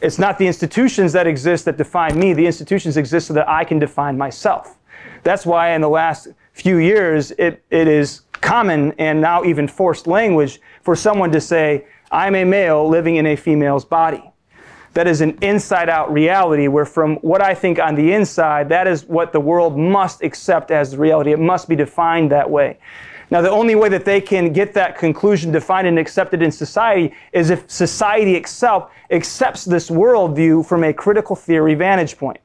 It's 0.00 0.20
not 0.20 0.38
the 0.38 0.46
institutions 0.46 1.12
that 1.14 1.26
exist 1.26 1.64
that 1.64 1.76
define 1.76 2.16
me. 2.20 2.34
The 2.34 2.46
institutions 2.46 2.96
exist 2.96 3.26
so 3.26 3.34
that 3.34 3.48
I 3.48 3.64
can 3.64 3.80
define 3.80 4.16
myself. 4.16 4.76
That's 5.24 5.44
why 5.44 5.70
in 5.70 5.80
the 5.80 5.88
last 5.88 6.28
few 6.52 6.76
years, 6.76 7.32
it, 7.32 7.64
it 7.70 7.88
is 7.88 8.20
common 8.40 8.92
and 8.98 9.20
now 9.20 9.42
even 9.42 9.66
forced 9.66 10.06
language 10.06 10.60
for 10.82 10.94
someone 10.94 11.32
to 11.32 11.40
say, 11.40 11.86
I'm 12.12 12.34
a 12.34 12.44
male 12.44 12.86
living 12.88 13.16
in 13.16 13.26
a 13.26 13.34
female's 13.34 13.84
body. 13.84 14.22
That 14.92 15.08
is 15.08 15.22
an 15.22 15.36
inside 15.40 15.88
out 15.88 16.12
reality 16.12 16.68
where, 16.68 16.84
from 16.84 17.16
what 17.16 17.42
I 17.42 17.54
think 17.54 17.80
on 17.80 17.96
the 17.96 18.12
inside, 18.12 18.68
that 18.68 18.86
is 18.86 19.04
what 19.06 19.32
the 19.32 19.40
world 19.40 19.76
must 19.76 20.22
accept 20.22 20.70
as 20.70 20.96
reality. 20.96 21.32
It 21.32 21.40
must 21.40 21.68
be 21.68 21.74
defined 21.74 22.30
that 22.30 22.48
way. 22.48 22.78
Now, 23.30 23.40
the 23.40 23.50
only 23.50 23.74
way 23.74 23.88
that 23.88 24.04
they 24.04 24.20
can 24.20 24.52
get 24.52 24.74
that 24.74 24.96
conclusion 24.96 25.50
defined 25.50 25.88
and 25.88 25.98
accepted 25.98 26.42
in 26.42 26.52
society 26.52 27.12
is 27.32 27.50
if 27.50 27.68
society 27.68 28.36
itself 28.36 28.92
accepts 29.10 29.64
this 29.64 29.90
worldview 29.90 30.64
from 30.64 30.84
a 30.84 30.92
critical 30.92 31.34
theory 31.34 31.74
vantage 31.74 32.16
point. 32.16 32.38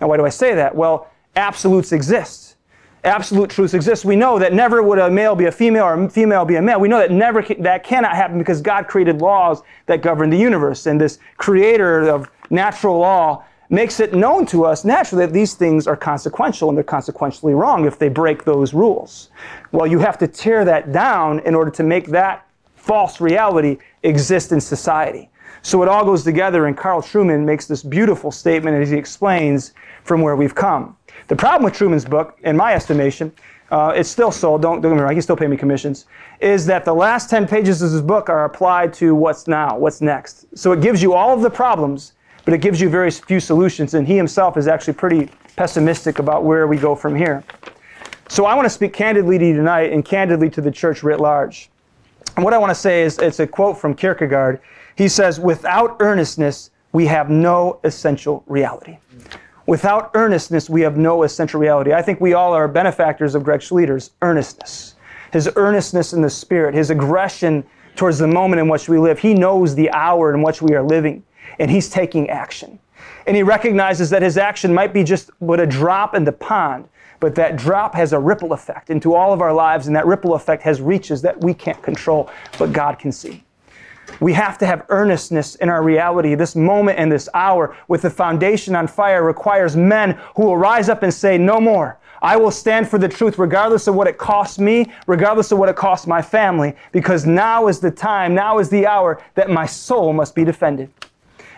Now, 0.00 0.08
why 0.08 0.16
do 0.18 0.26
I 0.26 0.30
say 0.30 0.54
that? 0.54 0.74
Well, 0.74 1.08
absolutes 1.36 1.92
exist. 1.92 2.56
Absolute 3.04 3.50
truths 3.50 3.74
exist. 3.74 4.04
We 4.06 4.16
know 4.16 4.38
that 4.38 4.54
never 4.54 4.82
would 4.82 4.98
a 4.98 5.10
male 5.10 5.34
be 5.34 5.44
a 5.44 5.52
female 5.52 5.84
or 5.84 6.02
a 6.02 6.08
female 6.08 6.44
be 6.46 6.56
a 6.56 6.62
male. 6.62 6.80
We 6.80 6.88
know 6.88 6.98
that 6.98 7.10
never 7.10 7.42
that 7.58 7.84
cannot 7.84 8.16
happen 8.16 8.38
because 8.38 8.62
God 8.62 8.88
created 8.88 9.20
laws 9.20 9.62
that 9.86 10.00
govern 10.00 10.30
the 10.30 10.38
universe. 10.38 10.86
And 10.86 10.98
this 10.98 11.18
creator 11.36 12.08
of 12.08 12.30
natural 12.48 12.98
law 12.98 13.44
makes 13.68 14.00
it 14.00 14.14
known 14.14 14.46
to 14.46 14.64
us 14.64 14.84
naturally 14.84 15.26
that 15.26 15.32
these 15.32 15.54
things 15.54 15.86
are 15.86 15.96
consequential 15.96 16.68
and 16.70 16.78
they're 16.78 16.84
consequentially 16.84 17.52
wrong 17.52 17.84
if 17.84 17.98
they 17.98 18.08
break 18.08 18.44
those 18.44 18.72
rules. 18.72 19.30
Well, 19.72 19.86
you 19.86 19.98
have 19.98 20.16
to 20.18 20.28
tear 20.28 20.64
that 20.64 20.92
down 20.92 21.40
in 21.40 21.54
order 21.54 21.70
to 21.72 21.82
make 21.82 22.06
that 22.08 22.46
false 22.76 23.20
reality 23.20 23.78
exist 24.02 24.52
in 24.52 24.60
society. 24.60 25.30
So 25.62 25.82
it 25.82 25.88
all 25.88 26.04
goes 26.04 26.24
together, 26.24 26.66
and 26.66 26.76
Carl 26.76 27.00
Trueman 27.00 27.44
makes 27.44 27.66
this 27.66 27.82
beautiful 27.82 28.30
statement 28.30 28.82
as 28.82 28.90
he 28.90 28.96
explains 28.96 29.72
from 30.04 30.20
where 30.20 30.36
we've 30.36 30.54
come. 30.54 30.94
The 31.28 31.36
problem 31.36 31.64
with 31.64 31.74
Trueman's 31.74 32.04
book, 32.04 32.38
in 32.44 32.56
my 32.56 32.74
estimation, 32.74 33.32
uh, 33.70 33.92
it's 33.96 34.10
still 34.10 34.30
sold, 34.30 34.60
don't, 34.62 34.80
don't 34.80 34.92
get 34.92 34.96
me 34.96 35.02
wrong, 35.02 35.14
he 35.14 35.20
still 35.20 35.36
pay 35.36 35.46
me 35.46 35.56
commissions, 35.56 36.06
is 36.40 36.66
that 36.66 36.84
the 36.84 36.94
last 36.94 37.30
10 37.30 37.48
pages 37.48 37.80
of 37.80 37.90
his 37.90 38.02
book 38.02 38.28
are 38.28 38.44
applied 38.44 38.92
to 38.94 39.14
what's 39.14 39.48
now, 39.48 39.78
what's 39.78 40.00
next. 40.00 40.46
So 40.56 40.72
it 40.72 40.80
gives 40.82 41.02
you 41.02 41.14
all 41.14 41.34
of 41.34 41.40
the 41.40 41.50
problems, 41.50 42.12
but 42.44 42.52
it 42.52 42.58
gives 42.58 42.80
you 42.80 42.90
very 42.90 43.10
few 43.10 43.40
solutions, 43.40 43.94
and 43.94 44.06
he 44.06 44.16
himself 44.16 44.56
is 44.56 44.68
actually 44.68 44.92
pretty 44.94 45.30
pessimistic 45.56 46.18
about 46.18 46.44
where 46.44 46.66
we 46.66 46.76
go 46.76 46.94
from 46.94 47.14
here. 47.14 47.42
So 48.28 48.44
I 48.44 48.54
want 48.54 48.66
to 48.66 48.70
speak 48.70 48.92
candidly 48.92 49.38
to 49.38 49.46
you 49.46 49.56
tonight 49.56 49.92
and 49.92 50.04
candidly 50.04 50.50
to 50.50 50.60
the 50.60 50.70
church 50.70 51.02
writ 51.02 51.20
large. 51.20 51.70
And 52.36 52.44
what 52.44 52.52
I 52.52 52.58
want 52.58 52.70
to 52.70 52.74
say 52.74 53.02
is 53.02 53.18
it's 53.18 53.40
a 53.40 53.46
quote 53.46 53.78
from 53.78 53.94
Kierkegaard. 53.94 54.60
He 54.96 55.08
says, 55.08 55.38
Without 55.38 55.96
earnestness, 56.00 56.70
we 56.92 57.06
have 57.06 57.30
no 57.30 57.80
essential 57.84 58.42
reality. 58.46 58.98
Without 59.66 60.10
earnestness, 60.14 60.68
we 60.68 60.82
have 60.82 60.98
no 60.98 61.22
essential 61.22 61.58
reality. 61.58 61.92
I 61.92 62.02
think 62.02 62.20
we 62.20 62.34
all 62.34 62.52
are 62.52 62.68
benefactors 62.68 63.34
of 63.34 63.42
Greg 63.44 63.60
Schlueter's 63.60 64.10
earnestness. 64.20 64.94
His 65.32 65.48
earnestness 65.56 66.12
in 66.12 66.20
the 66.20 66.28
spirit, 66.28 66.74
his 66.74 66.90
aggression 66.90 67.64
towards 67.96 68.18
the 68.18 68.26
moment 68.26 68.60
in 68.60 68.68
which 68.68 68.88
we 68.88 68.98
live. 68.98 69.18
He 69.18 69.32
knows 69.32 69.74
the 69.74 69.90
hour 69.90 70.34
in 70.34 70.42
which 70.42 70.60
we 70.60 70.74
are 70.74 70.82
living, 70.82 71.24
and 71.58 71.70
he's 71.70 71.88
taking 71.88 72.28
action. 72.28 72.78
And 73.26 73.36
he 73.36 73.42
recognizes 73.42 74.10
that 74.10 74.20
his 74.20 74.36
action 74.36 74.74
might 74.74 74.92
be 74.92 75.02
just 75.02 75.30
but 75.40 75.60
a 75.60 75.66
drop 75.66 76.14
in 76.14 76.24
the 76.24 76.32
pond, 76.32 76.86
but 77.20 77.34
that 77.36 77.56
drop 77.56 77.94
has 77.94 78.12
a 78.12 78.18
ripple 78.18 78.52
effect 78.52 78.90
into 78.90 79.14
all 79.14 79.32
of 79.32 79.40
our 79.40 79.52
lives, 79.52 79.86
and 79.86 79.96
that 79.96 80.06
ripple 80.06 80.34
effect 80.34 80.62
has 80.62 80.82
reaches 80.82 81.22
that 81.22 81.42
we 81.42 81.54
can't 81.54 81.82
control, 81.82 82.28
but 82.58 82.72
God 82.72 82.98
can 82.98 83.10
see. 83.10 83.42
We 84.20 84.32
have 84.34 84.58
to 84.58 84.66
have 84.66 84.86
earnestness 84.88 85.54
in 85.56 85.68
our 85.68 85.82
reality. 85.82 86.34
This 86.34 86.56
moment 86.56 86.98
and 86.98 87.10
this 87.10 87.28
hour 87.34 87.76
with 87.88 88.02
the 88.02 88.10
foundation 88.10 88.74
on 88.74 88.86
fire 88.86 89.22
requires 89.22 89.76
men 89.76 90.18
who 90.36 90.44
will 90.44 90.56
rise 90.56 90.88
up 90.88 91.02
and 91.02 91.12
say, 91.12 91.38
No 91.38 91.60
more. 91.60 91.98
I 92.22 92.36
will 92.36 92.50
stand 92.50 92.88
for 92.88 92.98
the 92.98 93.08
truth 93.08 93.38
regardless 93.38 93.86
of 93.86 93.94
what 93.94 94.06
it 94.06 94.16
costs 94.16 94.58
me, 94.58 94.90
regardless 95.06 95.52
of 95.52 95.58
what 95.58 95.68
it 95.68 95.76
costs 95.76 96.06
my 96.06 96.22
family, 96.22 96.74
because 96.90 97.26
now 97.26 97.68
is 97.68 97.80
the 97.80 97.90
time, 97.90 98.34
now 98.34 98.58
is 98.58 98.70
the 98.70 98.86
hour 98.86 99.22
that 99.34 99.50
my 99.50 99.66
soul 99.66 100.14
must 100.14 100.34
be 100.34 100.42
defended. 100.42 100.90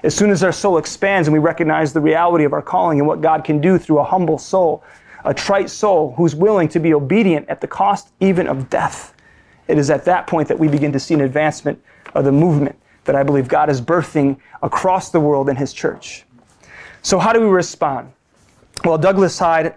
As 0.02 0.12
soon 0.14 0.30
as 0.30 0.42
our 0.42 0.50
soul 0.50 0.78
expands 0.78 1.28
and 1.28 1.32
we 1.32 1.38
recognize 1.38 1.92
the 1.92 2.00
reality 2.00 2.44
of 2.44 2.52
our 2.52 2.62
calling 2.62 2.98
and 2.98 3.06
what 3.06 3.20
God 3.20 3.44
can 3.44 3.60
do 3.60 3.78
through 3.78 4.00
a 4.00 4.04
humble 4.04 4.38
soul, 4.38 4.82
a 5.24 5.32
trite 5.32 5.70
soul 5.70 6.14
who's 6.16 6.34
willing 6.34 6.68
to 6.70 6.80
be 6.80 6.92
obedient 6.92 7.48
at 7.48 7.60
the 7.60 7.68
cost 7.68 8.10
even 8.18 8.48
of 8.48 8.68
death, 8.68 9.14
it 9.68 9.78
is 9.78 9.88
at 9.88 10.04
that 10.04 10.26
point 10.26 10.48
that 10.48 10.58
we 10.58 10.66
begin 10.66 10.92
to 10.92 11.00
see 11.00 11.14
an 11.14 11.20
advancement 11.20 11.80
of 12.14 12.24
the 12.24 12.32
movement 12.32 12.78
that 13.04 13.14
I 13.14 13.22
believe 13.22 13.48
God 13.48 13.70
is 13.70 13.80
birthing 13.80 14.38
across 14.62 15.10
the 15.10 15.20
world 15.20 15.48
in 15.48 15.56
His 15.56 15.72
church. 15.72 16.24
So, 17.02 17.18
how 17.18 17.32
do 17.32 17.40
we 17.40 17.46
respond? 17.46 18.12
Well, 18.84 18.98
Douglas 18.98 19.38
Hyde 19.38 19.74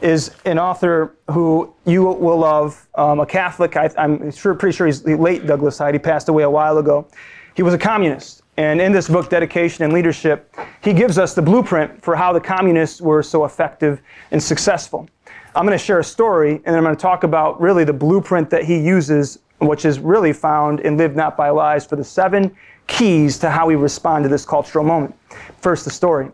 is 0.00 0.34
an 0.44 0.58
author 0.58 1.16
who 1.30 1.74
you 1.84 2.04
will 2.04 2.38
love, 2.38 2.88
um, 2.94 3.20
a 3.20 3.26
Catholic. 3.26 3.76
I, 3.76 3.90
am 3.96 4.30
sure, 4.30 4.54
pretty 4.54 4.76
sure 4.76 4.86
he's 4.86 5.04
late 5.04 5.46
Douglas 5.46 5.78
Hyde. 5.78 5.94
He 5.94 5.98
passed 5.98 6.28
away 6.28 6.42
a 6.42 6.50
while 6.50 6.78
ago. 6.78 7.06
He 7.54 7.62
was 7.62 7.74
a 7.74 7.78
communist. 7.78 8.42
And 8.56 8.80
in 8.80 8.92
this 8.92 9.08
book, 9.08 9.30
Dedication 9.30 9.84
and 9.84 9.92
Leadership, 9.92 10.54
he 10.82 10.92
gives 10.92 11.18
us 11.18 11.34
the 11.34 11.42
blueprint 11.42 12.02
for 12.02 12.14
how 12.14 12.32
the 12.32 12.40
communists 12.40 13.00
were 13.00 13.22
so 13.22 13.44
effective 13.44 14.00
and 14.30 14.42
successful. 14.42 15.08
I'm 15.54 15.66
going 15.66 15.78
to 15.78 15.84
share 15.84 15.98
a 15.98 16.04
story, 16.04 16.54
and 16.54 16.64
then 16.66 16.76
I'm 16.76 16.84
going 16.84 16.96
to 16.96 17.00
talk 17.00 17.24
about 17.24 17.60
really 17.60 17.84
the 17.84 17.92
blueprint 17.92 18.50
that 18.50 18.64
he 18.64 18.78
uses 18.78 19.38
which 19.66 19.84
is 19.84 19.98
really 19.98 20.32
found 20.32 20.80
in 20.80 20.96
Live 20.96 21.16
Not 21.16 21.36
by 21.36 21.50
Lies 21.50 21.86
for 21.86 21.96
the 21.96 22.04
seven 22.04 22.54
keys 22.86 23.38
to 23.38 23.50
how 23.50 23.66
we 23.66 23.74
respond 23.74 24.24
to 24.24 24.28
this 24.28 24.44
cultural 24.44 24.84
moment. 24.84 25.14
First, 25.60 25.84
the 25.84 25.90
story. 25.90 26.30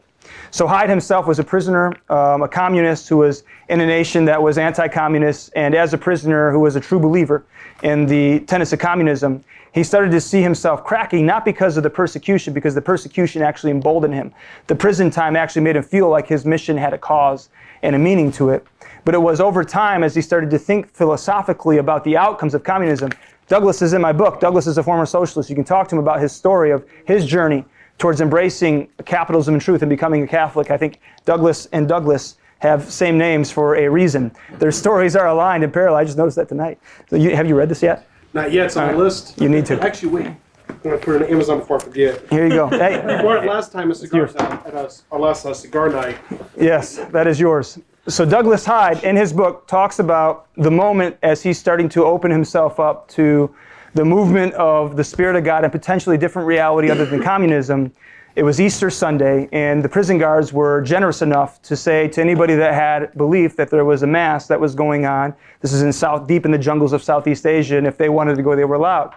So 0.51 0.67
Hyde 0.67 0.89
himself 0.89 1.27
was 1.27 1.39
a 1.39 1.45
prisoner, 1.45 1.93
um, 2.09 2.43
a 2.43 2.49
communist 2.49 3.09
who 3.09 3.19
was 3.19 3.45
in 3.69 3.81
a 3.81 3.87
nation 3.87 4.25
that 4.25 4.43
was 4.43 4.57
anti-communist, 4.57 5.51
and 5.55 5.75
as 5.75 5.93
a 5.93 5.99
prisoner 5.99 6.51
who 6.51 6.61
was 6.61 6.75
a 6.75 6.81
true 6.81 6.99
believer 6.99 7.45
in 7.83 8.07
the 8.07 8.41
tenets 8.41 8.73
of 8.73 8.79
communism, 8.79 9.45
he 9.73 9.85
started 9.85 10.11
to 10.11 10.21
see 10.21 10.41
himself 10.41 10.83
cracking, 10.85 11.27
not 11.27 11.45
because 11.45 11.77
of 11.77 11.83
the 11.83 11.91
persecution, 11.91 12.55
because 12.55 12.75
the 12.75 12.81
persecution 12.81 13.43
actually 13.43 13.71
emboldened 13.71 14.15
him. 14.15 14.33
The 14.67 14.75
prison 14.75 15.11
time 15.11 15.37
actually 15.37 15.63
made 15.63 15.77
him 15.77 15.83
feel 15.83 16.09
like 16.09 16.27
his 16.27 16.47
mission 16.47 16.77
had 16.77 16.95
a 16.95 16.99
cause 16.99 17.51
and 17.83 17.95
a 17.95 17.99
meaning 17.99 18.33
to 18.33 18.49
it. 18.51 18.67
But 19.05 19.15
it 19.15 19.19
was 19.19 19.41
over 19.41 19.65
time 19.65 20.03
as 20.03 20.15
he 20.15 20.23
started 20.23 20.51
to 20.51 20.59
think 20.59 20.93
philosophically 20.95 21.79
about 21.79 22.05
the 22.05 22.17
outcomes 22.17 22.55
of 22.55 22.63
communism. 22.65 23.11
Douglas 23.49 23.81
is 23.81 23.93
in 23.95 24.03
my 24.03 24.13
book. 24.13 24.41
Douglas 24.41 24.67
is 24.67 24.79
a 24.79 24.83
former 24.83 25.07
socialist. 25.07 25.49
You 25.49 25.57
can 25.57 25.65
talk 25.65 25.89
to 25.89 25.97
him 25.97 26.01
about 26.01 26.21
his 26.21 26.33
story 26.33 26.71
of 26.71 26.87
his 27.07 27.25
journey 27.25 27.65
towards 27.97 28.21
embracing 28.21 28.89
capitalism 29.05 29.55
and 29.55 29.63
truth 29.63 29.83
and 29.83 29.89
becoming 29.91 30.23
a 30.23 30.27
Catholic. 30.27 30.71
I 30.71 30.77
think 30.77 31.01
Douglas 31.25 31.67
and 31.73 31.89
Douglas 31.89 32.37
have 32.61 32.91
same 32.91 33.17
names 33.17 33.51
for 33.51 33.77
a 33.77 33.89
reason. 33.89 34.33
Their 34.59 34.73
stories 34.73 35.17
are 35.17 35.29
aligned 35.29 35.65
in 35.65 35.71
parallel. 35.71 35.99
I 35.99 36.05
just 36.05 36.19
noticed 36.19 36.37
that 36.37 36.49
tonight. 36.49 36.79
So 37.09 37.17
you, 37.17 37.35
have 37.35 37.47
you 37.49 37.57
read 37.57 37.69
this 37.69 37.83
yet? 37.83 38.07
Not 38.35 38.53
yet. 38.53 38.67
It's 38.67 38.77
on 38.77 38.93
the 38.93 38.99
list. 38.99 39.41
You 39.41 39.49
need 39.49 39.65
to. 39.67 39.81
Actually, 39.83 40.13
wait. 40.13 40.27
I'm 40.69 40.79
gonna 40.83 40.99
put 40.99 41.17
it 41.17 41.25
on 41.25 41.33
Amazon 41.33 41.61
before 41.61 41.79
I 41.81 41.85
forget. 41.85 42.29
Here 42.29 42.45
you 42.47 42.51
go. 42.51 42.69
Hey, 42.79 43.01
We 43.01 43.23
bought 43.23 43.43
it 43.45 43.49
last 43.49 43.73
time 43.73 43.91
a 43.91 43.95
cigar 43.95 44.25
at 44.25 44.75
a, 44.75 44.93
our 45.11 45.19
last 45.19 45.47
cigar 45.61 45.89
night. 45.89 46.19
yes, 46.61 46.97
that 47.11 47.27
is 47.27 47.41
yours. 47.41 47.79
So 48.09 48.25
Douglas 48.25 48.65
Hyde, 48.65 49.05
in 49.05 49.17
his 49.17 49.35
book, 49.35 49.67
talks 49.67 49.99
about 49.99 50.47
the 50.57 50.71
moment 50.71 51.19
as 51.23 51.43
he's 51.43 51.59
starting 51.59 51.91
to 51.91 52.05
open 52.05 52.31
himself 52.31 52.81
up 52.81 53.07
to 53.09 53.55
the 53.93 54.05
movement 54.05 54.55
of 54.55 54.97
the 54.97 55.05
Spirit 55.05 55.37
of 55.37 55.45
God 55.45 55.63
and 55.63 55.71
potentially 55.71 56.17
different 56.17 56.49
reality 56.49 56.89
other 56.89 57.05
than 57.05 57.23
communism. 57.23 57.93
It 58.35 58.45
was 58.45 58.63
Easter 58.63 58.89
Sunday, 58.89 59.47
and 59.53 59.83
the 59.83 59.91
prison 59.91 60.17
guards 60.17 60.55
were 60.55 60.81
generous 60.81 61.21
enough 61.21 61.61
to 61.63 61.77
say 61.77 62.09
to 62.09 62.21
anybody 62.23 62.55
that 62.55 62.73
had 62.73 63.13
belief 63.19 63.57
that 63.57 63.69
there 63.69 63.85
was 63.85 64.03
a 64.03 64.07
mass 64.07 64.47
that 64.47 64.59
was 64.59 64.75
going 64.75 65.05
on. 65.05 65.35
This 65.61 65.75
is 65.75 65.83
in 65.83 65.93
South, 65.93 66.27
deep 66.27 66.47
in 66.47 66.51
the 66.51 66.57
jungles 66.57 66.95
of 66.95 67.03
Southeast 67.03 67.45
Asia, 67.45 67.77
and 67.77 67.87
if 67.87 67.99
they 67.99 68.09
wanted 68.09 68.37
to 68.37 68.43
go, 68.43 68.57
they 68.57 68.65
were 68.65 68.77
allowed. 68.77 69.13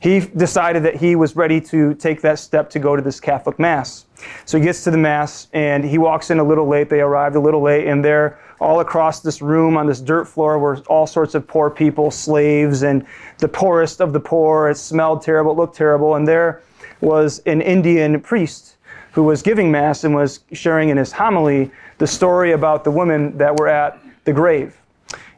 He 0.00 0.20
decided 0.20 0.82
that 0.82 0.96
he 0.96 1.16
was 1.16 1.36
ready 1.36 1.60
to 1.62 1.94
take 1.94 2.20
that 2.20 2.38
step 2.38 2.68
to 2.70 2.78
go 2.78 2.96
to 2.96 3.02
this 3.02 3.18
Catholic 3.18 3.58
Mass. 3.58 4.04
So 4.44 4.58
he 4.58 4.64
gets 4.64 4.84
to 4.84 4.90
the 4.90 4.98
Mass, 4.98 5.48
and 5.52 5.84
he 5.84 5.98
walks 5.98 6.30
in 6.30 6.38
a 6.38 6.44
little 6.44 6.68
late. 6.68 6.90
They 6.90 7.00
arrived 7.00 7.34
a 7.34 7.40
little 7.40 7.62
late, 7.62 7.86
and 7.86 8.04
there, 8.04 8.38
all 8.60 8.80
across 8.80 9.20
this 9.20 9.40
room 9.40 9.76
on 9.76 9.86
this 9.86 10.00
dirt 10.00 10.26
floor, 10.26 10.58
were 10.58 10.78
all 10.88 11.06
sorts 11.06 11.34
of 11.34 11.46
poor 11.46 11.70
people, 11.70 12.10
slaves, 12.10 12.82
and 12.82 13.06
the 13.38 13.48
poorest 13.48 14.00
of 14.00 14.12
the 14.12 14.20
poor. 14.20 14.68
It 14.68 14.76
smelled 14.76 15.22
terrible, 15.22 15.52
it 15.52 15.56
looked 15.56 15.76
terrible, 15.76 16.14
and 16.14 16.28
there 16.28 16.62
was 17.00 17.40
an 17.46 17.60
Indian 17.60 18.20
priest 18.20 18.76
who 19.12 19.22
was 19.22 19.40
giving 19.40 19.70
Mass 19.70 20.04
and 20.04 20.14
was 20.14 20.40
sharing 20.52 20.90
in 20.90 20.98
his 20.98 21.12
homily 21.12 21.70
the 21.98 22.06
story 22.06 22.52
about 22.52 22.84
the 22.84 22.90
women 22.90 23.36
that 23.38 23.58
were 23.58 23.68
at 23.68 23.98
the 24.24 24.32
grave. 24.32 24.78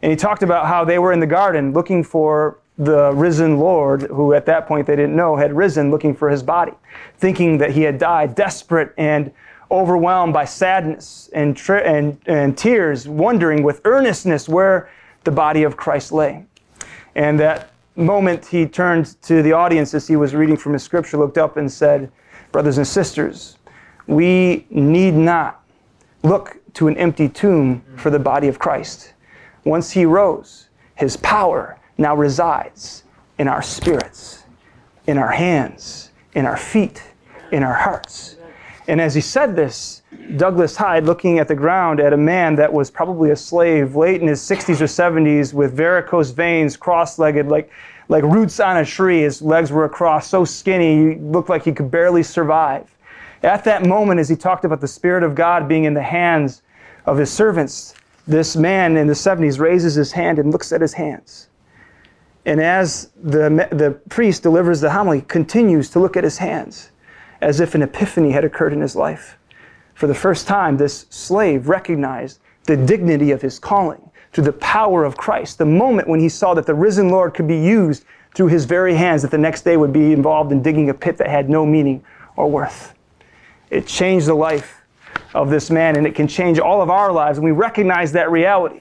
And 0.02 0.10
he 0.10 0.16
talked 0.16 0.42
about 0.42 0.66
how 0.66 0.84
they 0.84 0.98
were 0.98 1.12
in 1.12 1.20
the 1.20 1.26
garden 1.26 1.72
looking 1.72 2.02
for 2.02 2.58
the 2.78 3.12
risen 3.12 3.58
Lord, 3.58 4.02
who 4.02 4.32
at 4.32 4.46
that 4.46 4.68
point 4.68 4.86
they 4.86 4.94
didn't 4.94 5.16
know 5.16 5.36
had 5.36 5.52
risen, 5.52 5.90
looking 5.90 6.14
for 6.14 6.30
his 6.30 6.42
body, 6.42 6.72
thinking 7.18 7.58
that 7.58 7.72
he 7.72 7.82
had 7.82 7.98
died, 7.98 8.36
desperate 8.36 8.94
and 8.96 9.32
overwhelmed 9.70 10.32
by 10.32 10.44
sadness 10.44 11.28
and, 11.34 11.56
tri- 11.56 11.80
and, 11.80 12.18
and 12.26 12.56
tears, 12.56 13.06
wondering 13.08 13.62
with 13.62 13.80
earnestness 13.84 14.48
where 14.48 14.88
the 15.24 15.30
body 15.30 15.64
of 15.64 15.76
Christ 15.76 16.12
lay. 16.12 16.44
And 17.14 17.38
that 17.40 17.72
moment 17.96 18.46
he 18.46 18.64
turned 18.64 19.20
to 19.22 19.42
the 19.42 19.52
audience 19.52 19.92
as 19.92 20.06
he 20.06 20.16
was 20.16 20.34
reading 20.34 20.56
from 20.56 20.72
his 20.72 20.82
scripture, 20.84 21.16
looked 21.16 21.36
up 21.36 21.56
and 21.56 21.70
said, 21.70 22.10
Brothers 22.52 22.78
and 22.78 22.86
sisters, 22.86 23.58
we 24.06 24.66
need 24.70 25.14
not 25.14 25.62
look 26.22 26.56
to 26.74 26.88
an 26.88 26.96
empty 26.96 27.28
tomb 27.28 27.82
for 27.96 28.10
the 28.10 28.18
body 28.18 28.48
of 28.48 28.58
Christ. 28.58 29.12
Once 29.64 29.90
he 29.90 30.06
rose, 30.06 30.68
his 30.94 31.16
power 31.18 31.77
now 31.98 32.14
resides 32.16 33.04
in 33.38 33.48
our 33.48 33.60
spirits, 33.60 34.44
in 35.06 35.18
our 35.18 35.32
hands, 35.32 36.10
in 36.34 36.46
our 36.46 36.56
feet, 36.56 37.02
in 37.52 37.62
our 37.62 37.74
hearts. 37.74 38.36
And 38.86 39.02
as 39.02 39.14
he 39.14 39.20
said 39.20 39.54
this, 39.54 40.02
Douglas 40.36 40.76
Hyde, 40.76 41.04
looking 41.04 41.38
at 41.38 41.46
the 41.46 41.54
ground 41.54 42.00
at 42.00 42.14
a 42.14 42.16
man 42.16 42.54
that 42.56 42.72
was 42.72 42.90
probably 42.90 43.30
a 43.30 43.36
slave 43.36 43.96
late 43.96 44.22
in 44.22 44.28
his 44.28 44.40
60s 44.40 44.80
or 44.80 44.84
70s 44.84 45.52
with 45.52 45.76
varicose 45.76 46.30
veins, 46.30 46.76
cross 46.76 47.18
legged, 47.18 47.48
like, 47.48 47.70
like 48.08 48.24
roots 48.24 48.60
on 48.60 48.78
a 48.78 48.86
tree. 48.86 49.20
His 49.20 49.42
legs 49.42 49.70
were 49.70 49.84
across, 49.84 50.28
so 50.28 50.44
skinny, 50.44 51.14
he 51.14 51.20
looked 51.20 51.50
like 51.50 51.64
he 51.64 51.72
could 51.72 51.90
barely 51.90 52.22
survive. 52.22 52.88
At 53.42 53.62
that 53.64 53.84
moment, 53.84 54.20
as 54.20 54.28
he 54.28 54.36
talked 54.36 54.64
about 54.64 54.80
the 54.80 54.88
Spirit 54.88 55.22
of 55.22 55.34
God 55.34 55.68
being 55.68 55.84
in 55.84 55.92
the 55.92 56.02
hands 56.02 56.62
of 57.04 57.18
his 57.18 57.30
servants, 57.30 57.94
this 58.26 58.56
man 58.56 58.96
in 58.96 59.06
the 59.06 59.12
70s 59.12 59.60
raises 59.60 59.94
his 59.94 60.12
hand 60.12 60.38
and 60.38 60.50
looks 60.50 60.72
at 60.72 60.80
his 60.80 60.94
hands. 60.94 61.47
And 62.48 62.62
as 62.62 63.10
the, 63.22 63.68
the 63.70 64.00
priest 64.08 64.42
delivers 64.42 64.80
the 64.80 64.88
homily, 64.88 65.20
continues 65.20 65.90
to 65.90 66.00
look 66.00 66.16
at 66.16 66.24
his 66.24 66.38
hands 66.38 66.90
as 67.42 67.60
if 67.60 67.74
an 67.74 67.82
epiphany 67.82 68.30
had 68.30 68.42
occurred 68.42 68.72
in 68.72 68.80
his 68.80 68.96
life. 68.96 69.36
For 69.92 70.06
the 70.06 70.14
first 70.14 70.46
time, 70.46 70.78
this 70.78 71.04
slave 71.10 71.68
recognized 71.68 72.40
the 72.64 72.74
dignity 72.74 73.32
of 73.32 73.42
his 73.42 73.58
calling 73.58 74.00
through 74.32 74.44
the 74.44 74.54
power 74.54 75.04
of 75.04 75.18
Christ. 75.18 75.58
The 75.58 75.66
moment 75.66 76.08
when 76.08 76.20
he 76.20 76.30
saw 76.30 76.54
that 76.54 76.64
the 76.64 76.72
risen 76.72 77.10
Lord 77.10 77.34
could 77.34 77.46
be 77.46 77.58
used 77.58 78.06
through 78.34 78.46
his 78.46 78.64
very 78.64 78.94
hands, 78.94 79.20
that 79.20 79.30
the 79.30 79.36
next 79.36 79.60
day 79.60 79.76
would 79.76 79.92
be 79.92 80.14
involved 80.14 80.50
in 80.50 80.62
digging 80.62 80.88
a 80.88 80.94
pit 80.94 81.18
that 81.18 81.28
had 81.28 81.50
no 81.50 81.66
meaning 81.66 82.02
or 82.34 82.50
worth. 82.50 82.94
It 83.68 83.86
changed 83.86 84.26
the 84.26 84.32
life 84.32 84.86
of 85.34 85.50
this 85.50 85.68
man, 85.68 85.96
and 85.96 86.06
it 86.06 86.14
can 86.14 86.26
change 86.26 86.58
all 86.58 86.80
of 86.80 86.88
our 86.88 87.12
lives. 87.12 87.36
And 87.36 87.44
we 87.44 87.52
recognize 87.52 88.12
that 88.12 88.30
reality 88.30 88.80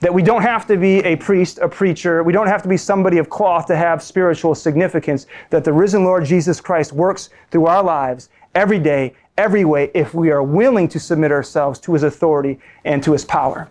that 0.00 0.12
we 0.12 0.22
don't 0.22 0.42
have 0.42 0.66
to 0.66 0.76
be 0.76 0.98
a 1.00 1.16
priest, 1.16 1.58
a 1.58 1.68
preacher, 1.68 2.22
we 2.22 2.32
don't 2.32 2.46
have 2.46 2.62
to 2.62 2.68
be 2.68 2.76
somebody 2.76 3.18
of 3.18 3.30
cloth 3.30 3.66
to 3.66 3.76
have 3.76 4.02
spiritual 4.02 4.54
significance, 4.54 5.26
that 5.50 5.64
the 5.64 5.72
risen 5.72 6.04
Lord 6.04 6.24
Jesus 6.24 6.60
Christ 6.60 6.92
works 6.92 7.30
through 7.50 7.66
our 7.66 7.82
lives 7.82 8.28
every 8.54 8.78
day, 8.78 9.14
every 9.38 9.64
way, 9.64 9.90
if 9.94 10.12
we 10.12 10.30
are 10.30 10.42
willing 10.42 10.88
to 10.88 11.00
submit 11.00 11.32
ourselves 11.32 11.80
to 11.80 11.92
his 11.94 12.02
authority 12.02 12.58
and 12.84 13.02
to 13.02 13.12
his 13.12 13.24
power. 13.24 13.68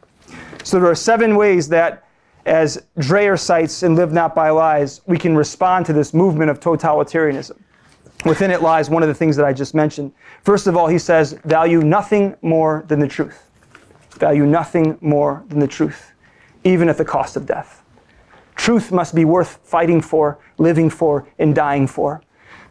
So 0.64 0.80
there 0.80 0.90
are 0.90 0.96
seven 0.96 1.36
ways 1.36 1.70
that, 1.70 2.04
as 2.48 2.84
Dreher 2.98 3.40
cites 3.40 3.84
in 3.84 3.96
Live 3.96 4.12
Not 4.12 4.34
by 4.34 4.50
Lies, 4.50 5.02
we 5.06 5.18
can 5.18 5.36
respond 5.36 5.86
to 5.88 5.94
this 5.94 6.14
movement 6.14 6.50
of 6.50 6.60
totalitarianism. 6.60 7.58
Within 8.26 8.50
it 8.50 8.64
lies 8.64 8.90
one 8.90 9.04
of 9.04 9.10
the 9.10 9.14
things 9.14 9.36
that 9.36 9.46
I 9.46 9.54
just 9.54 9.76
mentioned. 9.76 10.12
First 10.44 10.66
of 10.66 10.76
all, 10.76 10.88
he 10.88 10.98
says, 10.98 11.34
value 11.46 11.82
nothing 11.82 12.36
more 12.42 12.84
than 12.88 13.00
the 13.00 13.08
truth. 13.08 13.44
Value 14.18 14.48
nothing 14.48 14.98
more 15.02 15.44
than 15.50 15.60
the 15.60 15.68
truth 15.68 16.15
even 16.66 16.90
at 16.90 16.98
the 16.98 17.06
cost 17.06 17.38
of 17.38 17.46
death. 17.46 17.84
Truth 18.56 18.92
must 18.92 19.16
be 19.16 19.24
worth 19.24 19.60
fighting 19.64 20.02
for, 20.02 20.40
living 20.58 20.90
for, 20.90 21.28
and 21.40 21.56
dying 21.56 21.88
for. 21.88 22.22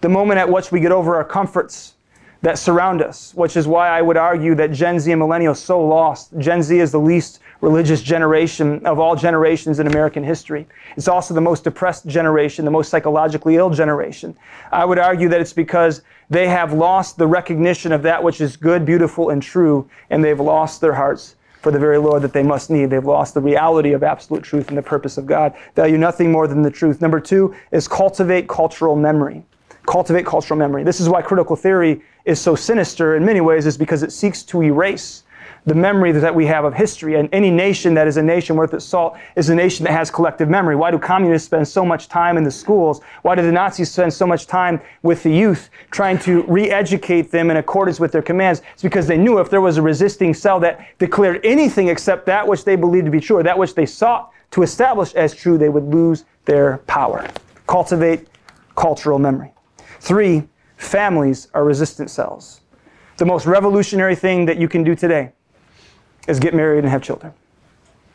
The 0.01 0.09
moment 0.09 0.39
at 0.39 0.51
which 0.51 0.71
we 0.71 0.81
get 0.81 0.93
over 0.93 1.15
our 1.17 1.25
comforts 1.25 1.95
that 2.43 2.59
surround 2.59 3.01
us, 3.01 3.33
which 3.35 3.57
is 3.57 3.67
why 3.67 3.89
I 3.89 4.03
would 4.03 4.19
argue 4.19 4.55
that 4.57 4.73
Gen 4.73 4.99
Z 4.99 5.11
and 5.11 5.23
millennials 5.23 5.57
so 5.57 5.81
lost. 5.81 6.37
Gen 6.39 6.63
Z 6.63 6.79
is 6.79 6.93
the 6.93 7.01
least 7.01 7.41
religious 7.63 8.03
generation 8.03 8.85
of 8.85 8.99
all 8.99 9.17
generations 9.17 9.79
in 9.79 9.87
American 9.87 10.23
history. 10.23 10.67
It's 10.97 11.09
also 11.09 11.33
the 11.33 11.41
most 11.41 11.65
depressed 11.65 12.07
generation, 12.07 12.67
the 12.67 12.71
most 12.71 12.91
psychologically 12.91 13.57
ill 13.57 13.71
generation. 13.71 14.37
I 14.73 14.85
would 14.85 14.99
argue 14.99 15.31
that 15.31 15.41
it's 15.41 15.55
because 15.55 16.03
they 16.29 16.49
have 16.49 16.75
lost 16.75 17.17
the 17.17 17.27
recognition 17.27 17.93
of 17.93 18.03
that 18.03 18.23
which 18.23 18.43
is 18.43 18.57
good, 18.57 18.85
beautiful, 18.85 19.31
and 19.31 19.43
true, 19.43 19.89
and 20.11 20.23
they've 20.23 20.41
lost 20.41 20.83
their 20.83 20.95
hearts 20.95 21.37
for 21.65 21.73
the 21.73 21.79
very 21.79 21.97
Lord 21.97 22.21
that 22.23 22.35
they 22.35 22.43
must 22.43 22.69
need. 22.69 22.91
They've 22.91 23.05
lost 23.05 23.33
the 23.33 23.41
reality 23.41 23.95
of 23.95 24.03
absolute 24.03 24.45
truth 24.45 24.69
and 24.69 24.77
the 24.77 24.83
purpose 24.83 25.17
of 25.17 25.25
God. 25.25 25.55
Value 25.75 25.97
nothing 25.97 26.31
more 26.31 26.47
than 26.47 26.61
the 26.61 26.71
truth. 26.71 27.01
Number 27.01 27.19
two 27.19 27.55
is 27.73 27.89
cultivate 27.89 28.47
cultural 28.49 28.95
memory. 28.95 29.43
Cultivate 29.87 30.27
cultural 30.27 30.59
memory. 30.59 30.85
This 30.85 31.01
is 31.01 31.09
why 31.09 31.23
critical 31.23 31.57
theory 31.57 32.03
is 32.27 32.39
so 32.39 32.55
sinister 32.55 33.17
in 33.17 33.25
many 33.25 33.41
ways, 33.41 33.65
is 33.65 33.79
because 33.79 34.03
it 34.03 34.13
seeks 34.13 34.43
to 34.45 34.63
erase 34.63 35.23
the 35.67 35.75
memory 35.75 36.13
that 36.13 36.35
we 36.35 36.45
have 36.47 36.65
of 36.65 36.75
history. 36.75 37.15
And 37.15 37.29
any 37.33 37.51
nation 37.51 37.95
that 37.95 38.07
is 38.07 38.17
a 38.17 38.23
nation 38.23 38.57
worth 38.57 38.75
its 38.75 38.85
salt 38.85 39.17
is 39.37 39.49
a 39.49 39.55
nation 39.55 39.85
that 39.85 39.93
has 39.93 40.11
collective 40.11 40.49
memory. 40.49 40.77
Why 40.77 40.91
do 40.91 40.99
communists 40.99 41.47
spend 41.47 41.67
so 41.67 41.85
much 41.85 42.09
time 42.09 42.37
in 42.37 42.45
the 42.45 42.51
schools? 42.51 43.01
Why 43.23 43.35
do 43.35 43.43
the 43.43 43.53
Nazis 43.53 43.91
spend 43.91 44.13
so 44.13 44.27
much 44.27 44.47
time 44.47 44.81
with 45.03 45.23
the 45.23 45.31
youth 45.31 45.71
trying 45.91 46.19
to 46.21 46.43
re-educate 46.43 47.31
them 47.31 47.51
in 47.51 47.57
accordance 47.57 47.99
with 47.99 48.13
their 48.13 48.23
commands? 48.23 48.63
It's 48.75 48.83
because 48.83 49.07
they 49.07 49.17
knew 49.17 49.39
if 49.39 49.49
there 49.49 49.63
was 49.63 49.79
a 49.79 49.83
resisting 49.83 50.35
cell 50.35 50.61
that 50.61 50.87
declared 50.99 51.41
anything 51.45 51.89
except 51.89 52.27
that 52.27 52.47
which 52.47 52.65
they 52.65 52.77
believed 52.77 53.07
to 53.07 53.11
be 53.11 53.21
true, 53.21 53.39
or 53.39 53.43
that 53.43 53.59
which 53.59 53.75
they 53.75 53.87
sought 53.87 54.31
to 54.51 54.63
establish 54.63 55.15
as 55.15 55.35
true, 55.35 55.57
they 55.57 55.71
would 55.71 55.85
lose 55.85 56.25
their 56.45 56.79
power. 56.87 57.27
Cultivate 57.67 58.29
cultural 58.77 59.19
memory. 59.19 59.53
Three, 60.01 60.47
families 60.77 61.49
are 61.55 61.65
resistant 61.65 62.11
cells. 62.11 62.61
The 63.17 63.25
most 63.25 63.47
revolutionary 63.47 64.15
thing 64.15 64.45
that 64.47 64.59
you 64.59 64.69
can 64.69 64.85
do 64.85 64.95
today 64.95 65.33
is 66.27 66.41
get 66.41 66.55
married 66.55 66.85
and 66.85 66.89
have 66.89 67.03
children. 67.03 67.33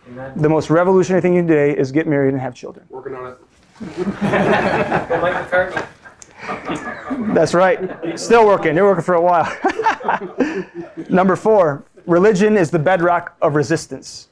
Amen. 0.07 0.34
The 0.36 0.49
most 0.49 0.70
revolutionary 0.70 1.22
thing 1.22 1.34
you 1.34 1.39
can 1.39 1.47
do 1.47 1.53
today 1.53 1.80
is 1.80 1.91
get 1.91 2.07
married 2.07 2.34
and 2.34 2.41
have 2.41 2.55
children. 2.55 2.86
Working 2.89 3.16
on 3.16 3.34
it. 3.34 3.38
Well, 3.82 5.22
Mike 5.22 5.49
McCartney. 5.49 5.88
That's 7.34 7.53
right. 7.53 8.20
Still 8.20 8.45
working. 8.45 8.76
You're 8.76 8.86
working 8.86 9.03
for 9.03 9.16
a 9.16 9.22
while. 9.22 9.45
Number 11.10 11.36
four, 11.36 11.84
religion 12.05 12.57
is 12.57 12.72
the 12.72 12.80
bedrock 12.80 13.36
of 13.41 13.55
resistance. 13.55 14.30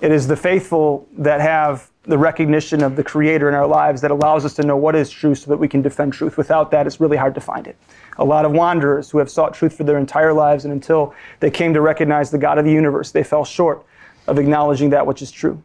It 0.00 0.12
is 0.12 0.26
the 0.26 0.36
faithful 0.36 1.08
that 1.16 1.40
have 1.40 1.90
the 2.06 2.16
recognition 2.16 2.82
of 2.82 2.94
the 2.94 3.02
Creator 3.02 3.48
in 3.48 3.54
our 3.54 3.66
lives 3.66 4.00
that 4.00 4.10
allows 4.10 4.44
us 4.44 4.54
to 4.54 4.62
know 4.62 4.76
what 4.76 4.94
is 4.94 5.10
true 5.10 5.34
so 5.34 5.50
that 5.50 5.56
we 5.56 5.66
can 5.66 5.82
defend 5.82 6.12
truth. 6.12 6.36
Without 6.36 6.70
that, 6.70 6.86
it's 6.86 7.00
really 7.00 7.16
hard 7.16 7.34
to 7.34 7.40
find 7.40 7.66
it. 7.66 7.76
A 8.18 8.24
lot 8.24 8.44
of 8.44 8.52
wanderers 8.52 9.10
who 9.10 9.18
have 9.18 9.30
sought 9.30 9.54
truth 9.54 9.76
for 9.76 9.84
their 9.84 9.98
entire 9.98 10.32
lives, 10.32 10.64
and 10.64 10.72
until 10.72 11.14
they 11.40 11.50
came 11.50 11.74
to 11.74 11.80
recognize 11.80 12.30
the 12.30 12.38
God 12.38 12.58
of 12.58 12.64
the 12.64 12.72
universe, 12.72 13.10
they 13.10 13.24
fell 13.24 13.44
short 13.44 13.84
of 14.28 14.38
acknowledging 14.38 14.90
that 14.90 15.06
which 15.06 15.20
is 15.20 15.30
true. 15.30 15.62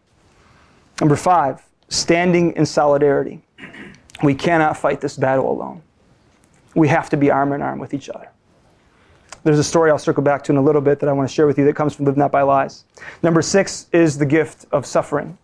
Number 0.99 1.15
five, 1.15 1.61
standing 1.89 2.53
in 2.55 2.65
solidarity. 2.65 3.41
We 4.23 4.33
cannot 4.33 4.77
fight 4.77 5.01
this 5.01 5.17
battle 5.17 5.51
alone. 5.51 5.81
We 6.75 6.87
have 6.87 7.09
to 7.09 7.17
be 7.17 7.29
arm 7.29 7.53
in 7.53 7.61
arm 7.61 7.79
with 7.79 7.93
each 7.93 8.09
other. 8.09 8.29
There's 9.43 9.59
a 9.59 9.63
story 9.63 9.89
I'll 9.89 9.97
circle 9.97 10.23
back 10.23 10.43
to 10.45 10.51
in 10.51 10.57
a 10.57 10.61
little 10.61 10.81
bit 10.81 10.99
that 10.99 11.09
I 11.09 11.13
want 11.13 11.27
to 11.27 11.33
share 11.33 11.47
with 11.47 11.57
you 11.57 11.65
that 11.65 11.75
comes 11.75 11.95
from 11.95 12.05
Live 12.05 12.17
Not 12.17 12.31
by 12.31 12.43
Lies. 12.43 12.85
Number 13.23 13.41
six 13.41 13.87
is 13.91 14.17
the 14.17 14.25
gift 14.25 14.65
of 14.71 14.85
suffering. 14.85 15.37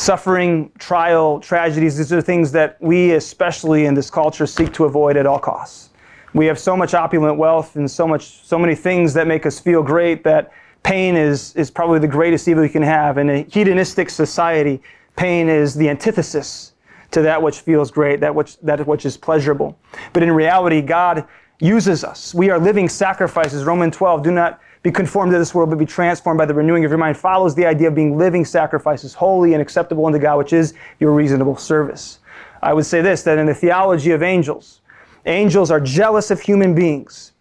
Suffering, 0.00 0.72
trial, 0.78 1.40
tragedies, 1.40 1.98
these 1.98 2.10
are 2.10 2.22
things 2.22 2.50
that 2.52 2.78
we, 2.80 3.12
especially 3.12 3.84
in 3.84 3.92
this 3.92 4.10
culture, 4.10 4.46
seek 4.46 4.72
to 4.72 4.86
avoid 4.86 5.14
at 5.14 5.26
all 5.26 5.38
costs. 5.38 5.90
We 6.32 6.46
have 6.46 6.58
so 6.58 6.74
much 6.74 6.94
opulent 6.94 7.36
wealth 7.36 7.76
and 7.76 7.88
so 7.90 8.08
much, 8.08 8.42
so 8.42 8.58
many 8.58 8.74
things 8.74 9.12
that 9.12 9.26
make 9.26 9.44
us 9.44 9.60
feel 9.60 9.82
great 9.82 10.24
that 10.24 10.54
pain 10.84 11.16
is, 11.16 11.54
is 11.54 11.70
probably 11.70 11.98
the 11.98 12.08
greatest 12.08 12.48
evil 12.48 12.64
you 12.64 12.70
can 12.70 12.80
have. 12.80 13.18
In 13.18 13.28
a 13.28 13.42
hedonistic 13.42 14.08
society, 14.08 14.80
pain 15.16 15.50
is 15.50 15.74
the 15.74 15.90
antithesis 15.90 16.72
to 17.10 17.20
that 17.20 17.42
which 17.42 17.60
feels 17.60 17.90
great, 17.90 18.20
that 18.20 18.34
which, 18.34 18.58
that 18.60 18.86
which 18.86 19.04
is 19.04 19.18
pleasurable. 19.18 19.78
But 20.14 20.22
in 20.22 20.32
reality, 20.32 20.80
God 20.80 21.28
uses 21.60 22.04
us. 22.04 22.32
We 22.34 22.48
are 22.48 22.58
living 22.58 22.88
sacrifices. 22.88 23.64
Romans 23.64 23.98
12, 23.98 24.22
do 24.22 24.30
not 24.30 24.60
be 24.82 24.90
conformed 24.90 25.32
to 25.32 25.38
this 25.38 25.54
world, 25.54 25.70
but 25.70 25.78
be 25.78 25.86
transformed 25.86 26.38
by 26.38 26.46
the 26.46 26.54
renewing 26.54 26.84
of 26.84 26.90
your 26.90 26.98
mind, 26.98 27.16
follows 27.16 27.54
the 27.54 27.66
idea 27.66 27.88
of 27.88 27.94
being 27.94 28.16
living 28.16 28.44
sacrifices, 28.44 29.12
holy 29.12 29.52
and 29.52 29.60
acceptable 29.60 30.06
unto 30.06 30.18
God, 30.18 30.38
which 30.38 30.52
is 30.52 30.74
your 30.98 31.12
reasonable 31.12 31.56
service. 31.56 32.20
I 32.62 32.72
would 32.72 32.86
say 32.86 33.02
this 33.02 33.22
that 33.24 33.38
in 33.38 33.46
the 33.46 33.54
theology 33.54 34.12
of 34.12 34.22
angels, 34.22 34.80
angels 35.26 35.70
are 35.70 35.80
jealous 35.80 36.30
of 36.30 36.40
human 36.40 36.74
beings. 36.74 37.32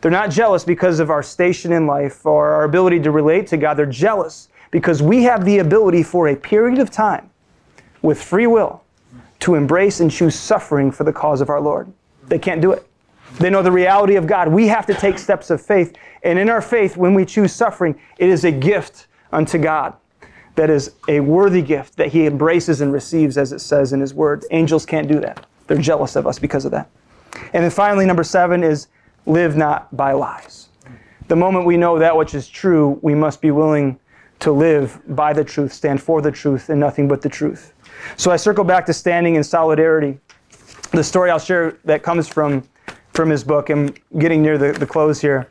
They're 0.00 0.10
not 0.10 0.30
jealous 0.30 0.64
because 0.64 1.00
of 1.00 1.10
our 1.10 1.22
station 1.22 1.72
in 1.72 1.86
life 1.86 2.24
or 2.24 2.50
our 2.50 2.64
ability 2.64 3.00
to 3.00 3.10
relate 3.10 3.46
to 3.48 3.56
God. 3.56 3.74
They're 3.74 3.86
jealous 3.86 4.48
because 4.70 5.02
we 5.02 5.24
have 5.24 5.44
the 5.44 5.58
ability 5.58 6.02
for 6.02 6.28
a 6.28 6.36
period 6.36 6.78
of 6.78 6.90
time 6.90 7.30
with 8.02 8.22
free 8.22 8.46
will 8.46 8.82
to 9.40 9.54
embrace 9.54 10.00
and 10.00 10.10
choose 10.10 10.34
suffering 10.34 10.90
for 10.90 11.04
the 11.04 11.12
cause 11.12 11.40
of 11.40 11.48
our 11.48 11.60
Lord. 11.60 11.92
They 12.26 12.38
can't 12.38 12.60
do 12.60 12.72
it. 12.72 12.87
They 13.38 13.50
know 13.50 13.62
the 13.62 13.72
reality 13.72 14.16
of 14.16 14.26
God. 14.26 14.48
We 14.48 14.66
have 14.68 14.86
to 14.86 14.94
take 14.94 15.18
steps 15.18 15.50
of 15.50 15.60
faith. 15.60 15.94
And 16.22 16.38
in 16.38 16.48
our 16.48 16.62
faith, 16.62 16.96
when 16.96 17.14
we 17.14 17.24
choose 17.24 17.52
suffering, 17.52 17.98
it 18.18 18.28
is 18.28 18.44
a 18.44 18.50
gift 18.50 19.06
unto 19.32 19.58
God. 19.58 19.94
That 20.56 20.70
is 20.70 20.94
a 21.06 21.20
worthy 21.20 21.62
gift 21.62 21.96
that 21.96 22.08
He 22.08 22.26
embraces 22.26 22.80
and 22.80 22.92
receives, 22.92 23.38
as 23.38 23.52
it 23.52 23.60
says 23.60 23.92
in 23.92 24.00
His 24.00 24.12
Word. 24.12 24.44
Angels 24.50 24.84
can't 24.84 25.06
do 25.06 25.20
that. 25.20 25.46
They're 25.66 25.78
jealous 25.78 26.16
of 26.16 26.26
us 26.26 26.38
because 26.38 26.64
of 26.64 26.72
that. 26.72 26.90
And 27.52 27.62
then 27.62 27.70
finally, 27.70 28.06
number 28.06 28.24
seven 28.24 28.64
is 28.64 28.88
live 29.26 29.56
not 29.56 29.94
by 29.96 30.12
lies. 30.12 30.68
The 31.28 31.36
moment 31.36 31.66
we 31.66 31.76
know 31.76 31.98
that 31.98 32.16
which 32.16 32.34
is 32.34 32.48
true, 32.48 32.98
we 33.02 33.14
must 33.14 33.40
be 33.40 33.50
willing 33.50 34.00
to 34.40 34.50
live 34.50 35.00
by 35.08 35.32
the 35.32 35.44
truth, 35.44 35.72
stand 35.72 36.02
for 36.02 36.22
the 36.22 36.30
truth, 36.30 36.70
and 36.70 36.80
nothing 36.80 37.06
but 37.06 37.22
the 37.22 37.28
truth. 37.28 37.74
So 38.16 38.30
I 38.30 38.36
circle 38.36 38.64
back 38.64 38.86
to 38.86 38.92
standing 38.92 39.34
in 39.34 39.44
solidarity. 39.44 40.18
The 40.92 41.04
story 41.04 41.30
I'll 41.30 41.38
share 41.38 41.78
that 41.84 42.02
comes 42.02 42.28
from 42.28 42.62
from 43.18 43.30
his 43.30 43.42
book. 43.42 43.68
I'm 43.68 43.92
getting 44.20 44.42
near 44.42 44.56
the, 44.58 44.70
the 44.70 44.86
close 44.86 45.20
here. 45.20 45.48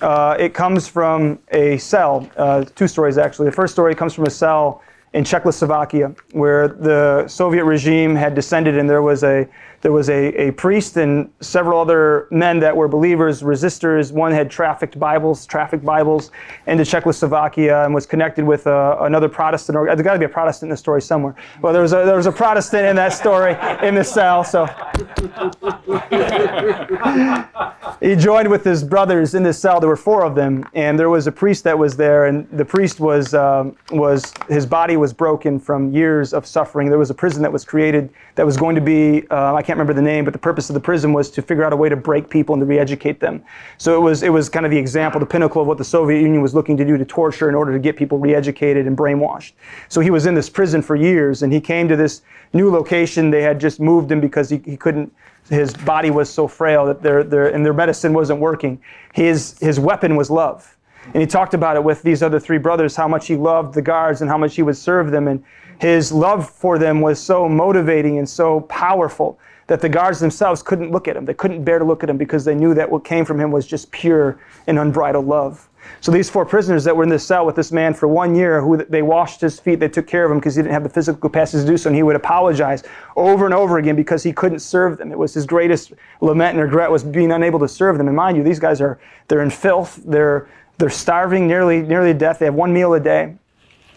Uh, 0.00 0.34
it 0.38 0.54
comes 0.54 0.88
from 0.88 1.38
a 1.50 1.76
cell, 1.76 2.26
uh, 2.38 2.64
two 2.74 2.88
stories 2.88 3.18
actually. 3.18 3.50
The 3.50 3.52
first 3.52 3.74
story 3.74 3.94
comes 3.94 4.14
from 4.14 4.24
a 4.24 4.30
cell 4.30 4.80
in 5.12 5.22
Czechoslovakia 5.22 6.14
where 6.30 6.68
the 6.68 7.28
Soviet 7.28 7.66
regime 7.66 8.16
had 8.16 8.34
descended 8.34 8.78
and 8.78 8.88
there 8.88 9.02
was 9.02 9.24
a 9.24 9.46
there 9.82 9.90
was 9.90 10.08
a, 10.08 10.28
a 10.40 10.52
priest 10.52 10.96
and 10.96 11.28
several 11.40 11.80
other 11.80 12.28
men 12.30 12.60
that 12.60 12.74
were 12.74 12.86
believers, 12.86 13.42
resistors. 13.42 14.12
One 14.12 14.30
had 14.30 14.48
trafficked 14.48 14.98
Bibles, 14.98 15.44
trafficked 15.44 15.84
Bibles 15.84 16.30
into 16.68 16.84
Czechoslovakia 16.84 17.84
and 17.84 17.92
was 17.92 18.06
connected 18.06 18.44
with 18.44 18.68
uh, 18.68 18.98
another 19.00 19.28
Protestant. 19.28 19.76
Or, 19.76 19.86
there's 19.86 20.02
got 20.02 20.12
to 20.12 20.20
be 20.20 20.24
a 20.24 20.28
Protestant 20.28 20.68
in 20.68 20.70
the 20.70 20.76
story 20.76 21.02
somewhere. 21.02 21.34
Well, 21.60 21.72
there 21.72 21.82
was 21.82 21.92
a, 21.92 22.04
there 22.04 22.16
was 22.16 22.26
a 22.26 22.32
Protestant 22.32 22.86
in 22.86 22.96
that 22.96 23.12
story 23.12 23.56
in 23.86 23.96
the 23.96 24.04
cell. 24.04 24.44
So 24.44 24.66
he 28.00 28.14
joined 28.14 28.48
with 28.48 28.62
his 28.62 28.84
brothers 28.84 29.34
in 29.34 29.42
this 29.42 29.58
cell. 29.58 29.80
There 29.80 29.88
were 29.88 29.96
four 29.96 30.24
of 30.24 30.36
them, 30.36 30.64
and 30.74 30.96
there 30.96 31.10
was 31.10 31.26
a 31.26 31.32
priest 31.32 31.64
that 31.64 31.76
was 31.76 31.96
there, 31.96 32.26
and 32.26 32.48
the 32.52 32.64
priest 32.64 33.00
was 33.00 33.34
um, 33.34 33.76
was 33.90 34.32
his 34.48 34.64
body 34.64 34.96
was 34.96 35.12
broken 35.12 35.58
from 35.58 35.92
years 35.92 36.32
of 36.32 36.46
suffering. 36.46 36.88
There 36.88 36.98
was 36.98 37.10
a 37.10 37.14
prison 37.14 37.42
that 37.42 37.52
was 37.52 37.64
created 37.64 38.10
that 38.36 38.46
was 38.46 38.56
going 38.56 38.76
to 38.76 38.80
be 38.80 39.26
uh, 39.30 39.54
I 39.54 39.62
can't 39.62 39.71
remember 39.72 39.92
the 39.94 40.02
name, 40.02 40.24
but 40.24 40.32
the 40.32 40.38
purpose 40.38 40.70
of 40.70 40.74
the 40.74 40.80
prison 40.80 41.12
was 41.12 41.30
to 41.30 41.42
figure 41.42 41.64
out 41.64 41.72
a 41.72 41.76
way 41.76 41.88
to 41.88 41.96
break 41.96 42.28
people 42.28 42.54
and 42.54 42.60
to 42.60 42.66
re-educate 42.66 43.20
them. 43.20 43.44
So 43.78 43.96
it 43.96 44.00
was 44.00 44.22
it 44.22 44.30
was 44.30 44.48
kind 44.48 44.64
of 44.64 44.70
the 44.70 44.78
example, 44.78 45.20
the 45.20 45.26
pinnacle 45.26 45.60
of 45.60 45.68
what 45.68 45.78
the 45.78 45.84
Soviet 45.84 46.20
Union 46.20 46.42
was 46.42 46.54
looking 46.54 46.76
to 46.76 46.84
do 46.84 46.96
to 46.96 47.04
torture 47.04 47.48
in 47.48 47.54
order 47.54 47.72
to 47.72 47.78
get 47.78 47.96
people 47.96 48.18
re-educated 48.18 48.86
and 48.86 48.96
brainwashed. 48.96 49.52
So 49.88 50.00
he 50.00 50.10
was 50.10 50.26
in 50.26 50.34
this 50.34 50.48
prison 50.48 50.82
for 50.82 50.96
years, 50.96 51.42
and 51.42 51.52
he 51.52 51.60
came 51.60 51.88
to 51.88 51.96
this 51.96 52.22
new 52.52 52.70
location. 52.70 53.30
They 53.30 53.42
had 53.42 53.60
just 53.60 53.80
moved 53.80 54.10
him 54.10 54.20
because 54.20 54.50
he, 54.50 54.60
he 54.64 54.76
couldn't 54.76 55.12
his 55.48 55.74
body 55.74 56.10
was 56.10 56.30
so 56.30 56.46
frail 56.46 56.86
that 56.86 57.02
their, 57.02 57.24
their, 57.24 57.48
and 57.48 57.64
their 57.64 57.72
medicine 57.72 58.12
wasn't 58.12 58.40
working. 58.40 58.80
His, 59.12 59.58
his 59.58 59.78
weapon 59.80 60.16
was 60.16 60.30
love. 60.30 60.76
And 61.06 61.20
he 61.20 61.26
talked 61.26 61.52
about 61.52 61.76
it 61.76 61.82
with 61.82 62.02
these 62.02 62.22
other 62.22 62.38
three 62.38 62.58
brothers, 62.58 62.94
how 62.94 63.08
much 63.08 63.26
he 63.26 63.36
loved 63.36 63.74
the 63.74 63.82
guards 63.82 64.20
and 64.20 64.30
how 64.30 64.38
much 64.38 64.54
he 64.54 64.62
would 64.62 64.76
serve 64.76 65.10
them. 65.10 65.26
And 65.26 65.42
his 65.80 66.12
love 66.12 66.48
for 66.48 66.78
them 66.78 67.00
was 67.00 67.20
so 67.20 67.48
motivating 67.48 68.18
and 68.18 68.28
so 68.28 68.60
powerful 68.60 69.38
that 69.72 69.80
the 69.80 69.88
guards 69.88 70.20
themselves 70.20 70.62
couldn't 70.62 70.90
look 70.90 71.08
at 71.08 71.16
him. 71.16 71.24
They 71.24 71.32
couldn't 71.32 71.64
bear 71.64 71.78
to 71.78 71.84
look 71.84 72.02
at 72.02 72.10
him 72.10 72.18
because 72.18 72.44
they 72.44 72.54
knew 72.54 72.74
that 72.74 72.90
what 72.90 73.04
came 73.04 73.24
from 73.24 73.40
him 73.40 73.50
was 73.50 73.66
just 73.66 73.90
pure 73.90 74.38
and 74.66 74.78
unbridled 74.78 75.26
love. 75.26 75.66
So 76.02 76.12
these 76.12 76.28
four 76.28 76.44
prisoners 76.44 76.84
that 76.84 76.94
were 76.94 77.04
in 77.04 77.08
this 77.08 77.26
cell 77.26 77.46
with 77.46 77.56
this 77.56 77.72
man 77.72 77.94
for 77.94 78.06
one 78.06 78.34
year, 78.34 78.60
who 78.60 78.84
they 78.84 79.00
washed 79.00 79.40
his 79.40 79.58
feet, 79.58 79.80
they 79.80 79.88
took 79.88 80.06
care 80.06 80.26
of 80.26 80.30
him 80.30 80.40
because 80.40 80.56
he 80.56 80.60
didn't 80.60 80.74
have 80.74 80.82
the 80.82 80.90
physical 80.90 81.18
capacity 81.18 81.64
to 81.64 81.66
do 81.72 81.78
so, 81.78 81.88
and 81.88 81.96
he 81.96 82.02
would 82.02 82.16
apologize 82.16 82.84
over 83.16 83.46
and 83.46 83.54
over 83.54 83.78
again 83.78 83.96
because 83.96 84.22
he 84.22 84.30
couldn't 84.30 84.58
serve 84.58 84.98
them. 84.98 85.10
It 85.10 85.16
was 85.18 85.32
his 85.32 85.46
greatest 85.46 85.94
lament 86.20 86.58
and 86.58 86.62
regret 86.62 86.90
was 86.90 87.02
being 87.02 87.32
unable 87.32 87.58
to 87.60 87.68
serve 87.68 87.96
them. 87.96 88.08
And 88.08 88.14
mind 88.14 88.36
you, 88.36 88.42
these 88.42 88.60
guys 88.60 88.82
are 88.82 89.00
they're 89.28 89.42
in 89.42 89.48
filth, 89.48 90.02
they're 90.04 90.50
they're 90.76 90.90
starving 90.90 91.46
nearly 91.46 91.80
nearly 91.80 92.12
to 92.12 92.18
death. 92.18 92.40
They 92.40 92.44
have 92.44 92.54
one 92.54 92.74
meal 92.74 92.92
a 92.92 93.00
day. 93.00 93.36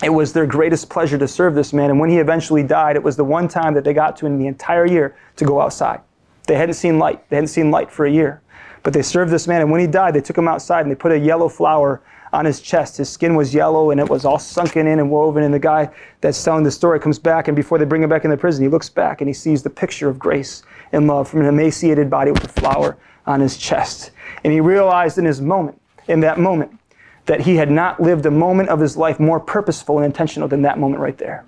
It 0.04 0.10
was 0.10 0.34
their 0.34 0.46
greatest 0.46 0.90
pleasure 0.90 1.18
to 1.18 1.28
serve 1.28 1.56
this 1.56 1.72
man, 1.72 1.90
and 1.90 2.00
when 2.00 2.10
he 2.10 2.18
eventually 2.18 2.64
died, 2.64 2.96
it 2.96 3.04
was 3.04 3.16
the 3.16 3.24
one 3.24 3.48
time 3.48 3.74
that 3.76 3.84
they 3.84 3.94
got 3.94 4.18
to 4.18 4.26
in 4.26 4.38
the 4.38 4.48
entire 4.48 4.86
year 4.86 5.16
to 5.38 5.46
go 5.46 5.62
outside. 5.62 6.02
They 6.48 6.56
hadn't 6.56 6.76
seen 6.76 7.00
light. 7.00 7.28
They 7.30 7.38
hadn't 7.38 7.48
seen 7.48 7.72
light 7.72 7.90
for 7.92 8.06
a 8.06 8.12
year. 8.12 8.42
But 8.84 8.94
they 8.94 9.02
served 9.02 9.32
this 9.32 9.48
man, 9.48 9.62
and 9.62 9.72
when 9.72 9.82
he 9.82 9.88
died, 9.88 10.14
they 10.14 10.22
took 10.22 10.38
him 10.38 10.48
outside 10.48 10.82
and 10.82 10.92
they 10.92 10.96
put 10.96 11.12
a 11.12 11.18
yellow 11.18 11.50
flower 11.50 12.02
on 12.34 12.46
his 12.46 12.60
chest. 12.60 12.98
His 12.98 13.10
skin 13.10 13.36
was 13.36 13.54
yellow 13.54 13.92
and 13.92 14.00
it 14.00 14.10
was 14.10 14.26
all 14.26 14.38
sunken 14.38 14.86
in 14.86 15.00
and 15.00 15.10
woven. 15.10 15.44
And 15.44 15.54
the 15.54 15.60
guy 15.60 15.90
that's 16.22 16.44
telling 16.44 16.64
the 16.64 16.72
story 16.72 17.00
comes 17.00 17.18
back, 17.18 17.48
and 17.48 17.56
before 17.56 17.78
they 17.78 17.86
bring 17.86 18.04
him 18.04 18.10
back 18.10 18.26
in 18.26 18.30
the 18.30 18.38
prison, 18.38 18.64
he 18.64 18.70
looks 18.70 18.90
back 18.90 19.22
and 19.22 19.28
he 19.28 19.34
sees 19.34 19.64
the 19.64 19.70
picture 19.70 20.10
of 20.10 20.20
grace 20.20 20.62
and 20.92 21.08
love 21.08 21.28
from 21.28 21.40
an 21.40 21.48
emaciated 21.48 22.10
body 22.10 22.32
with 22.32 22.44
a 22.44 22.62
flower 22.62 22.98
on 23.26 23.40
his 23.40 23.58
chest. 23.58 24.12
And 24.44 24.54
he 24.54 24.60
realized 24.60 25.18
in 25.18 25.26
his 25.26 25.42
moment, 25.42 25.82
in 26.08 26.20
that 26.20 26.38
moment, 26.38 26.78
that 27.26 27.42
he 27.42 27.56
had 27.56 27.72
not 27.72 28.02
lived 28.02 28.26
a 28.26 28.32
moment 28.32 28.70
of 28.70 28.80
his 28.80 28.96
life 28.98 29.20
more 29.20 29.40
purposeful 29.40 29.98
and 29.98 30.06
intentional 30.06 30.48
than 30.48 30.62
that 30.62 30.78
moment 30.78 31.02
right 31.02 31.18
there. 31.18 31.46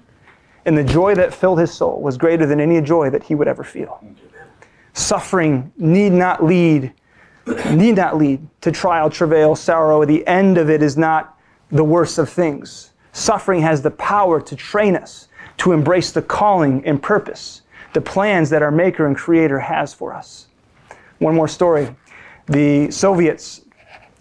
And 0.65 0.77
the 0.77 0.83
joy 0.83 1.15
that 1.15 1.33
filled 1.33 1.59
his 1.59 1.71
soul 1.73 2.01
was 2.01 2.17
greater 2.17 2.45
than 2.45 2.59
any 2.59 2.81
joy 2.81 3.09
that 3.09 3.23
he 3.23 3.35
would 3.35 3.47
ever 3.47 3.63
feel. 3.63 4.03
Suffering 4.93 5.71
need 5.77 6.11
not 6.11 6.43
lead 6.43 6.93
need 7.71 7.95
not 7.95 8.17
lead 8.17 8.45
to 8.61 8.71
trial, 8.71 9.09
travail, 9.09 9.55
sorrow. 9.55 10.03
The 10.05 10.25
end 10.27 10.57
of 10.57 10.69
it 10.69 10.83
is 10.83 10.97
not 10.97 11.39
the 11.71 11.83
worst 11.83 12.17
of 12.17 12.29
things. 12.29 12.91
Suffering 13.13 13.61
has 13.61 13.81
the 13.81 13.91
power 13.91 14.41
to 14.41 14.55
train 14.55 14.95
us 14.95 15.27
to 15.57 15.71
embrace 15.71 16.11
the 16.11 16.21
calling 16.21 16.85
and 16.85 17.01
purpose, 17.01 17.61
the 17.93 18.01
plans 18.01 18.49
that 18.49 18.61
our 18.61 18.71
Maker 18.71 19.07
and 19.07 19.15
Creator 19.15 19.59
has 19.59 19.93
for 19.93 20.13
us. 20.13 20.47
One 21.19 21.35
more 21.35 21.47
story. 21.47 21.95
The 22.45 22.91
Soviets, 22.91 23.61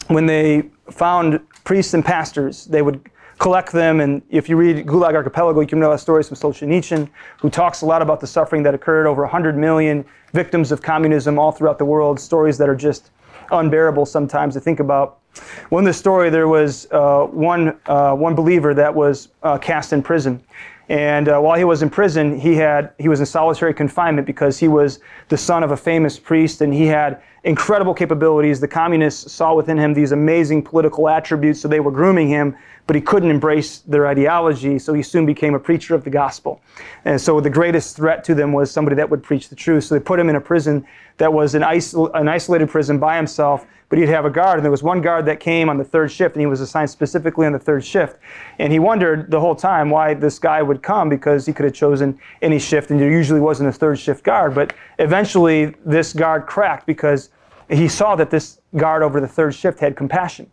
when 0.08 0.26
they 0.26 0.70
found 0.90 1.40
priests 1.64 1.94
and 1.94 2.04
pastors, 2.04 2.66
they 2.66 2.82
would 2.82 3.08
collect 3.38 3.72
them. 3.72 4.00
And 4.00 4.22
if 4.30 4.48
you 4.48 4.56
read 4.56 4.86
Gulag 4.86 5.14
Archipelago, 5.14 5.60
you 5.60 5.66
can 5.66 5.80
know 5.80 5.90
that 5.90 6.00
stories 6.00 6.28
from 6.28 6.36
Solzhenitsyn, 6.36 7.08
who 7.40 7.50
talks 7.50 7.82
a 7.82 7.86
lot 7.86 8.02
about 8.02 8.20
the 8.20 8.26
suffering 8.26 8.62
that 8.62 8.74
occurred 8.74 9.06
over 9.06 9.22
100 9.22 9.56
million 9.56 10.04
victims 10.32 10.72
of 10.72 10.82
communism 10.82 11.38
all 11.38 11.52
throughout 11.52 11.78
the 11.78 11.84
world, 11.84 12.18
stories 12.18 12.58
that 12.58 12.68
are 12.68 12.76
just 12.76 13.10
unbearable 13.52 14.06
sometimes 14.06 14.54
to 14.54 14.60
think 14.60 14.80
about. 14.80 15.20
One 15.68 15.82
in 15.82 15.84
the 15.86 15.92
story, 15.92 16.30
there 16.30 16.48
was 16.48 16.88
uh, 16.90 17.24
one, 17.24 17.78
uh, 17.86 18.14
one 18.14 18.34
believer 18.34 18.72
that 18.74 18.94
was 18.94 19.28
uh, 19.42 19.58
cast 19.58 19.92
in 19.92 20.02
prison. 20.02 20.42
And 20.88 21.28
uh, 21.28 21.40
while 21.40 21.58
he 21.58 21.64
was 21.64 21.82
in 21.82 21.90
prison, 21.90 22.38
he 22.38 22.54
had 22.54 22.92
he 22.98 23.08
was 23.08 23.18
in 23.18 23.26
solitary 23.26 23.74
confinement 23.74 24.26
because 24.26 24.58
he 24.58 24.68
was 24.68 25.00
the 25.28 25.36
son 25.36 25.64
of 25.64 25.72
a 25.72 25.76
famous 25.76 26.16
priest, 26.18 26.60
and 26.60 26.72
he 26.72 26.86
had 26.86 27.22
incredible 27.46 27.94
capabilities. 27.94 28.58
The 28.58 28.66
communists 28.66 29.32
saw 29.32 29.54
within 29.54 29.78
him 29.78 29.94
these 29.94 30.10
amazing 30.10 30.62
political 30.62 31.08
attributes, 31.08 31.60
so 31.60 31.68
they 31.68 31.78
were 31.78 31.92
grooming 31.92 32.28
him, 32.28 32.56
but 32.88 32.96
he 32.96 33.00
couldn't 33.00 33.30
embrace 33.30 33.78
their 33.78 34.08
ideology, 34.08 34.80
so 34.80 34.92
he 34.92 35.02
soon 35.02 35.24
became 35.24 35.54
a 35.54 35.58
preacher 35.58 35.94
of 35.94 36.02
the 36.02 36.10
gospel. 36.10 36.60
And 37.04 37.20
so 37.20 37.40
the 37.40 37.48
greatest 37.48 37.94
threat 37.94 38.24
to 38.24 38.34
them 38.34 38.52
was 38.52 38.72
somebody 38.72 38.96
that 38.96 39.08
would 39.08 39.22
preach 39.22 39.48
the 39.48 39.54
truth. 39.54 39.84
So 39.84 39.94
they 39.94 40.00
put 40.00 40.18
him 40.18 40.28
in 40.28 40.34
a 40.34 40.40
prison 40.40 40.84
that 41.18 41.32
was 41.32 41.54
an, 41.54 41.62
isol- 41.62 42.10
an 42.14 42.28
isolated 42.28 42.68
prison 42.68 42.98
by 42.98 43.16
himself, 43.16 43.64
but 43.88 44.00
he'd 44.00 44.08
have 44.08 44.24
a 44.24 44.30
guard. 44.30 44.58
And 44.58 44.64
there 44.64 44.72
was 44.72 44.82
one 44.82 45.00
guard 45.00 45.24
that 45.26 45.38
came 45.38 45.68
on 45.68 45.78
the 45.78 45.84
third 45.84 46.10
shift, 46.10 46.34
and 46.34 46.40
he 46.40 46.46
was 46.46 46.60
assigned 46.60 46.90
specifically 46.90 47.46
on 47.46 47.52
the 47.52 47.60
third 47.60 47.84
shift. 47.84 48.18
And 48.58 48.72
he 48.72 48.80
wondered 48.80 49.30
the 49.30 49.38
whole 49.38 49.54
time 49.54 49.88
why 49.88 50.14
this 50.14 50.40
guy 50.40 50.62
would 50.62 50.82
come 50.82 51.08
because 51.08 51.46
he 51.46 51.52
could 51.52 51.64
have 51.64 51.74
chosen 51.74 52.18
any 52.42 52.58
shift, 52.58 52.90
and 52.90 52.98
there 52.98 53.10
usually 53.10 53.40
wasn't 53.40 53.68
a 53.68 53.72
third 53.72 54.00
shift 54.00 54.24
guard. 54.24 54.52
But 54.52 54.74
eventually, 54.98 55.76
this 55.84 56.12
guard 56.12 56.46
cracked 56.46 56.86
because 56.86 57.30
he 57.68 57.88
saw 57.88 58.16
that 58.16 58.30
this 58.30 58.60
guard 58.76 59.02
over 59.02 59.20
the 59.20 59.28
third 59.28 59.54
shift 59.54 59.80
had 59.80 59.96
compassion. 59.96 60.50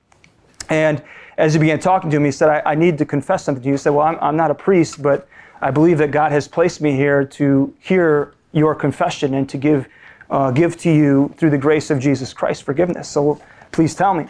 And 0.70 1.03
as 1.38 1.53
he 1.53 1.59
began 1.59 1.80
talking 1.80 2.09
to 2.09 2.18
him, 2.18 2.26
he 2.26 2.32
said, 2.32 2.49
I, 2.49 2.72
I 2.72 2.76
need 2.76 2.97
to 2.99 3.05
confess 3.05 3.43
something 3.43 3.61
to 3.61 3.68
you. 3.68 3.74
He 3.74 3.78
said, 3.78 3.91
Well, 3.91 4.05
I'm, 4.05 4.18
I'm 4.22 4.36
not 4.36 4.51
a 4.51 4.55
priest, 4.55 5.01
but 5.01 5.28
I 5.61 5.72
believe 5.72 5.97
that 5.99 6.11
God 6.11 6.32
has 6.32 6.47
placed 6.47 6.82
me 6.82 6.93
here 6.95 7.26
to 7.26 7.74
hear 7.80 8.34
your 8.51 8.76
confession 8.76 9.34
and 9.34 9.47
to 9.49 9.57
give, 9.57 9.88
uh, 10.30 10.51
give 10.51 10.78
to 10.78 10.91
you, 10.91 11.34
through 11.38 11.49
the 11.49 11.57
grace 11.57 11.89
of 11.89 11.99
Jesus 11.99 12.34
Christ, 12.34 12.64
forgiveness. 12.64 13.09
So 13.09 13.41
please 13.72 13.95
tell 13.95 14.14
me. 14.14 14.28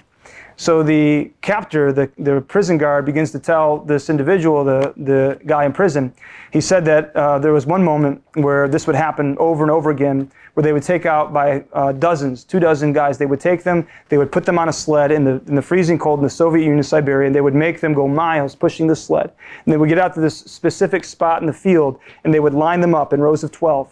So 0.56 0.84
the 0.84 1.32
captor, 1.42 1.92
the, 1.92 2.12
the 2.18 2.42
prison 2.42 2.78
guard, 2.78 3.06
begins 3.06 3.32
to 3.32 3.40
tell 3.40 3.80
this 3.80 4.10
individual, 4.10 4.64
the, 4.64 4.94
the 4.98 5.40
guy 5.46 5.66
in 5.66 5.74
prison, 5.74 6.14
he 6.52 6.62
said 6.62 6.86
that 6.86 7.16
uh, 7.16 7.40
there 7.40 7.52
was 7.52 7.66
one 7.66 7.84
moment 7.84 8.22
where 8.36 8.68
this 8.68 8.86
would 8.86 8.96
happen 8.96 9.36
over 9.40 9.64
and 9.64 9.72
over 9.72 9.90
again, 9.90 10.32
where 10.54 10.64
they 10.64 10.72
would 10.72 10.84
take 10.84 11.08
out 11.08 11.34
by 11.34 11.64
uh, 11.74 11.92
dozens, 11.94 12.44
two 12.44 12.60
dozen 12.60 12.94
guys, 12.94 13.18
they 13.18 13.26
would 13.26 13.40
take 13.40 13.64
them, 13.64 13.88
they 14.10 14.20
would 14.20 14.32
put 14.32 14.46
them 14.46 14.60
on 14.60 14.70
a 14.70 14.74
sled 14.74 15.12
in 15.12 15.24
the, 15.24 15.42
in 15.48 15.56
the 15.56 15.62
freezing 15.62 15.98
cold 15.98 16.20
in 16.20 16.24
the 16.24 16.30
Soviet 16.30 16.64
Union, 16.64 16.84
Siberia, 16.84 17.26
and 17.26 17.36
they 17.36 17.42
would 17.42 17.56
make 17.56 17.80
them 17.80 17.94
go 17.94 18.08
miles 18.08 18.54
pushing 18.54 18.86
the 18.86 18.96
sled. 18.96 19.32
And 19.66 19.74
they 19.74 19.78
would 19.78 19.90
get 19.90 19.98
out 19.98 20.14
to 20.14 20.22
this 20.22 20.38
specific 20.38 21.04
spot 21.04 21.42
in 21.42 21.48
the 21.48 21.54
field, 21.54 22.00
and 22.24 22.32
they 22.32 22.40
would 22.40 22.54
line 22.54 22.82
them 22.82 22.94
up 22.94 23.14
in 23.14 23.22
rows 23.22 23.44
of 23.44 23.52
12. 23.52 23.92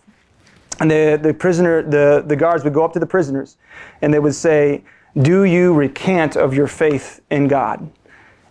And 0.80 0.90
the, 0.90 1.20
the 1.22 1.34
prisoner, 1.34 1.82
the, 1.82 2.24
the 2.26 2.36
guards 2.36 2.64
would 2.64 2.74
go 2.74 2.86
up 2.86 2.94
to 2.94 3.00
the 3.00 3.08
prisoners, 3.08 3.58
and 4.04 4.14
they 4.14 4.20
would 4.20 4.36
say, 4.36 4.84
do 5.20 5.44
you 5.44 5.74
recant 5.74 6.36
of 6.36 6.54
your 6.54 6.68
faith 6.68 7.22
in 7.30 7.48
God? 7.48 7.90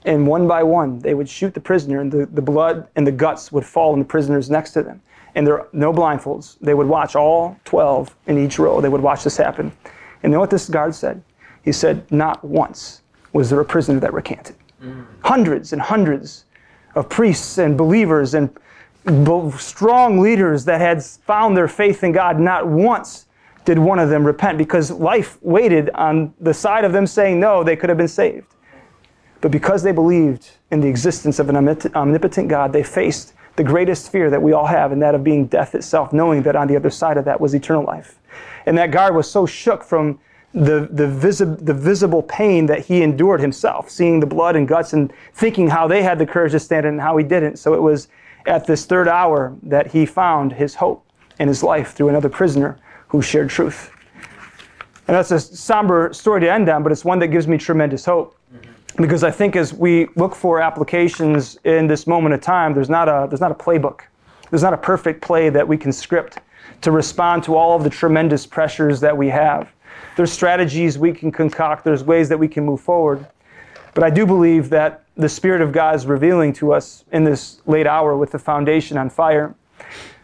And 0.05 0.27
one 0.27 0.49
by 0.49 0.63
one, 0.63 0.99
they 0.99 1.15
would 1.15 1.29
shoot 1.29 1.55
the 1.55 1.61
prisoner, 1.61 2.01
and 2.01 2.11
the, 2.11 2.27
the 2.27 2.43
blood 2.43 2.89
and 2.97 3.07
the 3.07 3.13
guts 3.13 3.53
would 3.53 3.65
fall 3.65 3.93
on 3.93 3.99
the 3.99 4.05
prisoners 4.05 4.51
next 4.51 4.73
to 4.73 4.83
them. 4.83 5.03
And 5.35 5.47
there 5.47 5.61
are 5.61 5.69
no 5.73 5.93
blindfolds. 5.93 6.57
They 6.61 6.75
would 6.75 6.87
watch 6.87 7.15
all 7.15 7.57
12 7.65 8.15
in 8.27 8.39
each 8.39 8.59
row. 8.59 8.81
They 8.81 8.89
would 8.89 9.03
watch 9.03 9.25
this 9.25 9.37
happen. 9.37 9.73
And 10.23 10.31
you 10.31 10.35
know 10.35 10.41
what 10.41 10.51
this 10.51 10.69
guard 10.69 10.95
said? 10.95 11.23
He 11.63 11.73
said, 11.73 12.11
Not 12.11 12.43
once 12.45 13.03
was 13.33 13.51
there 13.51 13.61
a 13.61 13.65
prisoner 13.65 14.01
that 14.01 14.13
recanted. 14.13 14.57
Mm. 14.83 15.07
Hundreds 15.23 15.73
and 15.73 15.81
hundreds 15.81 16.47
of 16.95 17.09
priests 17.09 17.59
and 17.59 17.77
believers 17.79 18.35
and 18.35 18.51
strong 19.59 20.19
leaders 20.19 20.65
that 20.65 20.81
had 20.81 21.03
found 21.03 21.57
their 21.57 21.69
faith 21.69 22.03
in 22.03 22.13
God, 22.13 22.41
not 22.41 22.67
once 22.67 23.27
did 23.65 23.79
one 23.79 23.99
of 23.99 24.09
them 24.09 24.25
repent 24.25 24.59
because 24.59 24.91
life 24.91 25.39
waited 25.43 25.91
on 25.91 26.35
the 26.41 26.55
side 26.55 26.85
of 26.85 26.93
them 26.93 27.07
saying 27.07 27.39
no, 27.39 27.63
they 27.63 27.77
could 27.77 27.89
have 27.89 27.99
been 27.99 28.09
saved. 28.09 28.47
But 29.41 29.51
because 29.51 29.83
they 29.83 29.93
believed 29.93 30.51
in 30.71 30.81
the 30.81 30.89
existence 30.89 31.39
of 31.39 31.49
an 31.49 31.57
omnipotent 31.57 32.49
God, 32.49 32.73
they 32.73 32.83
faced 32.83 33.35
the 33.57 33.65
greatest 33.65 34.13
fear 34.13 34.31
that 34.31 34.41
we 34.41 34.53
all 34.53 34.67
have, 34.67 34.93
and 34.93 35.03
that 35.03 35.15
of 35.15 35.25
being 35.25 35.47
death 35.47 35.75
itself, 35.75 36.13
knowing 36.13 36.43
that 36.43 36.57
on 36.57 36.69
the 36.69 36.77
other 36.77 36.91
side 36.91 37.17
of 37.17 37.25
that 37.25 37.41
was 37.41 37.55
eternal 37.55 37.85
life. 37.85 38.19
And 38.67 38.77
that 38.79 38.91
guard 38.91 39.15
was 39.15 39.31
so 39.31 39.47
shook 39.47 39.83
from 39.83 40.21
the, 40.53 40.89
the, 40.91 41.07
visi- 41.07 41.45
the 41.45 41.75
visible 41.75 42.23
pain 42.23 42.67
that 42.67 42.87
he 42.87 43.03
endured 43.03 43.41
himself, 43.41 43.91
seeing 43.91 44.21
the 44.21 44.27
blood 44.27 44.57
and 44.57 44.67
guts 44.67 44.93
and 44.93 45.13
thinking 45.33 45.69
how 45.69 45.87
they 45.87 46.03
had 46.03 46.19
the 46.19 46.27
courage 46.27 46.53
to 46.53 46.61
stand 46.61 46.87
and 46.87 47.01
how 47.01 47.17
he 47.17 47.25
didn't. 47.25 47.57
So 47.57 47.75
it 47.75 47.83
was 47.83 48.09
at 48.47 48.67
this 48.67 48.85
third 48.85 49.09
hour 49.09 49.57
that 49.63 49.89
he 49.89 50.07
found 50.07 50.53
his 50.53 50.75
hope 50.75 51.05
and 51.39 51.49
his 51.49 51.63
life 51.63 51.93
through 51.93 52.09
another 52.09 52.29
prisoner 52.29 52.79
who 53.11 53.21
shared 53.21 53.51
truth. 53.51 53.91
And 55.09 55.17
that's 55.17 55.33
a 55.33 55.41
somber 55.41 56.13
story 56.13 56.41
to 56.43 56.51
end 56.51 56.69
on, 56.69 56.85
but 56.85 56.93
it's 56.93 57.05
one 57.05 57.19
that 57.19 57.29
gives 57.29 57.49
me 57.49 57.59
tremendous 57.59 58.05
hope. 58.05 58.37
Mm-hmm. 58.55 59.03
Because 59.03 59.25
I 59.25 59.33
think 59.33 59.57
as 59.57 59.75
we 59.75 60.07
look 60.15 60.35
for 60.35 60.61
applications 60.61 61.59
in 61.65 61.89
this 61.89 62.07
moment 62.07 62.37
of 62.37 62.41
time, 62.41 62.73
there's 62.73 62.89
not 62.89 63.09
a, 63.09 63.27
there's 63.29 63.41
not 63.41 63.51
a 63.51 63.55
playbook. 63.55 64.03
There's 64.51 64.63
not 64.63 64.73
a 64.73 64.79
perfect 64.79 65.23
play 65.23 65.49
that 65.49 65.67
we 65.67 65.77
can 65.77 65.93
script 65.93 66.39
to 66.83 66.93
respond 66.93 67.43
to 67.45 67.57
all 67.57 67.77
of 67.77 67.83
the 67.83 67.91
tremendous 67.91 68.47
pressures 68.47 69.01
that 69.01 69.17
we 69.17 69.29
have. 69.29 69.69
There's 70.17 70.33
strategies 70.33 70.97
we 70.97 71.13
can 71.13 71.33
concoct, 71.33 71.85
there's 71.85 72.05
ways 72.05 72.29
that 72.29 72.39
we 72.39 72.47
can 72.47 72.65
move 72.65 72.81
forward. 72.81 73.27
But 73.95 74.05
I 74.05 74.11
do 74.11 74.25
believe 74.25 74.71
that 74.71 75.03
the 75.17 75.29
Spirit 75.29 75.63
of 75.63 75.73
God 75.73 75.97
is 75.97 76.07
revealing 76.07 76.53
to 76.55 76.73
us 76.73 77.05
in 77.11 77.25
this 77.25 77.61
late 77.67 77.89
hour 77.89 78.17
with 78.17 78.31
the 78.31 78.39
foundation 78.39 78.97
on 78.97 79.11
fire 79.11 79.55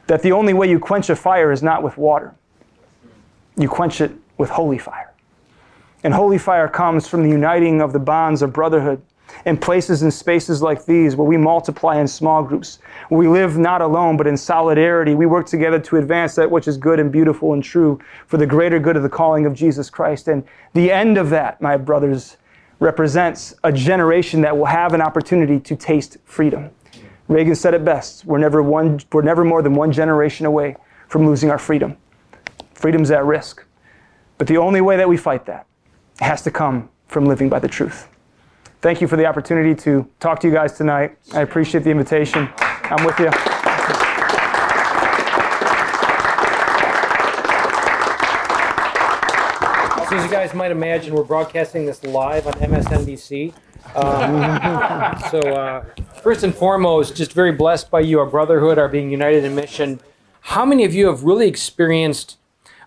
that 0.06 0.22
the 0.22 0.30
only 0.30 0.54
way 0.54 0.70
you 0.70 0.78
quench 0.78 1.10
a 1.10 1.16
fire 1.16 1.50
is 1.50 1.64
not 1.64 1.82
with 1.82 1.96
water 1.96 2.32
you 3.56 3.68
quench 3.68 4.00
it 4.00 4.12
with 4.38 4.50
holy 4.50 4.78
fire. 4.78 5.12
And 6.04 6.12
holy 6.14 6.38
fire 6.38 6.68
comes 6.68 7.08
from 7.08 7.22
the 7.22 7.30
uniting 7.30 7.80
of 7.80 7.92
the 7.92 7.98
bonds 7.98 8.42
of 8.42 8.52
brotherhood 8.52 9.02
in 9.44 9.56
places 9.56 10.02
and 10.02 10.12
spaces 10.12 10.62
like 10.62 10.84
these 10.84 11.16
where 11.16 11.26
we 11.26 11.36
multiply 11.36 11.98
in 11.98 12.06
small 12.06 12.42
groups, 12.42 12.78
where 13.08 13.18
we 13.18 13.28
live 13.28 13.58
not 13.58 13.80
alone 13.82 14.16
but 14.16 14.26
in 14.26 14.36
solidarity. 14.36 15.14
We 15.14 15.26
work 15.26 15.46
together 15.46 15.78
to 15.80 15.96
advance 15.96 16.34
that 16.36 16.50
which 16.50 16.68
is 16.68 16.76
good 16.76 17.00
and 17.00 17.10
beautiful 17.10 17.52
and 17.52 17.62
true 17.62 18.00
for 18.26 18.36
the 18.36 18.46
greater 18.46 18.78
good 18.78 18.96
of 18.96 19.02
the 19.02 19.08
calling 19.08 19.46
of 19.46 19.54
Jesus 19.54 19.90
Christ. 19.90 20.28
And 20.28 20.44
the 20.74 20.92
end 20.92 21.18
of 21.18 21.30
that, 21.30 21.60
my 21.60 21.76
brothers, 21.76 22.36
represents 22.78 23.54
a 23.64 23.72
generation 23.72 24.42
that 24.42 24.56
will 24.56 24.66
have 24.66 24.92
an 24.92 25.00
opportunity 25.00 25.58
to 25.60 25.76
taste 25.76 26.18
freedom. 26.24 26.70
Reagan 27.28 27.54
said 27.54 27.74
it 27.74 27.84
best 27.84 28.24
we're 28.24 28.38
never, 28.38 28.62
one, 28.62 29.00
we're 29.12 29.22
never 29.22 29.44
more 29.44 29.62
than 29.62 29.74
one 29.74 29.90
generation 29.90 30.46
away 30.46 30.76
from 31.08 31.26
losing 31.26 31.50
our 31.50 31.58
freedom. 31.58 31.96
Freedom's 32.76 33.10
at 33.10 33.24
risk. 33.24 33.64
But 34.36 34.46
the 34.46 34.58
only 34.58 34.82
way 34.82 34.98
that 34.98 35.08
we 35.08 35.16
fight 35.16 35.46
that 35.46 35.66
has 36.20 36.42
to 36.42 36.50
come 36.50 36.90
from 37.08 37.24
living 37.24 37.48
by 37.48 37.58
the 37.58 37.68
truth. 37.68 38.08
Thank 38.82 39.00
you 39.00 39.08
for 39.08 39.16
the 39.16 39.24
opportunity 39.24 39.74
to 39.76 40.06
talk 40.20 40.40
to 40.40 40.46
you 40.46 40.52
guys 40.52 40.76
tonight. 40.76 41.16
I 41.32 41.40
appreciate 41.40 41.84
the 41.84 41.90
invitation. 41.90 42.50
I'm 42.58 43.04
with 43.06 43.18
you. 43.18 43.30
So 50.06 50.16
as 50.16 50.24
you 50.24 50.30
guys 50.30 50.52
might 50.52 50.70
imagine, 50.70 51.14
we're 51.14 51.24
broadcasting 51.24 51.86
this 51.86 52.04
live 52.04 52.46
on 52.46 52.52
MSNBC. 52.52 53.54
Um, 53.94 55.20
so 55.30 55.40
uh, 55.40 55.84
first 56.22 56.44
and 56.44 56.54
foremost, 56.54 57.16
just 57.16 57.32
very 57.32 57.52
blessed 57.52 57.90
by 57.90 58.00
you, 58.00 58.20
our 58.20 58.26
brotherhood, 58.26 58.78
our 58.78 58.88
being 58.88 59.10
united 59.10 59.44
in 59.44 59.54
mission. 59.54 59.98
How 60.42 60.66
many 60.66 60.84
of 60.84 60.94
you 60.94 61.06
have 61.06 61.24
really 61.24 61.48
experienced 61.48 62.36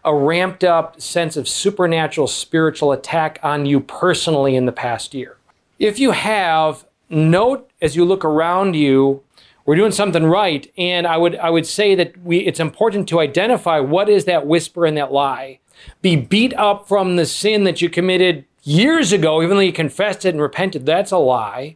a 0.09 0.15
ramped 0.15 0.63
up 0.63 0.99
sense 0.99 1.37
of 1.37 1.47
supernatural 1.47 2.25
spiritual 2.25 2.91
attack 2.91 3.37
on 3.43 3.67
you 3.67 3.79
personally 3.79 4.55
in 4.55 4.65
the 4.65 4.71
past 4.71 5.13
year. 5.13 5.37
If 5.77 5.99
you 5.99 6.11
have, 6.11 6.83
note 7.11 7.69
as 7.79 7.95
you 7.95 8.03
look 8.03 8.25
around 8.25 8.75
you, 8.75 9.21
we're 9.67 9.75
doing 9.75 9.91
something 9.91 10.25
right. 10.25 10.69
And 10.79 11.05
I 11.05 11.15
would 11.17 11.35
I 11.35 11.51
would 11.51 11.67
say 11.67 11.93
that 11.93 12.17
we 12.23 12.39
it's 12.39 12.59
important 12.59 13.07
to 13.09 13.19
identify 13.19 13.79
what 13.79 14.09
is 14.09 14.25
that 14.25 14.47
whisper 14.47 14.87
and 14.87 14.97
that 14.97 15.11
lie. 15.11 15.59
Be 16.01 16.15
beat 16.15 16.55
up 16.55 16.87
from 16.87 17.15
the 17.15 17.27
sin 17.27 17.63
that 17.65 17.79
you 17.79 17.87
committed 17.87 18.45
years 18.63 19.11
ago, 19.11 19.43
even 19.43 19.57
though 19.57 19.61
you 19.61 19.71
confessed 19.71 20.25
it 20.25 20.29
and 20.29 20.41
repented. 20.41 20.87
That's 20.87 21.11
a 21.11 21.19
lie. 21.19 21.75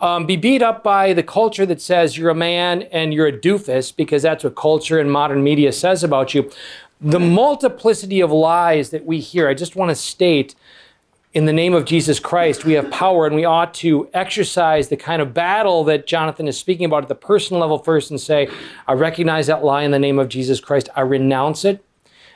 Um, 0.00 0.26
be 0.26 0.34
beat 0.34 0.62
up 0.62 0.82
by 0.82 1.12
the 1.12 1.22
culture 1.22 1.64
that 1.64 1.80
says 1.80 2.18
you're 2.18 2.30
a 2.30 2.34
man 2.34 2.82
and 2.90 3.14
you're 3.14 3.28
a 3.28 3.38
doofus 3.38 3.94
because 3.94 4.22
that's 4.22 4.42
what 4.42 4.56
culture 4.56 4.98
and 4.98 5.12
modern 5.12 5.44
media 5.44 5.70
says 5.70 6.02
about 6.02 6.34
you 6.34 6.50
the 7.02 7.18
multiplicity 7.18 8.20
of 8.20 8.30
lies 8.30 8.90
that 8.90 9.04
we 9.04 9.18
hear, 9.18 9.48
I 9.48 9.54
just 9.54 9.76
want 9.76 9.90
to 9.90 9.94
state 9.94 10.54
in 11.34 11.46
the 11.46 11.52
name 11.52 11.72
of 11.72 11.86
Jesus 11.86 12.20
Christ, 12.20 12.64
we 12.64 12.74
have 12.74 12.90
power 12.90 13.26
and 13.26 13.34
we 13.34 13.44
ought 13.44 13.72
to 13.74 14.08
exercise 14.12 14.88
the 14.88 14.98
kind 14.98 15.22
of 15.22 15.32
battle 15.32 15.82
that 15.84 16.06
Jonathan 16.06 16.46
is 16.46 16.58
speaking 16.58 16.84
about 16.84 17.04
at 17.04 17.08
the 17.08 17.14
personal 17.14 17.60
level 17.60 17.78
first 17.78 18.10
and 18.10 18.20
say, 18.20 18.48
I 18.86 18.92
recognize 18.92 19.46
that 19.46 19.64
lie 19.64 19.82
in 19.82 19.92
the 19.92 19.98
name 19.98 20.18
of 20.18 20.28
Jesus 20.28 20.60
Christ. 20.60 20.90
I 20.94 21.00
renounce 21.00 21.64
it 21.64 21.82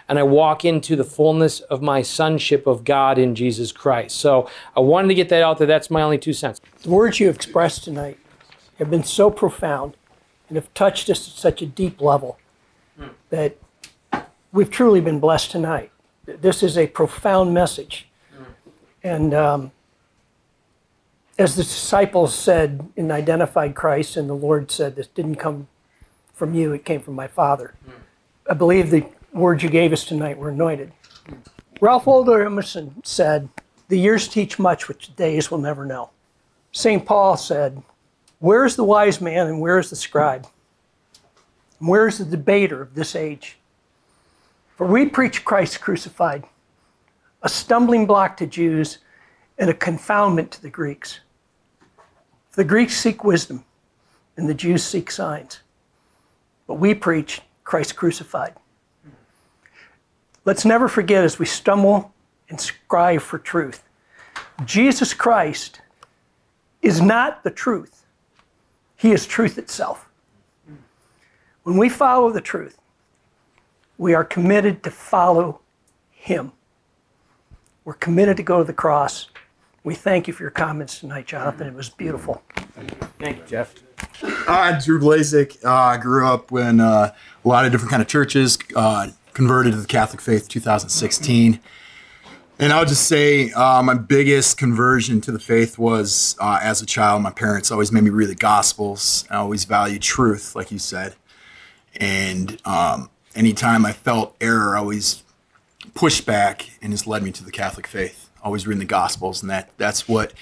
and 0.08 0.18
I 0.18 0.22
walk 0.22 0.64
into 0.64 0.96
the 0.96 1.04
fullness 1.04 1.60
of 1.60 1.82
my 1.82 2.00
sonship 2.00 2.66
of 2.66 2.84
God 2.84 3.18
in 3.18 3.34
Jesus 3.34 3.70
Christ. 3.70 4.16
So 4.16 4.48
I 4.74 4.80
wanted 4.80 5.08
to 5.08 5.14
get 5.14 5.28
that 5.28 5.42
out 5.42 5.58
there. 5.58 5.66
That's 5.66 5.90
my 5.90 6.00
only 6.00 6.18
two 6.18 6.32
cents. 6.32 6.60
The 6.82 6.90
words 6.90 7.20
you 7.20 7.28
expressed 7.28 7.84
tonight 7.84 8.18
have 8.78 8.90
been 8.90 9.04
so 9.04 9.30
profound 9.30 9.96
and 10.48 10.56
have 10.56 10.72
touched 10.72 11.10
us 11.10 11.28
at 11.28 11.34
such 11.34 11.60
a 11.60 11.66
deep 11.66 12.00
level 12.00 12.38
hmm. 12.98 13.08
that 13.28 13.58
we've 14.52 14.70
truly 14.70 15.00
been 15.00 15.20
blessed 15.20 15.50
tonight. 15.50 15.90
This 16.24 16.62
is 16.62 16.76
a 16.76 16.86
profound 16.86 17.54
message. 17.54 18.08
And 19.02 19.32
um, 19.34 19.72
as 21.38 21.54
the 21.54 21.62
disciples 21.62 22.34
said 22.34 22.88
and 22.96 23.12
identified 23.12 23.74
Christ, 23.74 24.16
and 24.16 24.28
the 24.28 24.34
Lord 24.34 24.70
said, 24.70 24.96
This 24.96 25.06
didn't 25.06 25.36
come 25.36 25.68
from 26.34 26.54
you, 26.54 26.72
it 26.72 26.84
came 26.84 27.00
from 27.00 27.14
my 27.14 27.28
Father. 27.28 27.74
I 28.48 28.54
believe 28.54 28.90
the 28.90 29.06
words 29.32 29.62
you 29.62 29.68
gave 29.68 29.92
us 29.92 30.04
tonight 30.04 30.38
were 30.38 30.48
anointed. 30.48 30.92
Ralph 31.80 32.06
Waldo 32.06 32.32
Emerson 32.32 33.02
said, 33.04 33.48
The 33.88 33.98
years 33.98 34.28
teach 34.28 34.58
much 34.58 34.88
which 34.88 35.08
the 35.08 35.12
days 35.12 35.50
will 35.50 35.58
never 35.58 35.84
know. 35.84 36.10
St. 36.72 37.04
Paul 37.04 37.36
said, 37.36 37.82
Where 38.38 38.64
is 38.64 38.76
the 38.76 38.84
wise 38.84 39.20
man 39.20 39.46
and 39.46 39.60
where 39.60 39.78
is 39.78 39.90
the 39.90 39.96
scribe? 39.96 40.46
And 41.80 41.88
where 41.88 42.06
is 42.08 42.18
the 42.18 42.24
debater 42.24 42.82
of 42.82 42.94
this 42.94 43.14
age? 43.14 43.58
For 44.76 44.86
we 44.86 45.06
preach 45.06 45.44
Christ 45.44 45.80
crucified, 45.80 46.44
a 47.42 47.48
stumbling 47.48 48.06
block 48.06 48.36
to 48.36 48.46
Jews 48.46 48.98
and 49.58 49.70
a 49.70 49.74
confoundment 49.74 50.50
to 50.52 50.62
the 50.62 50.68
Greeks. 50.68 51.20
The 52.52 52.64
Greeks 52.64 52.94
seek 52.96 53.24
wisdom, 53.24 53.64
and 54.36 54.48
the 54.48 54.54
Jews 54.54 54.84
seek 54.84 55.10
signs. 55.10 55.60
But 56.66 56.74
we 56.74 56.94
preach 56.94 57.40
Christ 57.64 57.96
crucified. 57.96 58.54
Let's 60.44 60.64
never 60.64 60.88
forget 60.88 61.24
as 61.24 61.38
we 61.38 61.46
stumble 61.46 62.12
and 62.50 62.60
strive 62.60 63.22
for 63.22 63.38
truth, 63.38 63.82
Jesus 64.64 65.12
Christ 65.12 65.80
is 66.82 67.00
not 67.00 67.42
the 67.42 67.50
truth, 67.50 68.04
He 68.96 69.12
is 69.12 69.26
truth 69.26 69.58
itself. 69.58 70.08
When 71.62 71.76
we 71.78 71.88
follow 71.88 72.30
the 72.30 72.40
truth, 72.40 72.78
we 73.98 74.14
are 74.14 74.24
committed 74.24 74.82
to 74.82 74.90
follow 74.90 75.60
Him. 76.10 76.52
We're 77.84 77.94
committed 77.94 78.36
to 78.38 78.42
go 78.42 78.58
to 78.58 78.64
the 78.64 78.72
cross. 78.72 79.28
We 79.84 79.94
thank 79.94 80.26
you 80.26 80.32
for 80.32 80.42
your 80.42 80.50
comments 80.50 81.00
tonight, 81.00 81.26
Jonathan. 81.26 81.68
It 81.68 81.74
was 81.74 81.88
beautiful. 81.88 82.42
Thank 83.18 83.38
you, 83.38 83.44
Jeff. 83.46 83.74
Uh, 84.22 84.80
Drew 84.80 84.98
Glazik. 84.98 85.64
Uh, 85.64 85.72
I 85.72 85.96
grew 85.96 86.26
up 86.26 86.50
in 86.52 86.80
uh, 86.80 87.14
a 87.44 87.48
lot 87.48 87.64
of 87.64 87.72
different 87.72 87.90
kind 87.90 88.02
of 88.02 88.08
churches. 88.08 88.58
Uh, 88.74 89.08
converted 89.36 89.74
to 89.74 89.78
the 89.78 89.86
Catholic 89.86 90.22
faith 90.22 90.48
2016. 90.48 91.60
And 92.58 92.72
I'll 92.72 92.86
just 92.86 93.06
say 93.06 93.50
uh, 93.50 93.82
my 93.82 93.92
biggest 93.92 94.56
conversion 94.56 95.20
to 95.20 95.30
the 95.30 95.38
faith 95.38 95.78
was 95.78 96.36
uh, 96.40 96.58
as 96.62 96.80
a 96.80 96.86
child. 96.86 97.22
My 97.22 97.30
parents 97.30 97.70
always 97.70 97.92
made 97.92 98.02
me 98.02 98.08
read 98.08 98.30
the 98.30 98.34
Gospels. 98.34 99.26
I 99.28 99.36
always 99.36 99.66
valued 99.66 100.00
truth, 100.00 100.56
like 100.56 100.72
you 100.72 100.78
said. 100.78 101.16
And 101.96 102.58
um, 102.64 103.10
anytime 103.36 103.84
I 103.84 103.92
felt 103.92 104.34
error, 104.40 104.76
I 104.76 104.80
always 104.80 105.22
pushed 105.94 106.26
back 106.26 106.70
and 106.82 106.92
just 106.92 107.06
led 107.06 107.22
me 107.22 107.30
to 107.32 107.44
the 107.44 107.52
Catholic 107.52 107.86
faith. 107.86 108.28
Always 108.42 108.66
reading 108.66 108.80
the 108.80 108.84
Gospels, 108.84 109.42
and 109.42 109.50
that 109.50 109.70
that's 109.76 110.08
what 110.08 110.32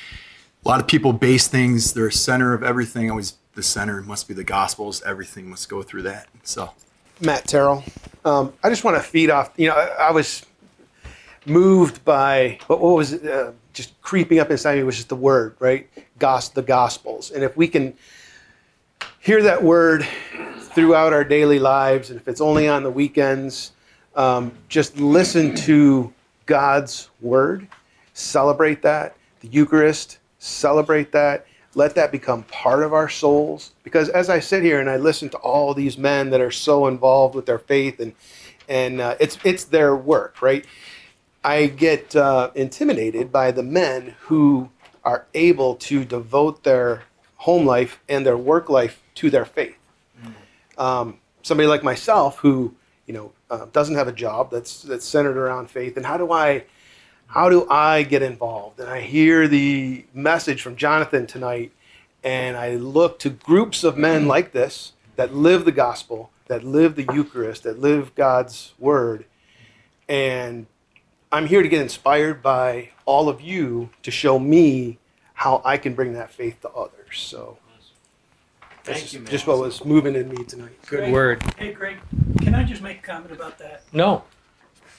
a 0.64 0.68
lot 0.68 0.80
of 0.80 0.86
people 0.86 1.12
base 1.12 1.48
things. 1.48 1.94
They're 1.94 2.10
center 2.10 2.54
of 2.54 2.62
everything. 2.62 3.10
Always 3.10 3.34
the 3.54 3.62
center 3.62 4.02
must 4.02 4.28
be 4.28 4.34
the 4.34 4.44
Gospels. 4.44 5.02
Everything 5.02 5.48
must 5.48 5.68
go 5.68 5.82
through 5.82 6.02
that. 6.02 6.28
So 6.42 6.70
Matt 7.20 7.46
Terrell. 7.46 7.82
Um, 8.24 8.52
I 8.62 8.68
just 8.68 8.84
want 8.84 8.96
to 8.96 9.02
feed 9.02 9.30
off. 9.30 9.52
You 9.56 9.68
know, 9.68 9.74
I, 9.74 10.08
I 10.08 10.10
was 10.10 10.44
moved 11.46 12.04
by 12.04 12.58
what, 12.66 12.80
what 12.80 12.96
was 12.96 13.14
uh, 13.14 13.52
just 13.72 14.00
creeping 14.02 14.38
up 14.38 14.50
inside 14.50 14.76
me 14.76 14.84
was 14.84 14.96
just 14.96 15.08
the 15.08 15.16
word, 15.16 15.56
right? 15.58 15.88
Gos, 16.18 16.50
the 16.50 16.62
Gospels, 16.62 17.30
and 17.30 17.42
if 17.42 17.56
we 17.56 17.68
can 17.68 17.94
hear 19.20 19.42
that 19.42 19.62
word 19.62 20.06
throughout 20.74 21.12
our 21.12 21.24
daily 21.24 21.58
lives, 21.58 22.10
and 22.10 22.20
if 22.20 22.26
it's 22.26 22.40
only 22.40 22.68
on 22.68 22.82
the 22.82 22.90
weekends, 22.90 23.72
um, 24.16 24.52
just 24.68 24.98
listen 24.98 25.54
to 25.54 26.12
God's 26.46 27.10
word, 27.20 27.68
celebrate 28.12 28.82
that. 28.82 29.16
The 29.40 29.48
Eucharist, 29.48 30.18
celebrate 30.38 31.12
that. 31.12 31.46
Let 31.76 31.94
that 31.94 32.12
become 32.12 32.42
part 32.44 32.82
of 32.82 32.92
our 32.92 33.08
souls. 33.08 33.72
Because 33.82 34.08
as 34.08 34.28
I 34.28 34.40
sit 34.40 34.62
here 34.62 34.80
and 34.80 34.90
I 34.90 34.96
listen 34.96 35.28
to 35.30 35.36
all 35.38 35.74
these 35.74 35.96
men 35.96 36.30
that 36.30 36.40
are 36.40 36.50
so 36.50 36.86
involved 36.86 37.34
with 37.34 37.46
their 37.46 37.58
faith, 37.58 38.00
and 38.00 38.12
and 38.68 39.00
uh, 39.00 39.16
it's 39.20 39.38
it's 39.44 39.64
their 39.64 39.94
work, 39.94 40.42
right? 40.42 40.64
I 41.42 41.66
get 41.66 42.16
uh, 42.16 42.50
intimidated 42.54 43.30
by 43.30 43.50
the 43.50 43.62
men 43.62 44.14
who 44.22 44.70
are 45.04 45.26
able 45.34 45.74
to 45.76 46.04
devote 46.04 46.64
their 46.64 47.02
home 47.36 47.66
life 47.66 48.00
and 48.08 48.24
their 48.24 48.38
work 48.38 48.70
life 48.70 49.02
to 49.16 49.30
their 49.30 49.44
faith. 49.44 49.76
Um, 50.78 51.18
somebody 51.42 51.66
like 51.66 51.82
myself 51.82 52.38
who 52.38 52.74
you 53.06 53.14
know 53.14 53.32
uh, 53.50 53.66
doesn't 53.72 53.94
have 53.94 54.08
a 54.08 54.12
job 54.12 54.50
that's 54.50 54.82
that's 54.82 55.04
centered 55.04 55.36
around 55.36 55.70
faith, 55.70 55.96
and 55.96 56.06
how 56.06 56.16
do 56.16 56.32
I 56.32 56.64
how 57.26 57.48
do 57.48 57.68
I 57.68 58.02
get 58.02 58.22
involved? 58.22 58.80
And 58.80 58.88
I 58.88 59.00
hear 59.00 59.48
the 59.48 60.04
message 60.12 60.62
from 60.62 60.76
Jonathan 60.76 61.26
tonight, 61.26 61.72
and 62.22 62.56
I 62.56 62.76
look 62.76 63.18
to 63.20 63.30
groups 63.30 63.84
of 63.84 63.96
men 63.96 64.26
like 64.26 64.52
this 64.52 64.92
that 65.16 65.34
live 65.34 65.64
the 65.64 65.72
gospel, 65.72 66.30
that 66.48 66.64
live 66.64 66.96
the 66.96 67.06
Eucharist, 67.14 67.62
that 67.62 67.78
live 67.78 68.14
God's 68.14 68.74
word, 68.78 69.24
and 70.08 70.66
I'm 71.30 71.46
here 71.46 71.62
to 71.62 71.68
get 71.68 71.82
inspired 71.82 72.42
by 72.42 72.90
all 73.06 73.28
of 73.28 73.40
you 73.40 73.90
to 74.02 74.10
show 74.10 74.38
me 74.38 74.98
how 75.34 75.60
I 75.64 75.76
can 75.78 75.94
bring 75.94 76.12
that 76.14 76.30
faith 76.30 76.60
to 76.62 76.70
others. 76.70 77.18
So 77.18 77.58
that's 78.84 79.00
Thank 79.00 79.12
you, 79.12 79.18
just, 79.18 79.24
man. 79.24 79.30
just 79.30 79.46
what 79.46 79.58
was 79.58 79.84
moving 79.84 80.14
in 80.14 80.28
me 80.28 80.44
tonight. 80.44 80.72
Good 80.86 81.10
word. 81.10 81.42
Hey, 81.56 81.72
Greg, 81.72 81.96
can 82.42 82.54
I 82.54 82.64
just 82.64 82.82
make 82.82 82.98
a 82.98 83.02
comment 83.02 83.32
about 83.32 83.58
that? 83.58 83.82
No. 83.92 84.24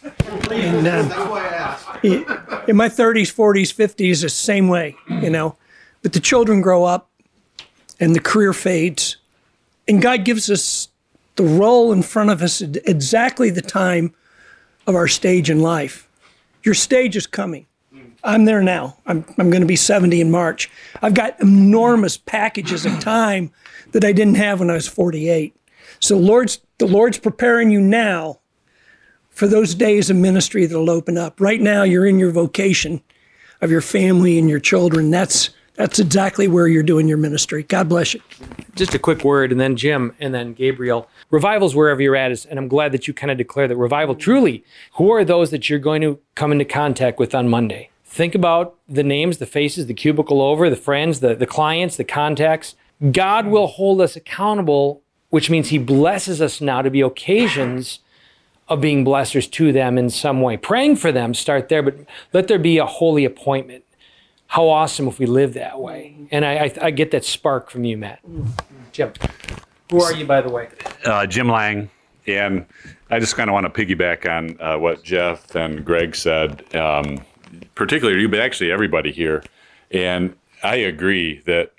And, 0.04 0.88
um, 0.88 1.10
That's 1.10 1.30
why 1.30 1.48
I 1.48 1.54
asked. 1.54 2.04
in 2.04 2.76
my 2.76 2.90
30s, 2.90 3.34
40s, 3.34 3.74
50s, 3.74 4.22
the 4.22 4.30
same 4.30 4.68
way, 4.68 4.96
you 5.10 5.30
know. 5.30 5.56
But 6.02 6.14
the 6.14 6.20
children 6.20 6.62
grow 6.62 6.84
up 6.84 7.10
and 8.00 8.16
the 8.16 8.20
career 8.20 8.54
fades. 8.54 9.18
And 9.88 10.02
God 10.02 10.26
gives 10.26 10.50
us 10.50 10.90
the 11.36 11.44
role 11.44 11.92
in 11.92 12.02
front 12.02 12.30
of 12.30 12.42
us 12.42 12.62
at 12.62 12.78
exactly 12.88 13.50
the 13.50 13.62
time 13.62 14.14
of 14.88 14.96
our 14.96 15.08
stage 15.08 15.50
in 15.50 15.62
life. 15.62 16.08
Your 16.64 16.74
stage 16.74 17.16
is 17.16 17.28
coming. 17.28 17.68
I'm 18.26 18.46
there 18.46 18.62
now. 18.62 18.98
I'm, 19.06 19.24
I'm 19.38 19.50
going 19.50 19.62
to 19.62 19.68
be 19.68 19.76
70 19.76 20.20
in 20.20 20.32
March. 20.32 20.70
I've 21.02 21.14
got 21.14 21.40
enormous 21.40 22.18
packages 22.18 22.86
of 22.86 23.00
time 23.00 23.52
that 23.92 24.04
I 24.04 24.12
didn't 24.12 24.36
have 24.36 24.60
when 24.60 24.70
I 24.70 24.74
was 24.74 24.88
48. 24.88 25.56
So 26.00 26.18
Lord's, 26.18 26.60
the 26.80 26.88
Lord's 26.88 27.18
preparing 27.18 27.72
you 27.72 27.80
now 27.80 28.40
for 29.30 29.48
those 29.48 29.76
days 29.76 30.10
of 30.10 30.18
ministry 30.18 30.66
that'll 30.66 30.90
open 30.90 31.18
up. 31.18 31.40
Right 31.40 31.62
now, 31.62 31.84
you're 31.84 32.06
in 32.06 32.20
your 32.20 32.32
vocation 32.32 33.02
of 33.62 33.70
your 33.70 33.82
family 33.82 34.40
and 34.40 34.50
your 34.50 34.60
children. 34.60 35.12
That's 35.12 35.52
that's 35.76 36.00
exactly 36.00 36.48
where 36.48 36.68
you're 36.68 36.84
doing 36.84 37.08
your 37.10 37.18
ministry. 37.18 37.64
God 37.64 37.90
bless 37.90 38.14
you. 38.14 38.22
just 38.76 38.94
a 38.96 39.00
quick 39.00 39.26
word, 39.26 39.52
and 39.52 39.60
then 39.60 39.76
Jim, 39.76 40.16
and 40.22 40.34
then 40.34 40.54
Gabriel. 40.54 41.10
Revival's 41.32 41.76
wherever 41.76 42.02
you're 42.02 42.16
at, 42.16 42.32
is, 42.32 42.46
and 42.46 42.58
I'm 42.58 42.70
glad 42.70 42.94
that 42.94 43.10
you 43.10 43.14
kind 43.14 43.30
of 43.30 43.38
declare 43.38 43.68
that 43.68 43.76
revival 43.76 44.16
truly. 44.16 44.64
Who 44.94 45.12
are 45.12 45.26
those 45.26 45.52
that 45.52 45.70
you're 45.70 45.80
going 45.80 46.02
to 46.02 46.18
come 46.34 46.54
into 46.54 46.64
contact 46.64 47.20
with 47.20 47.36
on 47.36 47.50
Monday? 47.50 47.90
Think 48.16 48.34
about 48.34 48.78
the 48.88 49.04
names, 49.04 49.40
the 49.40 49.46
faces, 49.46 49.88
the 49.88 49.94
cubicle 49.94 50.42
over, 50.42 50.70
the 50.70 50.78
friends, 50.78 51.20
the, 51.20 51.36
the 51.36 51.46
clients, 51.46 51.98
the 51.98 52.06
contacts. 52.06 52.76
God 53.12 53.48
will 53.48 53.68
hold 53.68 54.00
us 54.00 54.16
accountable, 54.16 55.02
which 55.32 55.50
means 55.50 55.68
He 55.68 55.78
blesses 55.78 56.42
us 56.42 56.62
now 56.62 56.82
to 56.82 56.90
be 56.90 57.02
occasions 57.02 58.00
of 58.70 58.80
being 58.80 59.04
blessers 59.04 59.52
to 59.52 59.74
them 59.74 59.98
in 59.98 60.10
some 60.10 60.40
way. 60.40 60.56
Praying 60.56 60.96
for 60.96 61.12
them, 61.12 61.34
start 61.34 61.68
there, 61.68 61.84
but 61.84 61.98
let 62.32 62.48
there 62.48 62.58
be 62.58 62.78
a 62.78 62.86
holy 62.86 63.26
appointment. 63.26 63.84
How 64.48 64.70
awesome 64.70 65.10
if 65.10 65.20
we 65.20 65.26
live 65.26 65.54
that 65.56 65.82
way. 65.82 66.16
And 66.32 66.46
I, 66.46 66.54
I, 66.54 66.74
I 66.84 66.92
get 66.92 67.12
that 67.12 67.26
spark 67.26 67.70
from 67.70 67.84
you, 67.84 67.98
Matt. 67.98 68.22
Jim. 68.94 69.12
Who 69.92 70.02
are 70.02 70.14
you, 70.14 70.26
by 70.26 70.40
the 70.40 70.50
way? 70.50 70.70
uh, 71.04 71.26
Jim 71.26 71.50
Lang, 71.50 71.90
and 72.28 72.66
I 73.10 73.20
just 73.20 73.36
kind 73.36 73.50
of 73.50 73.54
want 73.56 73.66
to 73.74 73.86
piggyback 73.86 74.26
on 74.26 74.58
uh, 74.62 74.78
what 74.78 75.04
Jeff 75.04 75.54
and 75.54 75.84
Greg 75.84 76.16
said, 76.16 76.74
um, 76.74 77.20
particularly 77.76 78.22
you, 78.22 78.30
but 78.30 78.40
actually 78.40 78.72
everybody 78.72 79.12
here. 79.12 79.44
And 79.92 80.36
I 80.64 80.76
agree 80.76 81.42
that 81.46 81.74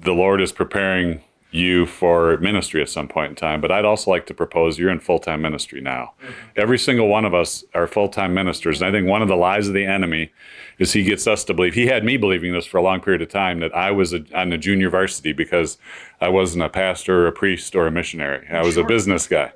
the 0.00 0.12
Lord 0.12 0.40
is 0.40 0.52
preparing 0.52 1.22
you 1.52 1.84
for 1.84 2.38
ministry 2.38 2.80
at 2.80 2.88
some 2.88 3.06
point 3.06 3.30
in 3.30 3.36
time. 3.36 3.60
But 3.60 3.70
I'd 3.70 3.84
also 3.84 4.10
like 4.10 4.26
to 4.26 4.34
propose 4.34 4.78
you're 4.78 4.90
in 4.90 5.00
full 5.00 5.18
time 5.18 5.42
ministry 5.42 5.80
now. 5.80 6.14
Every 6.56 6.78
single 6.78 7.08
one 7.08 7.24
of 7.26 7.34
us 7.34 7.62
are 7.74 7.86
full 7.86 8.08
time 8.08 8.34
ministers. 8.34 8.80
And 8.80 8.88
I 8.88 8.90
think 8.90 9.06
one 9.06 9.22
of 9.22 9.28
the 9.28 9.36
lies 9.36 9.68
of 9.68 9.74
the 9.74 9.84
enemy 9.84 10.32
is 10.78 10.94
he 10.94 11.04
gets 11.04 11.26
us 11.26 11.44
to 11.44 11.54
believe, 11.54 11.74
he 11.74 11.86
had 11.86 12.04
me 12.04 12.16
believing 12.16 12.52
this 12.54 12.64
for 12.64 12.78
a 12.78 12.82
long 12.82 13.00
period 13.00 13.20
of 13.20 13.28
time, 13.28 13.60
that 13.60 13.74
I 13.76 13.90
was 13.90 14.14
a, 14.14 14.24
on 14.34 14.48
the 14.48 14.58
junior 14.58 14.88
varsity 14.88 15.32
because 15.32 15.76
I 16.20 16.28
wasn't 16.28 16.64
a 16.64 16.70
pastor 16.70 17.24
or 17.24 17.26
a 17.26 17.32
priest 17.32 17.76
or 17.76 17.86
a 17.86 17.90
missionary. 17.90 18.48
I 18.50 18.62
was 18.62 18.78
a 18.78 18.84
business 18.84 19.28
guy. 19.28 19.52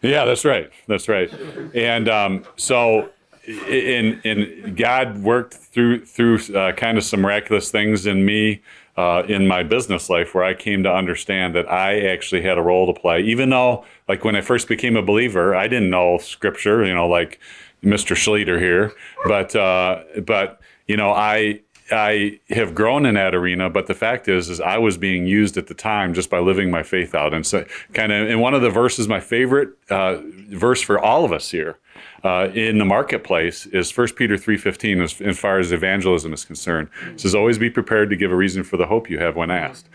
Yeah, 0.00 0.24
that's 0.24 0.44
right. 0.44 0.70
That's 0.88 1.08
right. 1.08 1.30
And 1.74 2.08
um, 2.08 2.44
so, 2.56 3.10
in 3.46 4.20
in 4.24 4.74
God 4.74 5.18
worked 5.18 5.54
through 5.54 6.04
through 6.04 6.38
uh, 6.54 6.72
kind 6.72 6.98
of 6.98 7.04
some 7.04 7.20
miraculous 7.20 7.70
things 7.70 8.06
in 8.06 8.24
me 8.24 8.62
uh, 8.96 9.22
in 9.28 9.46
my 9.46 9.62
business 9.62 10.08
life 10.08 10.34
where 10.34 10.44
I 10.44 10.54
came 10.54 10.82
to 10.82 10.92
understand 10.92 11.54
that 11.54 11.70
I 11.70 12.00
actually 12.00 12.42
had 12.42 12.58
a 12.58 12.62
role 12.62 12.92
to 12.92 12.98
play. 12.98 13.20
Even 13.22 13.50
though, 13.50 13.84
like 14.08 14.24
when 14.24 14.34
I 14.34 14.40
first 14.40 14.68
became 14.68 14.96
a 14.96 15.02
believer, 15.02 15.54
I 15.54 15.68
didn't 15.68 15.90
know 15.90 16.18
Scripture, 16.18 16.84
you 16.84 16.94
know, 16.94 17.06
like 17.06 17.38
Mr. 17.84 18.16
Schlueter 18.16 18.58
here, 18.58 18.92
but 19.26 19.54
uh, 19.54 20.02
but 20.24 20.60
you 20.88 20.96
know, 20.96 21.12
I 21.12 21.60
I 21.92 22.40
have 22.48 22.74
grown 22.74 23.06
in 23.06 23.14
that 23.14 23.32
arena, 23.32 23.70
but 23.70 23.86
the 23.86 23.94
fact 23.94 24.26
is, 24.28 24.48
is 24.48 24.60
I 24.60 24.78
was 24.78 24.96
being 24.96 25.26
used 25.26 25.56
at 25.56 25.68
the 25.68 25.74
time 25.74 26.14
just 26.14 26.30
by 26.30 26.40
living 26.40 26.70
my 26.70 26.82
faith 26.82 27.14
out, 27.14 27.32
and 27.32 27.46
so 27.46 27.64
kind 27.92 28.10
of. 28.10 28.28
And 28.28 28.40
one 28.40 28.54
of 28.54 28.62
the 28.62 28.70
verses, 28.70 29.06
my 29.06 29.20
favorite 29.20 29.70
uh, 29.90 30.18
verse 30.48 30.80
for 30.80 30.98
all 30.98 31.24
of 31.24 31.32
us 31.32 31.50
here 31.50 31.78
uh, 32.26 32.50
in 32.54 32.78
the 32.78 32.84
marketplace, 32.84 33.66
is 33.66 33.90
First 33.90 34.16
Peter 34.16 34.36
three 34.36 34.56
fifteen. 34.56 35.00
As, 35.00 35.20
as 35.20 35.38
far 35.38 35.58
as 35.58 35.70
evangelism 35.70 36.32
is 36.32 36.44
concerned, 36.44 36.88
it 37.12 37.20
says, 37.20 37.34
"Always 37.34 37.58
be 37.58 37.70
prepared 37.70 38.10
to 38.10 38.16
give 38.16 38.32
a 38.32 38.36
reason 38.36 38.64
for 38.64 38.76
the 38.76 38.86
hope 38.86 39.08
you 39.08 39.18
have 39.18 39.36
when 39.36 39.50
asked." 39.50 39.88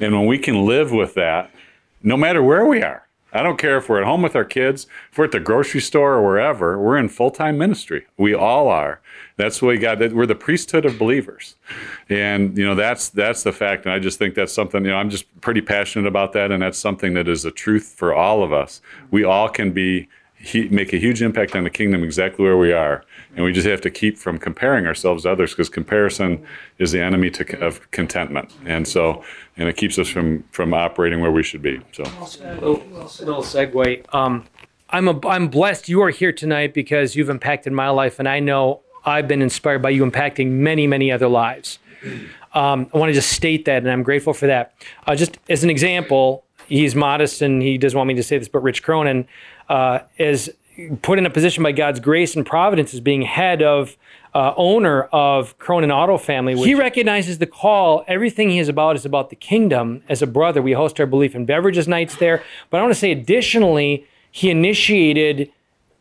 And 0.00 0.12
when 0.12 0.26
we 0.26 0.38
can 0.38 0.66
live 0.66 0.90
with 0.92 1.14
that, 1.14 1.50
no 2.02 2.16
matter 2.16 2.42
where 2.42 2.64
we 2.64 2.82
are, 2.82 3.06
I 3.34 3.42
don't 3.42 3.58
care 3.58 3.76
if 3.76 3.88
we're 3.88 4.00
at 4.00 4.06
home 4.06 4.22
with 4.22 4.36
our 4.36 4.44
kids, 4.44 4.86
if 5.10 5.18
we're 5.18 5.24
at 5.24 5.32
the 5.32 5.40
grocery 5.40 5.80
store 5.80 6.14
or 6.14 6.22
wherever, 6.22 6.78
we're 6.78 6.96
in 6.96 7.08
full 7.08 7.32
time 7.32 7.58
ministry. 7.58 8.06
We 8.16 8.32
all 8.32 8.68
are. 8.68 9.00
That's 9.36 9.60
what 9.60 9.68
we 9.68 9.78
got. 9.78 9.98
We're 10.12 10.26
the 10.26 10.36
priesthood 10.36 10.84
of 10.84 10.98
believers, 10.98 11.56
and 12.08 12.56
you 12.56 12.64
know 12.64 12.76
that's 12.76 13.08
that's 13.08 13.42
the 13.42 13.52
fact. 13.52 13.84
And 13.84 13.92
I 13.92 13.98
just 13.98 14.18
think 14.18 14.36
that's 14.36 14.52
something. 14.52 14.84
You 14.84 14.92
know, 14.92 14.96
I'm 14.96 15.10
just 15.10 15.26
pretty 15.40 15.60
passionate 15.60 16.06
about 16.06 16.32
that, 16.34 16.52
and 16.52 16.62
that's 16.62 16.78
something 16.78 17.14
that 17.14 17.28
is 17.28 17.44
a 17.44 17.50
truth 17.50 17.94
for 17.98 18.14
all 18.14 18.44
of 18.44 18.52
us. 18.52 18.80
We 19.10 19.24
all 19.24 19.48
can 19.48 19.72
be 19.72 20.08
he, 20.36 20.68
make 20.68 20.92
a 20.92 20.98
huge 20.98 21.22
impact 21.22 21.56
on 21.56 21.64
the 21.64 21.70
kingdom 21.70 22.04
exactly 22.04 22.44
where 22.44 22.56
we 22.56 22.72
are, 22.72 23.04
and 23.34 23.44
we 23.44 23.52
just 23.52 23.66
have 23.66 23.80
to 23.82 23.90
keep 23.90 24.18
from 24.18 24.38
comparing 24.38 24.86
ourselves 24.86 25.22
to 25.22 25.32
others 25.32 25.52
because 25.52 25.68
comparison 25.68 26.44
is 26.78 26.92
the 26.92 27.00
enemy 27.00 27.30
to, 27.30 27.64
of 27.64 27.90
contentment, 27.90 28.52
and 28.66 28.86
so 28.86 29.24
and 29.56 29.68
it 29.68 29.76
keeps 29.76 29.98
us 29.98 30.08
from 30.08 30.44
from 30.50 30.74
operating 30.74 31.20
where 31.20 31.32
we 31.32 31.42
should 31.42 31.62
be. 31.62 31.80
So. 31.92 32.02
little, 32.02 32.82
little 33.20 33.42
segue. 33.42 34.14
Um, 34.14 34.44
I'm 34.90 35.08
a, 35.08 35.26
I'm 35.26 35.48
blessed 35.48 35.88
you 35.88 36.02
are 36.02 36.10
here 36.10 36.32
tonight 36.32 36.74
because 36.74 37.16
you've 37.16 37.30
impacted 37.30 37.72
my 37.72 37.88
life, 37.88 38.18
and 38.18 38.28
I 38.28 38.40
know 38.40 38.80
I've 39.04 39.26
been 39.26 39.42
inspired 39.42 39.82
by 39.82 39.90
you 39.90 40.04
impacting 40.04 40.50
many, 40.50 40.86
many 40.86 41.10
other 41.10 41.28
lives. 41.28 41.78
Um, 42.54 42.88
I 42.94 42.98
want 42.98 43.08
to 43.08 43.14
just 43.14 43.32
state 43.32 43.64
that, 43.64 43.78
and 43.78 43.90
I'm 43.90 44.02
grateful 44.02 44.34
for 44.34 44.46
that. 44.46 44.74
Uh, 45.06 45.16
just 45.16 45.38
as 45.48 45.64
an 45.64 45.70
example, 45.70 46.44
he's 46.68 46.94
modest 46.94 47.42
and 47.42 47.62
he 47.62 47.78
doesn't 47.78 47.96
want 47.96 48.08
me 48.08 48.14
to 48.14 48.22
say 48.22 48.38
this, 48.38 48.48
but 48.48 48.62
Rich 48.62 48.82
Cronin 48.82 49.26
uh, 49.68 50.00
is 50.18 50.50
put 51.02 51.18
in 51.18 51.26
a 51.26 51.30
position 51.30 51.62
by 51.62 51.72
God's 51.72 52.00
grace 52.00 52.34
and 52.34 52.44
providence 52.44 52.94
as 52.94 53.00
being 53.00 53.22
head 53.22 53.62
of 53.62 53.96
uh, 54.34 54.52
owner 54.56 55.04
of 55.04 55.56
Cronin 55.58 55.92
Auto 55.92 56.18
Family. 56.18 56.56
he 56.56 56.74
recognizes 56.74 57.38
the 57.38 57.46
call. 57.46 58.04
Everything 58.08 58.50
he 58.50 58.58
is 58.58 58.68
about 58.68 58.96
is 58.96 59.04
about 59.04 59.30
the 59.30 59.36
kingdom. 59.36 60.02
As 60.08 60.22
a 60.22 60.26
brother, 60.26 60.60
we 60.60 60.72
host 60.72 60.98
our 60.98 61.06
belief 61.06 61.36
in 61.36 61.46
beverages 61.46 61.86
nights 61.86 62.16
there. 62.16 62.42
But 62.70 62.78
I 62.78 62.82
want 62.82 62.92
to 62.92 62.98
say, 62.98 63.12
additionally, 63.12 64.06
he 64.30 64.50
initiated 64.50 65.52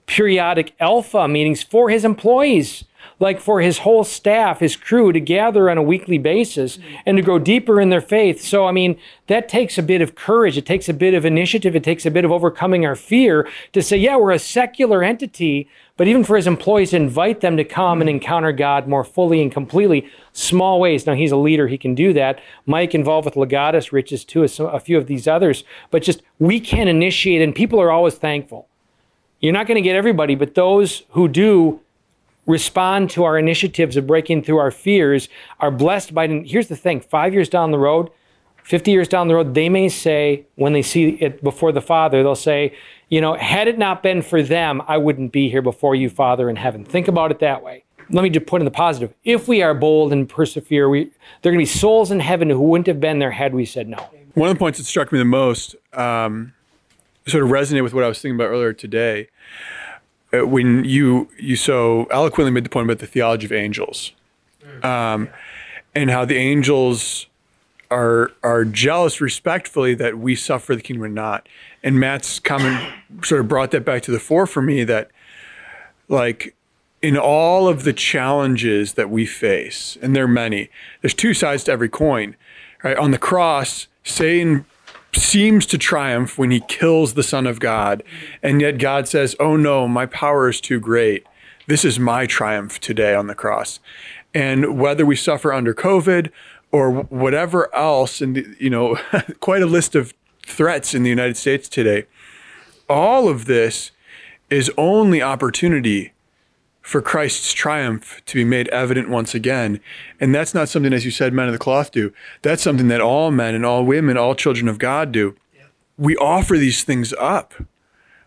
periodic 0.07 0.73
alpha 0.79 1.27
meetings 1.27 1.61
for 1.61 1.89
his 1.89 2.03
employees 2.03 2.83
like 3.19 3.39
for 3.39 3.61
his 3.61 3.79
whole 3.79 4.03
staff, 4.03 4.59
his 4.59 4.75
crew 4.75 5.11
to 5.11 5.19
gather 5.19 5.69
on 5.69 5.77
a 5.77 5.83
weekly 5.83 6.17
basis 6.17 6.79
and 7.05 7.17
to 7.17 7.23
grow 7.23 7.39
deeper 7.39 7.79
in 7.79 7.89
their 7.89 8.01
faith. 8.01 8.41
So, 8.41 8.65
I 8.65 8.71
mean, 8.71 8.99
that 9.27 9.47
takes 9.47 9.77
a 9.77 9.83
bit 9.83 10.01
of 10.01 10.15
courage. 10.15 10.57
It 10.57 10.65
takes 10.65 10.89
a 10.89 10.93
bit 10.93 11.13
of 11.13 11.25
initiative. 11.25 11.75
It 11.75 11.83
takes 11.83 12.05
a 12.05 12.11
bit 12.11 12.25
of 12.25 12.31
overcoming 12.31 12.85
our 12.85 12.95
fear 12.95 13.47
to 13.71 13.81
say, 13.81 13.97
yeah, 13.97 14.17
we're 14.17 14.31
a 14.31 14.39
secular 14.39 15.03
entity, 15.03 15.69
but 15.95 16.07
even 16.07 16.23
for 16.23 16.35
his 16.35 16.47
employees 16.47 16.93
invite 16.93 17.41
them 17.41 17.55
to 17.57 17.63
come 17.63 18.01
and 18.01 18.09
encounter 18.09 18.51
God 18.51 18.87
more 18.87 19.03
fully 19.03 19.41
and 19.41 19.51
completely, 19.51 20.09
small 20.33 20.79
ways. 20.79 21.05
Now, 21.05 21.13
he's 21.13 21.31
a 21.31 21.37
leader, 21.37 21.67
he 21.67 21.77
can 21.77 21.95
do 21.95 22.13
that. 22.13 22.39
Mike 22.65 22.95
involved 22.95 23.25
with 23.25 23.35
Legatus, 23.35 23.91
Riches 23.91 24.25
too, 24.25 24.43
a 24.43 24.79
few 24.79 24.97
of 24.97 25.07
these 25.07 25.27
others, 25.27 25.63
but 25.91 26.01
just 26.01 26.23
we 26.39 26.59
can 26.59 26.87
initiate, 26.87 27.41
and 27.41 27.53
people 27.53 27.79
are 27.79 27.91
always 27.91 28.15
thankful. 28.15 28.67
You're 29.39 29.53
not 29.53 29.67
going 29.67 29.75
to 29.75 29.81
get 29.81 29.95
everybody, 29.95 30.35
but 30.35 30.55
those 30.55 31.03
who 31.09 31.27
do 31.27 31.81
respond 32.45 33.09
to 33.11 33.23
our 33.23 33.37
initiatives 33.37 33.95
of 33.95 34.07
breaking 34.07 34.43
through 34.43 34.57
our 34.57 34.71
fears 34.71 35.29
are 35.59 35.71
blessed 35.71 36.13
by 36.13 36.27
here's 36.27 36.67
the 36.67 36.75
thing 36.75 36.99
5 36.99 37.33
years 37.33 37.49
down 37.49 37.71
the 37.71 37.79
road 37.79 38.09
50 38.63 38.91
years 38.91 39.07
down 39.07 39.27
the 39.27 39.35
road 39.35 39.53
they 39.53 39.69
may 39.69 39.89
say 39.89 40.45
when 40.55 40.73
they 40.73 40.81
see 40.81 41.09
it 41.21 41.43
before 41.43 41.71
the 41.71 41.81
father 41.81 42.21
they'll 42.21 42.35
say 42.35 42.75
you 43.09 43.21
know 43.21 43.33
had 43.35 43.67
it 43.67 43.77
not 43.77 44.03
been 44.03 44.21
for 44.21 44.41
them 44.41 44.81
i 44.87 44.97
wouldn't 44.97 45.31
be 45.31 45.49
here 45.49 45.61
before 45.61 45.95
you 45.95 46.09
father 46.09 46.49
in 46.49 46.55
heaven. 46.55 46.83
Think 46.83 47.07
about 47.07 47.31
it 47.31 47.39
that 47.39 47.63
way. 47.63 47.83
Let 48.09 48.23
me 48.23 48.29
just 48.29 48.45
put 48.45 48.61
in 48.61 48.65
the 48.65 48.71
positive. 48.71 49.13
If 49.23 49.47
we 49.47 49.61
are 49.61 49.73
bold 49.73 50.11
and 50.11 50.27
persevere 50.27 50.89
we 50.89 51.05
there 51.41 51.51
are 51.51 51.55
going 51.55 51.65
to 51.65 51.71
be 51.71 51.79
souls 51.79 52.11
in 52.11 52.19
heaven 52.19 52.49
who 52.49 52.59
wouldn't 52.59 52.87
have 52.87 52.99
been 52.99 53.19
there 53.19 53.31
had 53.31 53.53
we 53.53 53.65
said 53.65 53.87
no. 53.87 54.09
One 54.33 54.49
of 54.49 54.55
the 54.55 54.59
points 54.59 54.79
that 54.79 54.85
struck 54.85 55.11
me 55.11 55.19
the 55.19 55.25
most 55.25 55.75
um, 55.93 56.53
sort 57.27 57.43
of 57.43 57.49
resonated 57.49 57.83
with 57.83 57.93
what 57.93 58.03
i 58.03 58.07
was 58.07 58.19
thinking 58.19 58.35
about 58.35 58.49
earlier 58.49 58.73
today 58.73 59.29
when 60.41 60.83
you 60.83 61.29
you 61.37 61.55
so 61.55 62.05
eloquently 62.05 62.51
made 62.51 62.65
the 62.65 62.69
point 62.69 62.85
about 62.85 62.99
the 62.99 63.07
theology 63.07 63.45
of 63.45 63.51
angels, 63.51 64.11
um, 64.81 65.29
and 65.93 66.09
how 66.09 66.25
the 66.25 66.37
angels 66.37 67.27
are 67.91 68.31
are 68.41 68.65
jealous 68.65 69.21
respectfully 69.21 69.93
that 69.93 70.17
we 70.17 70.35
suffer 70.35 70.75
the 70.75 70.81
kingdom 70.81 71.03
or 71.03 71.09
not. 71.09 71.47
And 71.83 71.99
Matt's 71.99 72.39
comment 72.39 72.93
sort 73.23 73.41
of 73.41 73.47
brought 73.47 73.71
that 73.71 73.85
back 73.85 74.01
to 74.03 74.11
the 74.11 74.19
fore 74.19 74.47
for 74.47 74.61
me 74.61 74.83
that 74.83 75.11
like 76.07 76.55
in 77.01 77.17
all 77.17 77.67
of 77.67 77.83
the 77.83 77.93
challenges 77.93 78.93
that 78.93 79.09
we 79.09 79.25
face, 79.25 79.97
and 80.01 80.15
there 80.15 80.23
are 80.23 80.27
many, 80.27 80.69
there's 81.01 81.13
two 81.13 81.33
sides 81.33 81.65
to 81.65 81.71
every 81.71 81.89
coin. 81.89 82.35
Right? 82.83 82.97
On 82.97 83.11
the 83.11 83.17
cross, 83.17 83.87
Satan 84.03 84.65
seems 85.15 85.65
to 85.67 85.77
triumph 85.77 86.37
when 86.37 86.51
he 86.51 86.59
kills 86.61 87.13
the 87.13 87.23
Son 87.23 87.47
of 87.47 87.59
God. 87.59 88.03
And 88.41 88.61
yet 88.61 88.77
God 88.77 89.07
says, 89.07 89.35
Oh 89.39 89.55
no, 89.55 89.87
my 89.87 90.05
power 90.05 90.49
is 90.49 90.61
too 90.61 90.79
great. 90.79 91.25
This 91.67 91.85
is 91.85 91.99
my 91.99 92.25
triumph 92.25 92.79
today 92.79 93.15
on 93.15 93.27
the 93.27 93.35
cross. 93.35 93.79
And 94.33 94.79
whether 94.79 95.05
we 95.05 95.15
suffer 95.15 95.53
under 95.53 95.73
COVID 95.73 96.29
or 96.71 96.91
whatever 96.91 97.73
else, 97.73 98.21
and 98.21 98.55
you 98.59 98.69
know, 98.69 98.97
quite 99.39 99.61
a 99.61 99.67
list 99.67 99.95
of 99.95 100.13
threats 100.45 100.93
in 100.93 101.03
the 101.03 101.09
United 101.09 101.37
States 101.37 101.69
today, 101.69 102.05
all 102.89 103.29
of 103.29 103.45
this 103.45 103.91
is 104.49 104.71
only 104.77 105.21
opportunity 105.21 106.13
for 106.83 107.01
Christ's 107.01 107.53
triumph 107.53 108.21
to 108.25 108.35
be 108.35 108.43
made 108.43 108.67
evident 108.67 109.09
once 109.09 109.33
again. 109.33 109.79
And 110.19 110.35
that's 110.35 110.53
not 110.53 110.69
something, 110.69 110.93
as 110.93 111.05
you 111.05 111.11
said, 111.11 111.33
men 111.33 111.47
of 111.47 111.53
the 111.53 111.57
cloth 111.57 111.91
do. 111.91 112.13
That's 112.41 112.61
something 112.61 112.89
that 112.89 113.01
all 113.01 113.31
men 113.31 113.55
and 113.55 113.65
all 113.65 113.85
women, 113.85 114.17
all 114.17 114.35
children 114.35 114.67
of 114.67 114.77
God 114.77 115.11
do. 115.11 115.35
We 115.97 116.17
offer 116.17 116.57
these 116.57 116.83
things 116.83 117.13
up. 117.13 117.53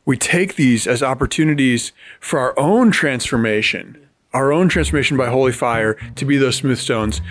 We 0.07 0.17
take 0.17 0.57
these 0.57 0.87
as 0.87 1.03
opportunities 1.03 1.93
for 2.19 2.39
our 2.39 2.59
own 2.59 2.91
transformation 2.91 4.06
our 4.37 4.53
own 4.53 4.68
transformation 4.68 5.16
by 5.16 5.28
holy 5.28 5.51
fire 5.51 5.95
to 6.14 6.26
be 6.26 6.37
those 6.37 6.57
smooth 6.57 6.76
stones. 6.76 7.22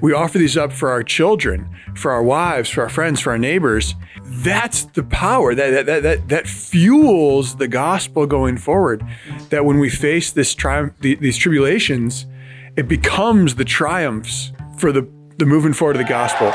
We 0.00 0.12
offer 0.12 0.36
these 0.36 0.56
up 0.56 0.72
for 0.72 0.90
our 0.90 1.04
children, 1.04 1.68
for 1.94 2.10
our 2.10 2.24
wives, 2.24 2.68
for 2.68 2.82
our 2.82 2.88
friends, 2.88 3.20
for 3.20 3.30
our 3.30 3.38
neighbors. 3.38 3.94
That's 4.24 4.84
the 4.84 5.04
power 5.04 5.54
that 5.54 5.86
that 5.86 6.02
that 6.02 6.28
that, 6.28 6.46
fuels 6.48 7.56
the 7.56 7.68
gospel 7.68 8.26
going 8.26 8.58
forward. 8.58 9.04
That 9.50 9.64
when 9.64 9.78
we 9.78 9.90
face 9.90 10.32
this 10.32 10.52
triumph, 10.54 10.92
these 11.00 11.36
tribulations, 11.36 12.26
it 12.76 12.88
becomes 12.88 13.54
the 13.54 13.64
triumphs 13.64 14.52
for 14.76 14.90
the 14.90 15.08
the 15.38 15.46
moving 15.46 15.72
forward 15.72 15.96
of 15.96 16.02
the 16.02 16.08
gospel. 16.08 16.50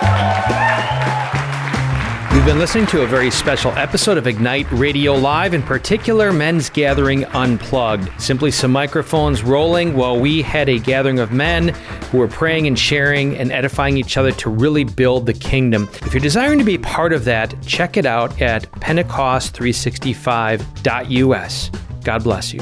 You've 2.46 2.54
been 2.54 2.60
listening 2.60 2.86
to 2.88 3.02
a 3.02 3.08
very 3.08 3.32
special 3.32 3.72
episode 3.72 4.20
of 4.20 4.28
Ignite 4.28 4.72
Radio 4.72 5.16
Live, 5.16 5.56
in 5.56 5.64
particular, 5.64 6.32
Men's 6.32 6.70
Gathering 6.70 7.26
Unplugged. 7.26 8.08
Simply 8.22 8.52
some 8.52 8.72
microphones 8.72 9.42
rolling 9.42 9.96
while 9.96 10.20
we 10.20 10.44
had 10.44 10.70
a 10.70 10.78
gathering 10.78 11.18
of 11.18 11.32
men 11.32 11.70
who 12.12 12.20
were 12.20 12.28
praying 12.28 12.68
and 12.68 12.78
sharing 12.78 13.36
and 13.36 13.52
edifying 13.52 13.98
each 13.98 14.16
other 14.16 14.32
to 14.34 14.52
really 14.52 14.84
build 14.84 15.26
the 15.26 15.34
kingdom. 15.34 15.90
If 16.04 16.14
you're 16.14 16.22
desiring 16.22 16.60
to 16.60 16.66
be 16.66 16.78
part 16.78 17.14
of 17.14 17.26
that, 17.26 17.56
check 17.66 17.98
it 17.98 18.06
out 18.06 18.40
at 18.40 18.72
Pentecost365.us. 18.74 21.72
God 22.04 22.24
bless 22.24 22.54
you. 22.54 22.62